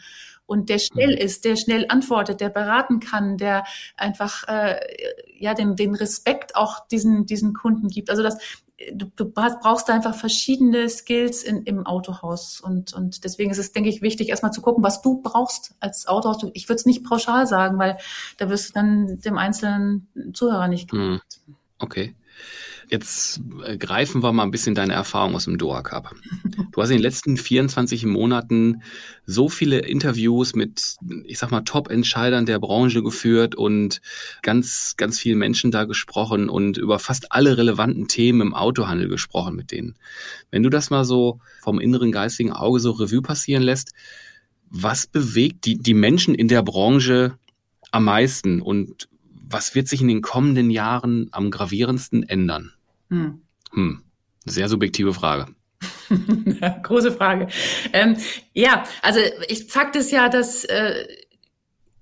und 0.51 0.69
der 0.69 0.81
schnell 0.81 1.13
mhm. 1.13 1.19
ist, 1.19 1.45
der 1.45 1.55
schnell 1.55 1.87
antwortet, 1.89 2.41
der 2.41 2.49
beraten 2.49 2.99
kann, 2.99 3.37
der 3.37 3.63
einfach 3.97 4.49
äh, 4.49 4.81
ja 5.39 5.55
den, 5.55 5.77
den 5.77 5.95
Respekt 5.95 6.57
auch 6.57 6.89
diesen, 6.89 7.25
diesen 7.25 7.55
Kunden 7.55 7.87
gibt. 7.87 8.11
Also 8.11 8.25
das 8.25 8.39
du, 8.93 9.07
du 9.15 9.25
brauchst 9.27 9.89
da 9.89 9.95
einfach 9.95 10.15
verschiedene 10.15 10.89
Skills 10.89 11.43
in, 11.43 11.65
im 11.65 11.87
Autohaus. 11.87 12.61
Und, 12.61 12.95
und 12.95 13.25
deswegen 13.25 13.51
ist 13.51 13.59
es, 13.59 13.73
denke 13.73 13.91
ich, 13.91 14.03
wichtig, 14.03 14.29
erstmal 14.29 14.53
zu 14.53 14.63
gucken, 14.63 14.83
was 14.83 15.03
du 15.03 15.21
brauchst 15.23 15.75
als 15.81 16.07
Autohaus. 16.07 16.45
Ich 16.55 16.69
würde 16.69 16.77
es 16.77 16.87
nicht 16.87 17.05
pauschal 17.05 17.47
sagen, 17.47 17.79
weil 17.79 17.99
da 18.39 18.49
wirst 18.49 18.71
du 18.71 18.73
dann 18.75 19.21
dem 19.21 19.39
einzelnen 19.39 20.09
Zuhörer 20.33 20.69
nicht 20.69 20.91
gerecht. 20.91 21.41
Hm. 21.47 21.55
Okay. 21.79 22.15
Jetzt 22.91 23.41
äh, 23.65 23.77
greifen 23.77 24.23
wir 24.23 24.33
mal 24.33 24.43
ein 24.43 24.51
bisschen 24.51 24.75
deine 24.75 24.95
Erfahrung 24.95 25.37
aus 25.37 25.45
dem 25.45 25.59
Doha 25.59 25.83
Cup. 25.83 26.13
Du 26.73 26.83
hast 26.83 26.91
in 26.91 26.97
den 26.97 27.03
letzten 27.03 27.37
24 27.37 28.05
Monaten 28.05 28.83
so 29.27 29.49
viele 29.49 29.79
Interviews 29.79 30.57
mit, 30.57 30.97
ich 31.25 31.39
sag 31.39 31.53
mal, 31.53 31.61
Top-Entscheidern 31.61 32.47
der 32.47 32.59
Branche 32.59 33.03
geführt 33.03 33.55
und 33.55 34.01
ganz, 34.43 34.95
ganz 34.97 35.21
vielen 35.21 35.39
Menschen 35.39 35.71
da 35.71 35.85
gesprochen 35.85 36.49
und 36.49 36.79
über 36.79 36.99
fast 36.99 37.33
alle 37.33 37.57
relevanten 37.57 38.09
Themen 38.09 38.41
im 38.41 38.55
Autohandel 38.55 39.09
gesprochen 39.09 39.55
mit 39.55 39.71
denen. 39.71 39.95
Wenn 40.51 40.65
du 40.65 40.69
das 40.71 40.91
mal 40.91 41.05
so 41.05 41.39
vom 41.61 41.79
inneren 41.79 42.11
geistigen 42.11 42.53
Auge 42.53 42.81
so 42.81 42.91
Revue 42.91 43.23
passieren 43.23 43.63
lässt, 43.63 43.93
was 44.69 45.07
bewegt 45.07 45.65
die, 45.65 45.79
die 45.79 45.95
Menschen 45.95 46.35
in 46.35 46.49
der 46.49 46.63
Branche 46.63 47.37
am 47.93 48.05
meisten 48.05 48.61
und 48.61 49.09
was 49.51 49.75
wird 49.75 49.89
sich 49.89 50.01
in 50.01 50.09
den 50.09 50.23
kommenden 50.23 50.71
Jahren 50.71 51.29
am 51.33 51.51
gravierendsten 51.51 52.29
ändern? 52.29 52.73
Hm. 53.09 53.43
Hm. 53.73 54.03
Sehr 54.47 54.69
subjektive 54.69 55.13
Frage. 55.13 55.47
Große 56.83 57.13
Frage. 57.13 57.49
Ähm, 57.93 58.17
ja, 58.53 58.85
also 59.03 59.21
ich 59.49 59.67
Fakt 59.67 59.97
ist 59.97 60.11
ja, 60.11 60.29
dass 60.29 60.65
äh, 60.65 61.07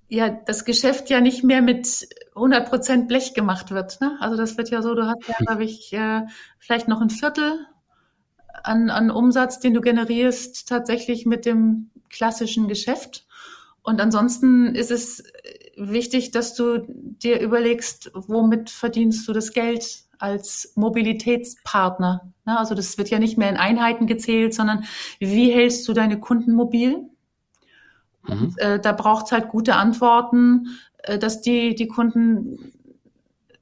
ja 0.09 0.29
das 0.29 0.65
Geschäft 0.65 1.11
ja 1.11 1.21
nicht 1.21 1.45
mehr 1.45 1.63
mit 1.63 2.09
100 2.35 2.69
Prozent 2.69 3.09
Blech 3.09 3.35
gemacht 3.35 3.71
wird. 3.71 4.01
Ne? 4.01 4.17
Also 4.21 4.37
das 4.37 4.57
wird 4.57 4.71
ja 4.71 4.83
so, 4.83 4.95
du 4.95 5.07
hast 5.07 5.27
ja, 5.27 5.35
glaube 5.39 5.65
ich, 5.65 5.93
äh, 5.93 6.23
vielleicht 6.59 6.89
noch 6.89 7.01
ein 7.01 7.11
Viertel 7.11 7.67
an, 8.63 8.91
an 8.91 9.11
Umsatz, 9.11 9.61
den 9.61 9.75
du 9.75 9.81
generierst, 9.81 10.69
tatsächlich 10.69 11.27
mit 11.27 11.47
dem 11.47 11.91
klassischen 12.11 12.69
Geschäft. 12.69 13.27
Und 13.83 14.01
ansonsten 14.01 14.75
ist 14.75 14.91
es 14.91 15.23
wichtig, 15.79 16.31
dass 16.31 16.55
du 16.55 16.85
dir 16.89 17.41
überlegst, 17.41 18.11
womit 18.15 18.71
verdienst 18.71 19.27
du 19.29 19.33
das 19.33 19.53
Geld 19.53 20.05
als 20.19 20.73
Mobilitätspartner. 20.75 22.33
Also 22.45 22.75
das 22.75 22.99
wird 22.99 23.11
ja 23.11 23.19
nicht 23.19 23.39
mehr 23.39 23.51
in 23.51 23.57
Einheiten 23.57 24.07
gezählt, 24.07 24.55
sondern 24.55 24.85
wie 25.21 25.51
hältst 25.53 25.87
du 25.87 25.93
deine 25.93 26.19
Kunden 26.19 26.53
mobil? 26.53 27.09
Mhm. 28.27 28.43
Und, 28.43 28.59
äh, 28.59 28.81
da 28.81 28.93
braucht 28.93 29.27
es 29.27 29.33
halt 29.33 29.49
gute 29.49 29.77
Antworten, 29.77 30.79
äh, 30.99 31.19
dass 31.19 31.41
die, 31.41 31.75
die 31.75 31.87
Kunden 31.87 32.73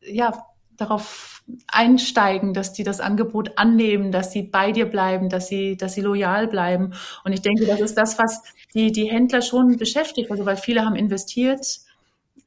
ja 0.02 0.46
darauf 0.76 1.42
einsteigen, 1.68 2.54
dass 2.54 2.72
die 2.72 2.84
das 2.84 3.00
Angebot 3.00 3.56
annehmen, 3.56 4.12
dass 4.12 4.32
sie 4.32 4.42
bei 4.42 4.72
dir 4.72 4.86
bleiben, 4.86 5.28
dass 5.28 5.48
sie, 5.48 5.76
dass 5.76 5.94
sie 5.94 6.00
loyal 6.00 6.48
bleiben. 6.48 6.92
Und 7.24 7.32
ich 7.32 7.40
denke, 7.40 7.66
das 7.66 7.80
ist 7.80 7.96
das, 7.96 8.18
was 8.18 8.42
die, 8.74 8.92
die 8.92 9.10
Händler 9.10 9.42
schon 9.42 9.76
beschäftigt. 9.76 10.30
Also 10.30 10.44
weil 10.44 10.56
viele 10.56 10.84
haben 10.84 10.96
investiert, 10.96 11.80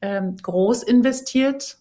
ähm, 0.02 0.38
groß 0.38 0.84
investiert 0.84 1.80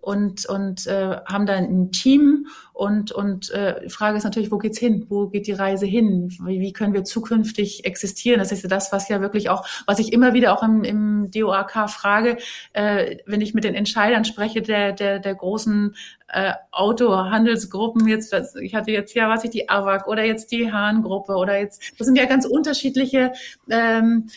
und, 0.00 0.46
und 0.46 0.86
äh, 0.86 1.18
haben 1.26 1.44
da 1.44 1.54
ein 1.54 1.92
Team 1.92 2.46
und, 2.72 3.12
und 3.12 3.50
äh, 3.50 3.82
die 3.84 3.90
Frage 3.90 4.16
ist 4.16 4.24
natürlich, 4.24 4.50
wo 4.50 4.58
geht's 4.58 4.78
hin? 4.78 5.04
Wo 5.08 5.28
geht 5.28 5.46
die 5.46 5.52
Reise 5.52 5.84
hin? 5.84 6.34
Wie, 6.44 6.60
wie 6.60 6.72
können 6.72 6.94
wir 6.94 7.04
zukünftig 7.04 7.84
existieren? 7.84 8.38
Das 8.38 8.52
ist 8.52 8.62
ja 8.62 8.68
das, 8.68 8.92
was 8.92 9.08
ja 9.08 9.20
wirklich 9.20 9.50
auch, 9.50 9.66
was 9.86 9.98
ich 9.98 10.12
immer 10.12 10.32
wieder 10.32 10.56
auch 10.56 10.62
im, 10.62 10.82
im 10.84 11.30
DOAK 11.30 11.90
frage, 11.90 12.38
äh, 12.72 13.16
wenn 13.26 13.40
ich 13.40 13.52
mit 13.52 13.64
den 13.64 13.74
Entscheidern 13.74 14.24
spreche, 14.24 14.62
der, 14.62 14.92
der, 14.92 15.18
der 15.18 15.34
großen 15.34 15.94
äh, 16.28 16.52
Autohandelsgruppen, 16.70 18.08
jetzt, 18.08 18.34
ich 18.62 18.74
hatte 18.74 18.92
jetzt 18.92 19.14
ja, 19.14 19.28
was 19.28 19.44
ich, 19.44 19.50
die 19.50 19.68
AWAC 19.68 20.06
oder 20.06 20.24
jetzt 20.24 20.52
die 20.52 20.72
Hahn-Gruppe 20.72 21.34
oder 21.34 21.58
jetzt, 21.58 21.82
das 21.98 22.06
sind 22.06 22.16
ja 22.16 22.24
ganz 22.24 22.46
unterschiedliche 22.46 23.32
ähm, 23.68 24.28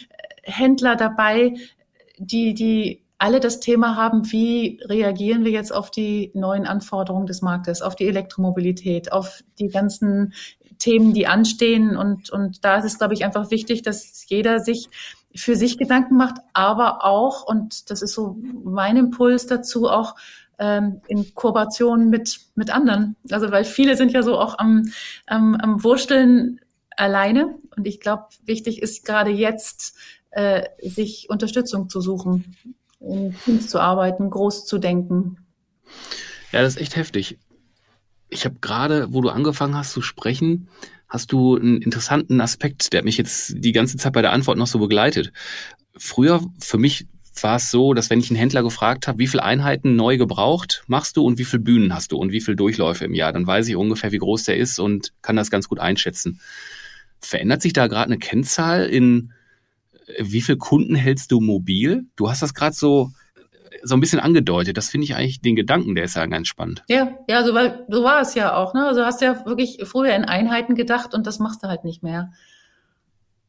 Händler 0.44 0.96
dabei, 0.96 1.54
die, 2.22 2.54
die 2.54 3.04
alle 3.18 3.40
das 3.40 3.60
Thema 3.60 3.96
haben, 3.96 4.32
wie 4.32 4.80
reagieren 4.84 5.46
wir 5.46 5.52
jetzt 5.52 5.72
auf 5.72 5.92
die 5.92 6.32
neuen 6.34 6.66
Anforderungen 6.66 7.28
des 7.28 7.42
Marktes, 7.42 7.82
auf 7.82 7.96
die 7.96 8.08
Elektromobilität, 8.08 9.12
auf 9.12 9.44
die 9.60 9.68
ganzen 9.68 10.34
Themen, 10.80 11.14
die 11.14 11.28
anstehen. 11.28 11.96
Und, 11.96 12.32
und 12.32 12.66
da 12.66 12.78
ist 12.78 12.86
es, 12.86 12.98
glaube 12.98 13.14
ich, 13.14 13.24
einfach 13.24 13.52
wichtig, 13.52 13.84
dass 13.84 14.26
jeder 14.28 14.60
sich 14.60 14.90
für 15.36 15.56
sich 15.56 15.78
Gedanken 15.78 16.18
macht, 16.18 16.38
aber 16.54 17.06
auch, 17.06 17.44
und 17.44 17.90
das 17.90 18.02
ist 18.02 18.14
so 18.14 18.38
mein 18.64 18.98
Impuls 18.98 19.46
dazu, 19.46 19.88
auch 19.88 20.16
ähm, 20.58 21.02
in 21.08 21.34
Kooperation 21.36 22.10
mit, 22.10 22.40
mit 22.56 22.70
anderen. 22.74 23.16
Also 23.30 23.52
weil 23.52 23.66
viele 23.66 23.96
sind 23.96 24.12
ja 24.12 24.24
so 24.24 24.38
auch 24.38 24.58
am, 24.58 24.92
am, 25.28 25.56
am 25.56 25.84
Wursteln 25.84 26.60
alleine. 26.98 27.56
Und 27.76 27.88
ich 27.88 28.00
glaube, 28.00 28.26
wichtig 28.46 28.82
ist 28.82 29.06
gerade 29.06 29.30
jetzt, 29.30 29.96
äh, 30.32 30.64
sich 30.82 31.30
Unterstützung 31.30 31.90
zu 31.90 32.02
suchen 32.02 32.56
in 33.00 33.36
Teams 33.44 33.68
zu 33.68 33.80
arbeiten, 33.80 34.30
groß 34.30 34.66
zu 34.66 34.78
denken. 34.78 35.38
Ja, 36.52 36.62
das 36.62 36.76
ist 36.76 36.82
echt 36.82 36.96
heftig. 36.96 37.40
Ich 38.30 38.46
habe 38.46 38.56
gerade, 38.62 39.12
wo 39.12 39.22
du 39.22 39.30
angefangen 39.30 39.76
hast 39.76 39.92
zu 39.92 40.02
sprechen, 40.02 40.70
hast 41.10 41.32
du 41.32 41.58
einen 41.58 41.82
interessanten 41.82 42.40
Aspekt, 42.40 42.94
der 42.94 43.00
hat 43.00 43.06
mich 43.06 43.18
jetzt 43.18 43.56
die 43.58 43.74
ganze 43.74 43.98
Zeit 43.98 44.14
bei 44.14 44.22
der 44.22 44.32
Antwort 44.32 44.58
noch 44.58 44.68
so 44.68 44.80
begleitet. 44.80 45.34
Früher, 45.98 46.42
für 46.60 46.78
mich 46.78 47.08
war 47.42 47.58
es 47.58 47.72
so, 47.72 47.94
dass 47.94 48.10
wenn 48.10 48.20
ich 48.20 48.30
einen 48.30 48.38
Händler 48.38 48.64
gefragt 48.64 49.08
habe, 49.08 49.20
wie 49.20 49.28
viele 49.28 49.44
Einheiten 49.44 49.96
neu 49.96 50.18
gebraucht 50.18 50.84
machst 50.88 51.18
du 51.18 51.26
und 51.26 51.38
wie 51.38 51.46
viele 51.46 51.64
Bühnen 51.64 51.94
hast 51.94 52.12
du 52.12 52.18
und 52.18 52.32
wie 52.32 52.42
viele 52.42 52.56
Durchläufe 52.56 53.06
im 53.06 53.14
Jahr, 53.14 53.34
dann 53.34 53.48
weiß 53.48 53.68
ich 53.68 53.76
ungefähr, 53.76 54.12
wie 54.12 54.18
groß 54.18 54.44
der 54.44 54.58
ist 54.58 54.80
und 54.80 55.14
kann 55.22 55.36
das 55.36 55.50
ganz 55.50 55.68
gut 55.68 55.80
einschätzen. 55.80 56.40
Verändert 57.20 57.62
sich 57.62 57.74
da 57.74 57.88
gerade 57.88 58.06
eine 58.06 58.18
Kennzahl 58.18 58.86
in 58.86 59.34
wie 60.20 60.42
viele 60.42 60.58
Kunden 60.58 60.96
hältst 60.96 61.32
du 61.32 61.40
mobil? 61.40 62.06
Du 62.16 62.30
hast 62.30 62.42
das 62.42 62.54
gerade 62.54 62.76
so 62.76 63.12
so 63.84 63.96
ein 63.96 64.00
bisschen 64.00 64.20
angedeutet. 64.20 64.78
Das 64.78 64.90
finde 64.90 65.06
ich 65.06 65.16
eigentlich 65.16 65.42
den 65.42 65.56
Gedanken, 65.56 65.96
der 65.96 66.06
ist 66.06 66.16
ja 66.16 66.26
ganz 66.26 66.48
spannend. 66.48 66.84
Ja, 66.88 67.18
ja, 67.28 67.44
so 67.44 67.54
war, 67.54 67.80
so 67.88 68.04
war 68.04 68.22
es 68.22 68.36
ja 68.36 68.56
auch. 68.56 68.74
Ne? 68.74 68.86
Also 68.86 69.06
hast 69.06 69.22
ja 69.22 69.46
wirklich 69.46 69.80
früher 69.86 70.14
in 70.16 70.26
Einheiten 70.26 70.76
gedacht 70.76 71.14
und 71.14 71.26
das 71.28 71.40
machst 71.40 71.64
du 71.64 71.68
halt 71.68 71.84
nicht 71.84 72.04
mehr. 72.04 72.32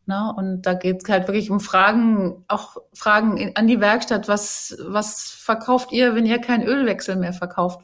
Na, 0.05 0.31
und 0.31 0.63
da 0.63 0.75
geht 0.75 1.03
es 1.05 1.09
halt 1.09 1.29
wirklich 1.29 1.51
um 1.51 1.61
Fragen, 1.61 2.45
auch 2.49 2.77
Fragen 2.93 3.53
an 3.55 3.67
die 3.69 3.81
Werkstatt. 3.81 4.27
Was, 4.27 4.77
was 4.85 5.31
verkauft 5.31 5.93
ihr, 5.93 6.15
wenn 6.15 6.27
ihr 6.27 6.39
keinen 6.39 6.67
Ölwechsel 6.67 7.17
mehr 7.17 7.33
verkauft? 7.33 7.83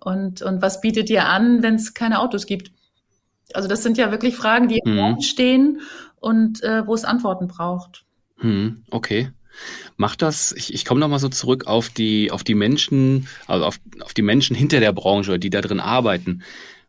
Und, 0.00 0.42
und 0.42 0.62
was 0.62 0.80
bietet 0.80 1.10
ihr 1.10 1.26
an, 1.26 1.62
wenn 1.62 1.74
es 1.74 1.94
keine 1.94 2.20
Autos 2.20 2.46
gibt? 2.46 2.72
Also 3.52 3.68
das 3.68 3.82
sind 3.82 3.98
ja 3.98 4.10
wirklich 4.10 4.36
Fragen, 4.36 4.68
die 4.68 4.80
im 4.84 4.98
Raum 4.98 5.14
mhm. 5.14 5.20
stehen 5.22 5.80
und 6.22 6.62
äh, 6.62 6.86
wo 6.86 6.94
es 6.94 7.04
Antworten 7.04 7.48
braucht. 7.48 8.04
Hm, 8.38 8.84
okay. 8.90 9.30
Macht 9.96 10.22
das, 10.22 10.52
ich, 10.52 10.72
ich 10.72 10.84
komme 10.84 11.00
nochmal 11.00 11.18
so 11.18 11.28
zurück 11.28 11.66
auf 11.66 11.90
die, 11.90 12.30
auf 12.30 12.42
die 12.42 12.54
Menschen, 12.54 13.28
also 13.46 13.66
auf, 13.66 13.78
auf 14.00 14.14
die 14.14 14.22
Menschen 14.22 14.56
hinter 14.56 14.80
der 14.80 14.92
Branche, 14.92 15.38
die 15.38 15.50
da 15.50 15.60
drin 15.60 15.80
arbeiten. 15.80 16.42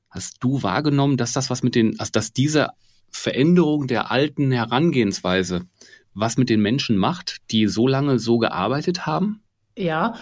Hast 0.10 0.38
du 0.40 0.64
wahrgenommen, 0.64 1.18
dass 1.18 1.34
das 1.34 1.50
was 1.50 1.64
mit 1.64 1.76
den, 1.76 2.00
also 2.00 2.12
dass 2.12 2.32
diese 2.32 2.70
Veränderung 3.10 3.88
der 3.88 4.12
alten 4.12 4.52
Herangehensweise 4.52 5.66
was 6.14 6.38
mit 6.38 6.50
den 6.50 6.62
Menschen 6.62 6.96
macht, 6.96 7.38
die 7.52 7.68
so 7.68 7.88
lange 7.88 8.20
so 8.20 8.38
gearbeitet 8.38 9.06
haben? 9.06 9.42
Ja, 9.76 10.14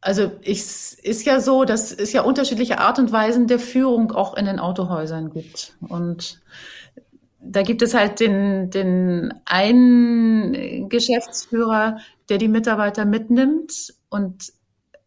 also 0.00 0.32
ich, 0.40 0.60
ist 0.60 1.26
ja 1.26 1.40
so, 1.40 1.64
dass 1.64 1.92
es 1.92 2.12
ja 2.12 2.22
unterschiedliche 2.22 2.78
Art 2.78 2.98
und 2.98 3.12
Weisen 3.12 3.48
der 3.48 3.58
Führung 3.58 4.12
auch 4.12 4.34
in 4.36 4.46
den 4.46 4.58
Autohäusern 4.58 5.30
gibt. 5.30 5.74
Und 5.80 6.40
da 7.42 7.62
gibt 7.62 7.82
es 7.82 7.94
halt 7.94 8.20
den, 8.20 8.70
den 8.70 9.34
einen 9.44 10.88
Geschäftsführer, 10.88 11.98
der 12.28 12.38
die 12.38 12.48
Mitarbeiter 12.48 13.04
mitnimmt 13.04 13.94
und 14.08 14.52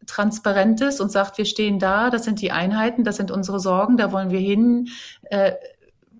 transparent 0.06 0.80
ist 0.80 1.00
und 1.00 1.10
sagt, 1.10 1.38
wir 1.38 1.44
stehen 1.44 1.78
da, 1.78 2.10
das 2.10 2.24
sind 2.24 2.40
die 2.40 2.52
Einheiten, 2.52 3.04
das 3.04 3.16
sind 3.16 3.30
unsere 3.30 3.60
Sorgen, 3.60 3.96
da 3.96 4.12
wollen 4.12 4.30
wir 4.30 4.40
hin. 4.40 4.88
Äh, 5.22 5.52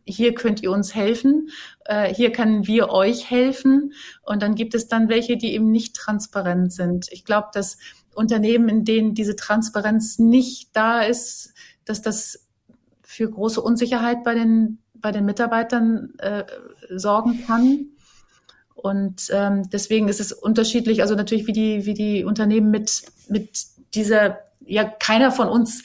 hier 0.07 0.35
könnt 0.35 0.63
ihr 0.63 0.71
uns 0.71 0.95
helfen, 0.95 1.49
äh, 1.87 2.13
hier 2.13 2.31
können 2.31 2.67
wir 2.67 2.91
euch 2.91 3.31
helfen. 3.31 3.93
Und 4.23 4.43
dann 4.43 4.55
gibt 4.55 4.75
es 4.75 4.87
dann 4.87 5.09
welche, 5.09 5.37
die 5.37 5.55
eben 5.55 5.71
nicht 5.71 5.97
transparent 5.97 6.73
sind. 6.73 7.09
Ich 7.11 7.25
glaube, 7.25 7.49
dass 7.53 7.79
Unternehmen, 8.15 8.69
in 8.69 8.85
denen 8.85 9.15
diese 9.15 9.37
Transparenz 9.37 10.19
nicht 10.19 10.71
da 10.75 11.03
ist, 11.03 11.53
dass 11.85 12.03
das 12.03 12.47
für 13.03 13.29
große 13.31 13.61
Unsicherheit 13.61 14.25
bei 14.25 14.35
den, 14.35 14.79
bei 15.05 15.13
den 15.13 15.27
Mitarbeitern 15.27 16.15
äh, 16.17 16.45
sorgen 16.89 17.45
kann. 17.47 17.89
Und 18.75 19.29
ähm, 19.31 19.69
deswegen 19.71 20.09
ist 20.09 20.19
es 20.19 20.33
unterschiedlich, 20.33 21.03
also 21.03 21.15
natürlich, 21.15 21.47
wie 21.47 21.53
die, 21.53 21.85
wie 21.85 21.93
die 21.93 22.25
Unternehmen 22.25 22.71
mit, 22.71 23.03
mit 23.29 23.67
dieser, 23.95 24.39
ja, 24.65 24.85
keiner 24.85 25.31
von 25.31 25.49
uns 25.49 25.83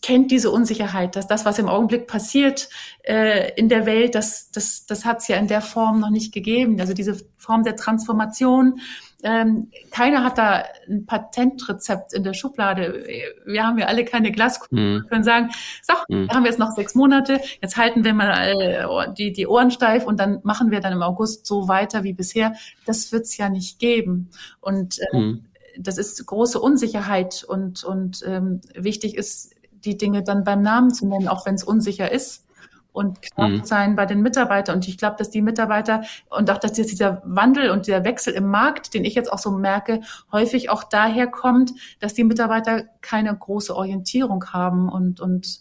kennt 0.00 0.30
diese 0.30 0.50
Unsicherheit, 0.50 1.16
dass 1.16 1.26
das, 1.26 1.44
was 1.44 1.58
im 1.58 1.68
Augenblick 1.68 2.06
passiert 2.06 2.70
äh, 3.02 3.52
in 3.56 3.68
der 3.68 3.84
Welt, 3.84 4.14
das, 4.14 4.50
das, 4.50 4.86
das 4.86 5.04
hat 5.04 5.18
es 5.18 5.28
ja 5.28 5.36
in 5.36 5.48
der 5.48 5.60
Form 5.60 6.00
noch 6.00 6.10
nicht 6.10 6.32
gegeben. 6.32 6.80
Also 6.80 6.94
diese 6.94 7.18
Form 7.36 7.64
der 7.64 7.76
Transformation, 7.76 8.80
ähm, 9.22 9.70
keiner 9.90 10.24
hat 10.24 10.38
da 10.38 10.64
ein 10.88 11.06
Patentrezept 11.06 12.12
in 12.12 12.24
der 12.24 12.34
Schublade. 12.34 13.06
Wir 13.46 13.66
haben 13.66 13.78
ja 13.78 13.86
alle 13.86 14.04
keine 14.04 14.32
Glaskugel. 14.32 14.78
Mhm. 14.78 15.02
Wir 15.02 15.08
können 15.08 15.24
sagen, 15.24 15.50
so, 15.82 15.94
mhm. 16.08 16.28
haben 16.30 16.42
wir 16.42 16.50
jetzt 16.50 16.58
noch 16.58 16.72
sechs 16.72 16.94
Monate, 16.94 17.40
jetzt 17.60 17.76
halten 17.76 18.04
wir 18.04 18.14
mal 18.14 18.32
äh, 18.32 19.14
die, 19.14 19.32
die 19.32 19.46
Ohren 19.46 19.70
steif 19.70 20.04
und 20.04 20.18
dann 20.18 20.40
machen 20.42 20.70
wir 20.70 20.80
dann 20.80 20.92
im 20.92 21.02
August 21.02 21.46
so 21.46 21.68
weiter 21.68 22.02
wie 22.02 22.12
bisher. 22.12 22.54
Das 22.84 23.12
wird 23.12 23.24
es 23.24 23.36
ja 23.36 23.48
nicht 23.48 23.78
geben. 23.78 24.30
Und 24.60 24.98
äh, 25.12 25.16
mhm. 25.16 25.44
das 25.78 25.98
ist 25.98 26.24
große 26.26 26.60
Unsicherheit 26.60 27.44
und, 27.44 27.84
und 27.84 28.22
ähm, 28.26 28.60
wichtig 28.74 29.16
ist, 29.16 29.54
die 29.70 29.96
Dinge 29.96 30.22
dann 30.22 30.44
beim 30.44 30.62
Namen 30.62 30.92
zu 30.92 31.06
nennen, 31.06 31.28
auch 31.28 31.46
wenn 31.46 31.54
es 31.54 31.64
unsicher 31.64 32.10
ist 32.10 32.44
und 32.92 33.22
klar 33.22 33.48
mhm. 33.48 33.64
sein 33.64 33.96
bei 33.96 34.06
den 34.06 34.20
Mitarbeitern. 34.20 34.76
Und 34.76 34.88
ich 34.88 34.98
glaube, 34.98 35.16
dass 35.18 35.30
die 35.30 35.42
Mitarbeiter 35.42 36.02
und 36.30 36.50
auch, 36.50 36.58
dass 36.58 36.72
dieser 36.72 37.22
Wandel 37.24 37.70
und 37.70 37.86
der 37.86 38.04
Wechsel 38.04 38.34
im 38.34 38.48
Markt, 38.48 38.94
den 38.94 39.04
ich 39.04 39.14
jetzt 39.14 39.32
auch 39.32 39.38
so 39.38 39.50
merke, 39.50 40.00
häufig 40.30 40.70
auch 40.70 40.84
daher 40.84 41.26
kommt, 41.26 41.72
dass 42.00 42.14
die 42.14 42.24
Mitarbeiter 42.24 42.84
keine 43.00 43.36
große 43.36 43.74
Orientierung 43.74 44.44
haben 44.52 44.88
und, 44.88 45.20
und 45.20 45.60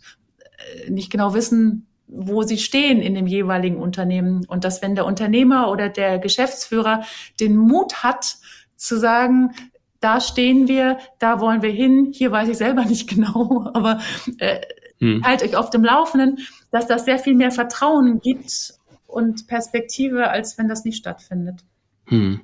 äh, 0.86 0.90
nicht 0.90 1.12
genau 1.12 1.34
wissen, 1.34 1.88
wo 2.08 2.44
sie 2.44 2.58
stehen 2.58 3.02
in 3.02 3.16
dem 3.16 3.28
jeweiligen 3.28 3.78
Unternehmen. 3.78 4.46
Und 4.46 4.66
dass 4.66 4.82
wenn 4.82 4.96
der 4.96 5.06
Unternehmer 5.06 5.72
oder 5.72 5.88
der 5.88 6.20
Geschäftsführer 6.20 7.04
den 7.40 7.56
Mut 7.56 8.04
hat, 8.04 8.38
zu 8.76 8.98
sagen, 8.98 9.52
da 10.02 10.20
stehen 10.20 10.68
wir, 10.68 10.98
da 11.20 11.40
wollen 11.40 11.62
wir 11.62 11.70
hin, 11.70 12.12
hier 12.14 12.32
weiß 12.32 12.50
ich 12.50 12.58
selber 12.58 12.84
nicht 12.86 13.10
genau, 13.10 13.70
aber 13.74 14.00
äh, 14.40 14.60
hm. 15.02 15.24
halt 15.26 15.43
euch 15.43 15.56
auf 15.56 15.70
dem 15.70 15.84
Laufenden, 15.84 16.39
dass 16.72 16.88
das 16.88 17.06
sehr 17.06 17.20
viel 17.20 17.36
mehr 17.36 17.52
Vertrauen 17.52 18.20
gibt 18.22 18.74
und 19.08 19.47
Perspektive, 19.47 20.30
als 20.30 20.58
wenn 20.58 20.70
das 20.70 20.86
nicht 20.86 20.97
stattfindet. 20.97 21.62
Hm. 22.06 22.41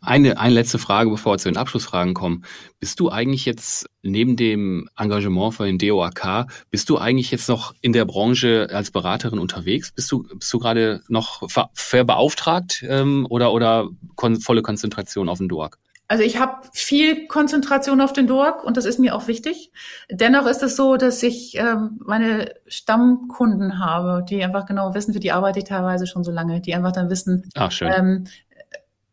Eine, 0.00 0.38
eine 0.38 0.54
letzte 0.54 0.78
Frage, 0.78 1.10
bevor 1.10 1.32
wir 1.32 1.38
zu 1.38 1.48
den 1.48 1.56
Abschlussfragen 1.56 2.14
kommen. 2.14 2.44
Bist 2.78 3.00
du 3.00 3.10
eigentlich 3.10 3.44
jetzt 3.44 3.86
neben 4.02 4.36
dem 4.36 4.88
Engagement 4.96 5.54
für 5.54 5.64
den 5.64 5.78
DOAK, 5.78 6.46
bist 6.70 6.88
du 6.90 6.98
eigentlich 6.98 7.30
jetzt 7.30 7.48
noch 7.48 7.74
in 7.80 7.92
der 7.92 8.04
Branche 8.04 8.68
als 8.70 8.90
Beraterin 8.90 9.38
unterwegs? 9.38 9.90
Bist 9.90 10.12
du, 10.12 10.22
bist 10.22 10.52
du 10.52 10.58
gerade 10.58 11.02
noch 11.08 11.50
ver, 11.50 11.70
verbeauftragt 11.72 12.84
ähm, 12.86 13.26
oder, 13.28 13.52
oder 13.52 13.88
kon 14.14 14.38
volle 14.40 14.62
Konzentration 14.62 15.28
auf 15.28 15.38
den 15.38 15.48
DOAK? 15.48 15.78
Also 16.10 16.24
ich 16.24 16.38
habe 16.38 16.66
viel 16.72 17.26
Konzentration 17.26 18.00
auf 18.00 18.14
den 18.14 18.26
DOAG 18.26 18.64
und 18.64 18.78
das 18.78 18.86
ist 18.86 18.98
mir 18.98 19.14
auch 19.14 19.28
wichtig. 19.28 19.70
Dennoch 20.10 20.46
ist 20.46 20.62
es 20.62 20.74
so, 20.74 20.96
dass 20.96 21.22
ich 21.22 21.54
ähm, 21.56 22.00
meine 22.02 22.54
Stammkunden 22.66 23.78
habe, 23.78 24.24
die 24.24 24.42
einfach 24.42 24.64
genau 24.64 24.94
wissen, 24.94 25.12
für 25.12 25.20
die 25.20 25.32
arbeite 25.32 25.58
ich 25.58 25.66
teilweise 25.66 26.06
schon 26.06 26.24
so 26.24 26.30
lange, 26.30 26.62
die 26.62 26.74
einfach 26.74 26.92
dann 26.92 27.10
wissen, 27.10 27.50
Ach, 27.54 27.70
schön. 27.70 27.92
Ähm, 27.94 28.24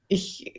ich 0.08 0.54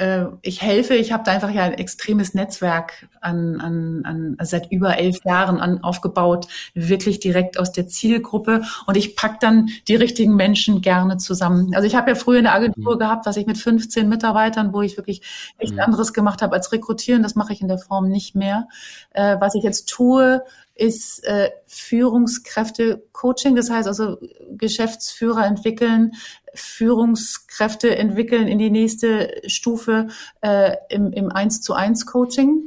äh, 0.00 0.26
ich 0.42 0.62
helfe, 0.62 0.94
ich 0.94 1.12
habe 1.12 1.24
da 1.24 1.32
einfach 1.32 1.50
ja 1.50 1.62
ein 1.64 1.74
extremes 1.74 2.34
Netzwerk 2.34 3.08
an, 3.20 3.60
an, 3.60 4.02
an 4.04 4.36
seit 4.46 4.72
über 4.72 4.96
elf 4.96 5.18
Jahren 5.24 5.60
an, 5.60 5.82
aufgebaut, 5.82 6.48
wirklich 6.74 7.20
direkt 7.20 7.58
aus 7.58 7.72
der 7.72 7.86
Zielgruppe 7.86 8.62
und 8.86 8.96
ich 8.96 9.14
pack 9.14 9.40
dann 9.40 9.68
die 9.88 9.96
richtigen 9.96 10.34
Menschen 10.36 10.80
gerne 10.80 11.18
zusammen. 11.18 11.74
Also 11.74 11.86
ich 11.86 11.94
habe 11.94 12.10
ja 12.10 12.14
früher 12.14 12.38
eine 12.38 12.52
Agentur 12.52 12.94
mhm. 12.94 12.98
gehabt, 12.98 13.26
was 13.26 13.36
ich 13.36 13.46
mit 13.46 13.58
15 13.58 14.08
Mitarbeitern, 14.08 14.72
wo 14.72 14.80
ich 14.80 14.96
wirklich 14.96 15.22
echt 15.58 15.74
mhm. 15.74 15.80
anderes 15.80 16.12
gemacht 16.12 16.40
habe 16.40 16.54
als 16.54 16.72
rekrutieren, 16.72 17.22
das 17.22 17.34
mache 17.34 17.52
ich 17.52 17.60
in 17.60 17.68
der 17.68 17.78
Form 17.78 18.08
nicht 18.08 18.34
mehr. 18.34 18.68
Äh, 19.10 19.36
was 19.38 19.54
ich 19.54 19.62
jetzt 19.62 19.88
tue, 19.88 20.42
ist 20.80 21.22
äh, 21.24 21.50
Führungskräfte-Coaching, 21.66 23.54
das 23.54 23.68
heißt 23.68 23.86
also 23.86 24.16
Geschäftsführer 24.52 25.44
entwickeln, 25.44 26.12
Führungskräfte 26.54 27.94
entwickeln 27.96 28.48
in 28.48 28.58
die 28.58 28.70
nächste 28.70 29.42
Stufe 29.46 30.08
äh, 30.40 30.76
im, 30.88 31.12
im 31.12 31.30
1 31.30 31.60
zu 31.60 31.74
1 31.74 32.06
Coaching. 32.06 32.62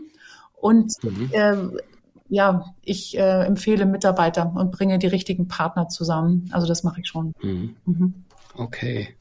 Und 0.54 0.94
mhm. 1.02 1.30
äh, 1.32 1.56
ja, 2.30 2.74
ich 2.84 3.18
äh, 3.18 3.46
empfehle 3.46 3.88
Mitarbeiter 3.88 4.54
und 4.56 4.72
bringe 4.72 5.00
die 5.00 5.08
richtigen 5.08 5.48
Partner 5.48 5.90
zusammen. 5.90 6.50
Also 6.52 6.68
das 6.68 6.84
mache 6.84 7.02
ich 7.02 7.08
schon. 7.08 7.34
Mhm. 7.42 7.76
Mhm. 7.86 8.14
Okay. 8.56 9.16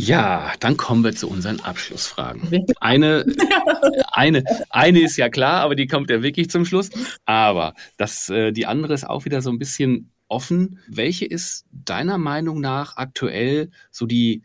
Ja, 0.00 0.52
dann 0.60 0.76
kommen 0.76 1.04
wir 1.04 1.14
zu 1.14 1.28
unseren 1.28 1.60
Abschlussfragen. 1.60 2.66
Eine, 2.80 3.26
eine, 4.12 4.44
eine 4.70 5.00
ist 5.00 5.16
ja 5.18 5.28
klar, 5.28 5.60
aber 5.60 5.74
die 5.74 5.86
kommt 5.86 6.08
ja 6.10 6.22
wirklich 6.22 6.48
zum 6.48 6.64
Schluss. 6.64 6.90
Aber 7.26 7.74
das, 7.98 8.30
äh, 8.30 8.52
die 8.52 8.66
andere 8.66 8.94
ist 8.94 9.04
auch 9.04 9.26
wieder 9.26 9.42
so 9.42 9.50
ein 9.50 9.58
bisschen 9.58 10.10
offen. 10.28 10.78
Welche 10.88 11.26
ist 11.26 11.66
deiner 11.70 12.16
Meinung 12.16 12.60
nach 12.60 12.96
aktuell 12.96 13.70
so 13.90 14.06
die, 14.06 14.42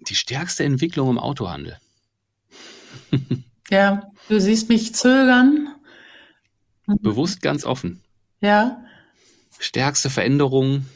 die 0.00 0.16
stärkste 0.16 0.64
Entwicklung 0.64 1.10
im 1.10 1.18
Autohandel? 1.18 1.78
ja, 3.70 4.10
du 4.28 4.40
siehst 4.40 4.68
mich 4.68 4.94
zögern. 4.96 5.68
Bewusst 6.86 7.40
ganz 7.40 7.64
offen. 7.64 8.02
Ja. 8.40 8.82
Stärkste 9.60 10.10
Veränderung, 10.10 10.86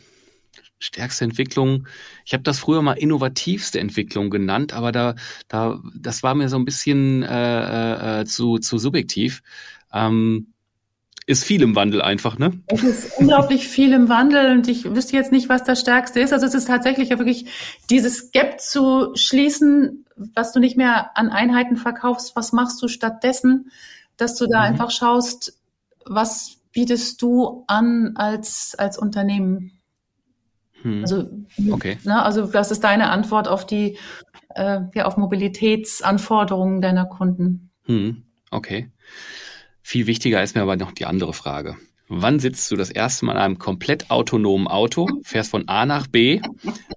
stärkste 0.79 1.25
Entwicklung. 1.25 1.87
Ich 2.25 2.33
habe 2.33 2.43
das 2.43 2.59
früher 2.59 2.83
mal 2.83 2.93
innovativste 2.93 3.81
Entwicklung 3.81 4.31
genannt, 4.31 4.73
aber 4.73 4.93
da, 4.93 5.15
da, 5.49 5.81
das 5.95 6.23
war 6.23 6.35
mir 6.35 6.49
so 6.49 6.57
ein 6.57 6.65
bisschen 6.65 7.23
äh, 7.23 8.21
äh, 8.21 8.25
zu, 8.25 8.59
zu 8.59 8.79
subjektiv. 8.79 9.43
Ähm, 9.93 10.49
ist 11.29 11.45
viel 11.45 11.63
im 11.63 11.75
Wandel 11.75 12.03
einfach, 12.03 12.39
ne? 12.39 12.53
Es 12.69 12.85
ist 12.85 13.19
unglaublich 13.19 13.67
viel 13.69 13.93
im 13.93 14.09
Wandel 14.09 14.53
und 14.53 14.69
ich 14.69 14.85
wüsste 14.85 15.17
jetzt 15.17 15.33
nicht, 15.33 15.49
was 15.49 15.65
das 15.65 15.81
Stärkste 15.81 16.21
ist. 16.21 16.33
Also 16.33 16.47
es 16.47 16.55
ist 16.55 16.69
tatsächlich 16.69 17.09
ja 17.09 17.19
wirklich 17.19 17.47
dieses 17.91 18.31
Gap 18.31 18.61
zu 18.61 19.11
schließen, 19.17 20.07
was 20.15 20.53
du 20.53 20.61
nicht 20.61 20.77
mehr 20.77 21.17
an 21.17 21.31
Einheiten 21.31 21.77
verkaufst. 21.77 22.37
Was 22.37 22.53
machst 22.53 22.81
du 22.81 22.87
stattdessen? 22.87 23.73
Dass 24.17 24.37
du 24.37 24.47
da 24.47 24.61
mhm. 24.61 24.67
einfach 24.67 24.93
schaust, 24.93 25.59
was 26.05 26.59
bietest 26.73 27.21
du 27.23 27.65
an 27.67 28.13
als, 28.15 28.77
als 28.79 28.97
Unternehmen? 28.97 29.76
Hm. 30.87 31.03
Also, 31.03 31.29
okay. 31.73 31.99
Ne, 32.05 32.23
also 32.23 32.47
das 32.47 32.71
ist 32.71 32.85
deine 32.85 33.11
Antwort 33.11 33.49
auf 33.49 33.67
die, 33.67 33.99
äh, 34.55 34.83
ja, 34.95 35.07
auf 35.07 35.17
Mobilitätsanforderungen 35.17 36.81
deiner 36.81 37.07
Kunden. 37.07 37.73
Hm. 37.87 38.23
Okay. 38.53 38.93
Viel 39.83 40.07
wichtiger 40.07 40.43
ist 40.43 40.55
mir 40.55 40.63
aber 40.63 40.77
noch 40.77 40.93
die 40.93 41.07
andere 41.07 41.33
Frage. 41.33 41.77
Wann 42.09 42.39
sitzt 42.39 42.71
du 42.71 42.77
das 42.77 42.91
erste 42.91 43.27
Mal 43.27 43.33
in 43.33 43.39
einem 43.39 43.59
komplett 43.59 44.13
autonomen 44.13 44.69
Auto, 44.69 45.09
fährst 45.25 45.51
von 45.51 45.67
A 45.67 45.87
nach 45.87 46.07
B, 46.07 46.41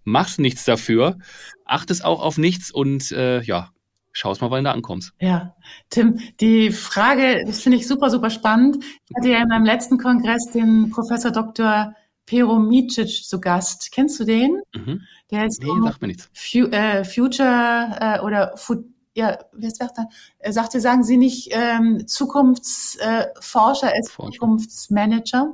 machst 0.03 0.37
nichts 0.37 0.65
dafür, 0.65 1.17
achtest 1.65 2.05
auch 2.05 2.21
auf 2.21 2.37
nichts 2.37 2.69
und 2.69 3.11
äh, 3.11 3.41
ja, 3.41 3.71
schaust 4.11 4.41
mal, 4.41 4.51
wann 4.51 4.65
du 4.65 4.71
ankommst. 4.71 5.13
Ja, 5.19 5.55
Tim, 5.89 6.19
die 6.39 6.69
Frage, 6.69 7.43
das 7.47 7.61
finde 7.61 7.79
ich 7.79 7.87
super, 7.87 8.11
super 8.11 8.29
spannend. 8.29 8.83
Ich 8.83 9.15
hatte 9.17 9.31
ja 9.31 9.41
in 9.41 9.47
meinem 9.47 9.65
letzten 9.65 9.97
Kongress 9.97 10.51
den 10.53 10.91
Professor 10.91 11.31
Dr. 11.31 11.95
Pero 12.29 12.59
Micic 12.59 13.25
zu 13.25 13.41
Gast. 13.41 13.91
Kennst 13.91 14.19
du 14.19 14.23
den? 14.23 14.61
Mhm. 14.75 15.01
Der 15.31 15.47
ist 15.47 15.63
nee, 15.63 15.69
sagt 15.83 15.99
mir 15.99 16.09
nichts. 16.09 16.29
Fu 16.31 16.59
äh, 16.59 17.03
Future 17.03 17.97
äh, 17.99 18.19
oder 18.19 18.55
Fu 18.55 18.83
ja, 19.15 19.39
wie 19.53 19.69
sagt 19.71 19.97
er? 19.97 20.07
Er 20.37 20.53
sagte, 20.53 20.79
sagen 20.79 21.03
Sie 21.03 21.17
nicht 21.17 21.49
ähm, 21.51 22.07
Zukunftsforscher, 22.07 23.95
äh, 23.95 24.01
Zukunftsmanager. 24.03 25.53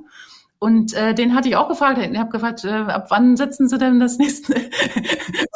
Und 0.65 0.95
äh, 0.95 1.13
den 1.13 1.35
hatte 1.35 1.47
ich 1.47 1.55
auch 1.57 1.69
gefragt. 1.69 1.99
Ich 1.99 2.17
habe 2.17 2.31
gefragt, 2.31 2.63
äh, 2.65 2.69
ab 2.69 3.05
wann 3.09 3.37
sitzen 3.37 3.69
Sie 3.69 3.77
denn 3.77 3.99
das 3.99 4.17
nächste? 4.17 4.55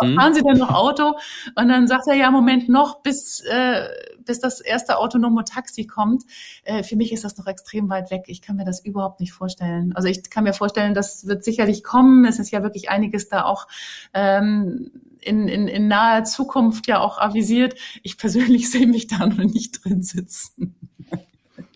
mhm. 0.01 0.14
Fahren 0.14 0.36
Sie 0.36 0.43
denn 0.43 0.60
noch 0.60 0.70
Auto? 0.70 1.18
Und 1.55 1.68
dann 1.68 1.88
sagt 1.88 2.03
er, 2.07 2.14
ja, 2.14 2.30
Moment 2.30 2.70
noch, 2.70 3.01
bis 3.01 3.39
äh, 3.49 3.88
bis 4.24 4.39
das 4.39 4.62
erste 4.62 4.99
autonome 4.99 5.45
Taxi 5.45 5.88
kommt. 5.88 6.26
Äh, 6.62 6.84
für 6.84 6.95
mich 6.95 7.12
ist 7.12 7.24
das 7.24 7.36
noch 7.38 7.47
extrem 7.47 7.89
weit 7.89 8.12
weg. 8.12 8.26
Ich 8.28 8.43
kann 8.43 8.57
mir 8.57 8.66
das 8.66 8.86
überhaupt 8.86 9.20
nicht 9.20 9.34
vorstellen. 9.34 9.93
Also 9.95 10.07
ich 10.07 10.30
kann 10.30 10.43
mir 10.43 10.53
vorstellen, 10.53 10.93
das 10.93 11.26
wird 11.26 11.43
sicherlich 11.43 11.84
kommen. 11.84 12.24
Es 12.26 12.38
ist 12.38 12.51
ja 12.51 12.62
wirklich 12.62 12.91
einiges 12.91 13.30
da 13.30 13.45
auch 13.45 13.66
ähm, 14.14 14.91
in, 15.22 15.47
in, 15.47 15.68
in 15.68 15.88
naher 15.88 16.24
Zukunft 16.24 16.86
ja 16.86 16.99
auch 16.99 17.18
avisiert. 17.18 17.74
Ich 18.03 18.20
persönlich 18.20 18.70
sehe 18.72 18.86
mich 18.86 19.07
da 19.07 19.26
noch 19.26 19.38
nicht 19.38 19.84
drin 19.84 20.03
sitzen. 20.03 20.89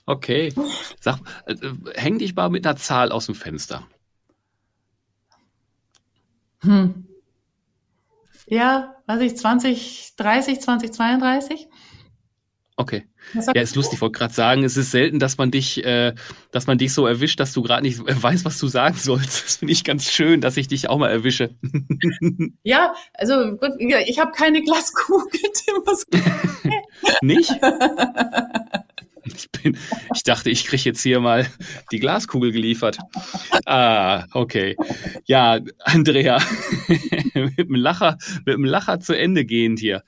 Okay. 0.06 0.54
Sag, 1.00 1.20
äh, 1.46 1.56
häng 1.96 2.20
dich 2.20 2.36
mal 2.36 2.50
mit 2.50 2.66
einer 2.66 2.76
Zahl 2.76 3.12
aus 3.12 3.28
dem 3.28 3.36
Fenster. 3.36 3.88
Hm. 6.62 7.08
Ja, 8.48 8.96
weiß 9.08 9.22
ich, 9.22 9.38
2030, 9.38 10.62
2032? 10.62 11.68
Okay. 12.76 13.08
Ja, 13.54 13.62
ist 13.62 13.76
lustig. 13.76 13.96
Ich 13.96 14.02
wollte 14.02 14.18
gerade 14.18 14.34
sagen, 14.34 14.64
es 14.64 14.78
ist 14.78 14.92
selten, 14.92 15.20
dass 15.20 15.38
man 15.38 15.52
dich, 15.52 15.84
äh, 15.86 16.14
dass 16.52 16.66
man 16.66 16.78
dich 16.80 16.94
so 16.94 17.06
erwischt, 17.06 17.40
dass 17.40 17.54
du 17.54 17.62
gerade 17.62 17.84
nicht 17.84 18.00
weißt, 18.24 18.46
was 18.46 18.58
du 18.58 18.68
sagen 18.68 18.98
sollst. 18.98 19.46
Das 19.46 19.56
finde 19.58 19.74
ich 19.74 19.84
ganz 19.84 20.12
schön, 20.12 20.42
dass 20.42 20.58
ich 20.58 20.68
dich 20.68 20.90
auch 20.90 20.98
mal 20.98 21.10
erwische. 21.10 21.56
Ja, 22.64 22.94
also 23.14 23.58
gut, 23.58 23.72
ich 23.80 24.20
habe 24.20 24.32
keine 24.32 24.62
Glaskugel, 24.62 25.28
Tim. 25.54 25.76
Was 25.86 26.06
nicht? 27.22 27.52
Ich, 29.36 29.50
bin, 29.52 29.78
ich 30.14 30.24
dachte, 30.24 30.50
ich 30.50 30.66
kriege 30.66 30.84
jetzt 30.84 31.02
hier 31.02 31.20
mal 31.20 31.48
die 31.92 32.00
Glaskugel 32.00 32.52
geliefert. 32.52 32.98
Ah, 33.66 34.26
okay. 34.32 34.76
Ja, 35.26 35.60
Andrea, 35.80 36.40
mit 37.34 37.58
dem 37.58 37.76
Lacher, 37.76 38.18
mit 38.46 38.56
dem 38.56 38.66
Lacher 38.66 39.00
zu 39.00 39.18
Ende 39.18 39.46
gehend 39.46 39.80
hier. 39.80 40.04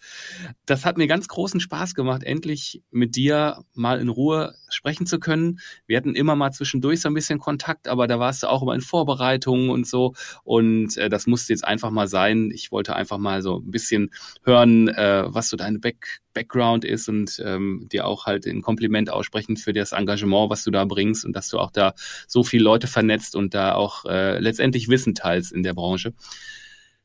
Das 0.65 0.85
hat 0.85 0.97
mir 0.97 1.07
ganz 1.07 1.27
großen 1.27 1.59
Spaß 1.59 1.95
gemacht, 1.95 2.23
endlich 2.23 2.81
mit 2.91 3.15
dir 3.15 3.63
mal 3.73 3.99
in 3.99 4.09
Ruhe 4.09 4.55
sprechen 4.69 5.05
zu 5.05 5.19
können. 5.19 5.59
Wir 5.87 5.97
hatten 5.97 6.15
immer 6.15 6.35
mal 6.35 6.51
zwischendurch 6.51 7.01
so 7.01 7.09
ein 7.09 7.13
bisschen 7.13 7.39
Kontakt, 7.39 7.87
aber 7.87 8.07
da 8.07 8.19
warst 8.19 8.43
du 8.43 8.47
auch 8.47 8.61
immer 8.61 8.75
in 8.75 8.81
Vorbereitungen 8.81 9.69
und 9.69 9.87
so. 9.87 10.13
Und 10.43 10.97
äh, 10.97 11.09
das 11.09 11.27
musste 11.27 11.53
jetzt 11.53 11.65
einfach 11.65 11.91
mal 11.91 12.07
sein. 12.07 12.51
Ich 12.53 12.71
wollte 12.71 12.95
einfach 12.95 13.17
mal 13.17 13.41
so 13.41 13.59
ein 13.59 13.71
bisschen 13.71 14.11
hören, 14.43 14.87
äh, 14.89 15.23
was 15.27 15.49
so 15.49 15.57
deine 15.57 15.79
Back 15.79 16.21
Background 16.35 16.85
ist 16.85 17.09
und 17.09 17.41
ähm, 17.43 17.87
dir 17.91 18.05
auch 18.05 18.27
halt 18.27 18.45
ein 18.45 18.61
Kompliment 18.61 19.09
aussprechen 19.09 19.57
für 19.57 19.73
das 19.73 19.91
Engagement, 19.91 20.51
was 20.51 20.63
du 20.63 20.69
da 20.69 20.85
bringst 20.85 21.25
und 21.25 21.35
dass 21.35 21.49
du 21.49 21.57
auch 21.57 21.71
da 21.71 21.95
so 22.27 22.43
viele 22.43 22.63
Leute 22.63 22.85
vernetzt 22.85 23.35
und 23.35 23.55
da 23.55 23.73
auch 23.73 24.05
äh, 24.05 24.37
letztendlich 24.37 24.87
Wissen 24.87 25.15
teilst 25.15 25.51
in 25.51 25.63
der 25.63 25.73
Branche. 25.73 26.13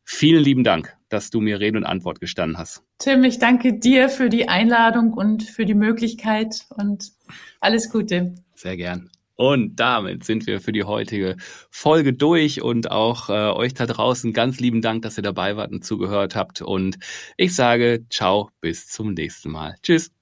Vielen 0.05 0.43
lieben 0.43 0.65
Dank, 0.65 0.97
dass 1.09 1.31
du 1.31 1.41
mir 1.41 1.61
Rede 1.61 1.79
und 1.79 1.85
Antwort 1.85 2.21
gestanden 2.21 2.59
hast. 2.59 2.83
Tim, 2.99 3.25
ich 3.25 3.39
danke 3.39 3.79
dir 3.79 4.09
für 4.09 4.29
die 4.29 4.49
Einladung 4.49 5.15
und 5.15 5.45
für 5.45 5.65
die 5.65 5.75
Möglichkeit 5.75 6.67
und 6.77 7.13
alles 7.61 7.91
Gute. 7.91 8.35
Sehr 8.55 8.77
gern. 8.77 9.11
Und 9.41 9.77
damit 9.77 10.25
sind 10.25 10.47
wir 10.47 10.61
für 10.61 10.71
die 10.71 10.85
heutige 10.85 11.37
Folge 11.71 12.13
durch 12.13 12.61
und 12.61 12.91
auch 12.91 13.31
äh, 13.31 13.33
euch 13.33 13.73
da 13.73 13.87
draußen 13.87 14.35
ganz 14.35 14.61
lieben 14.61 14.83
Dank, 14.83 15.01
dass 15.01 15.17
ihr 15.17 15.23
dabei 15.23 15.57
wart 15.57 15.73
und 15.73 15.83
zugehört 15.83 16.37
habt. 16.37 16.61
Und 16.61 16.99
ich 17.39 17.55
sage 17.55 18.05
ciao, 18.11 18.51
bis 18.61 18.89
zum 18.89 19.15
nächsten 19.15 19.51
Mal. 19.51 19.77
Tschüss. 19.83 20.20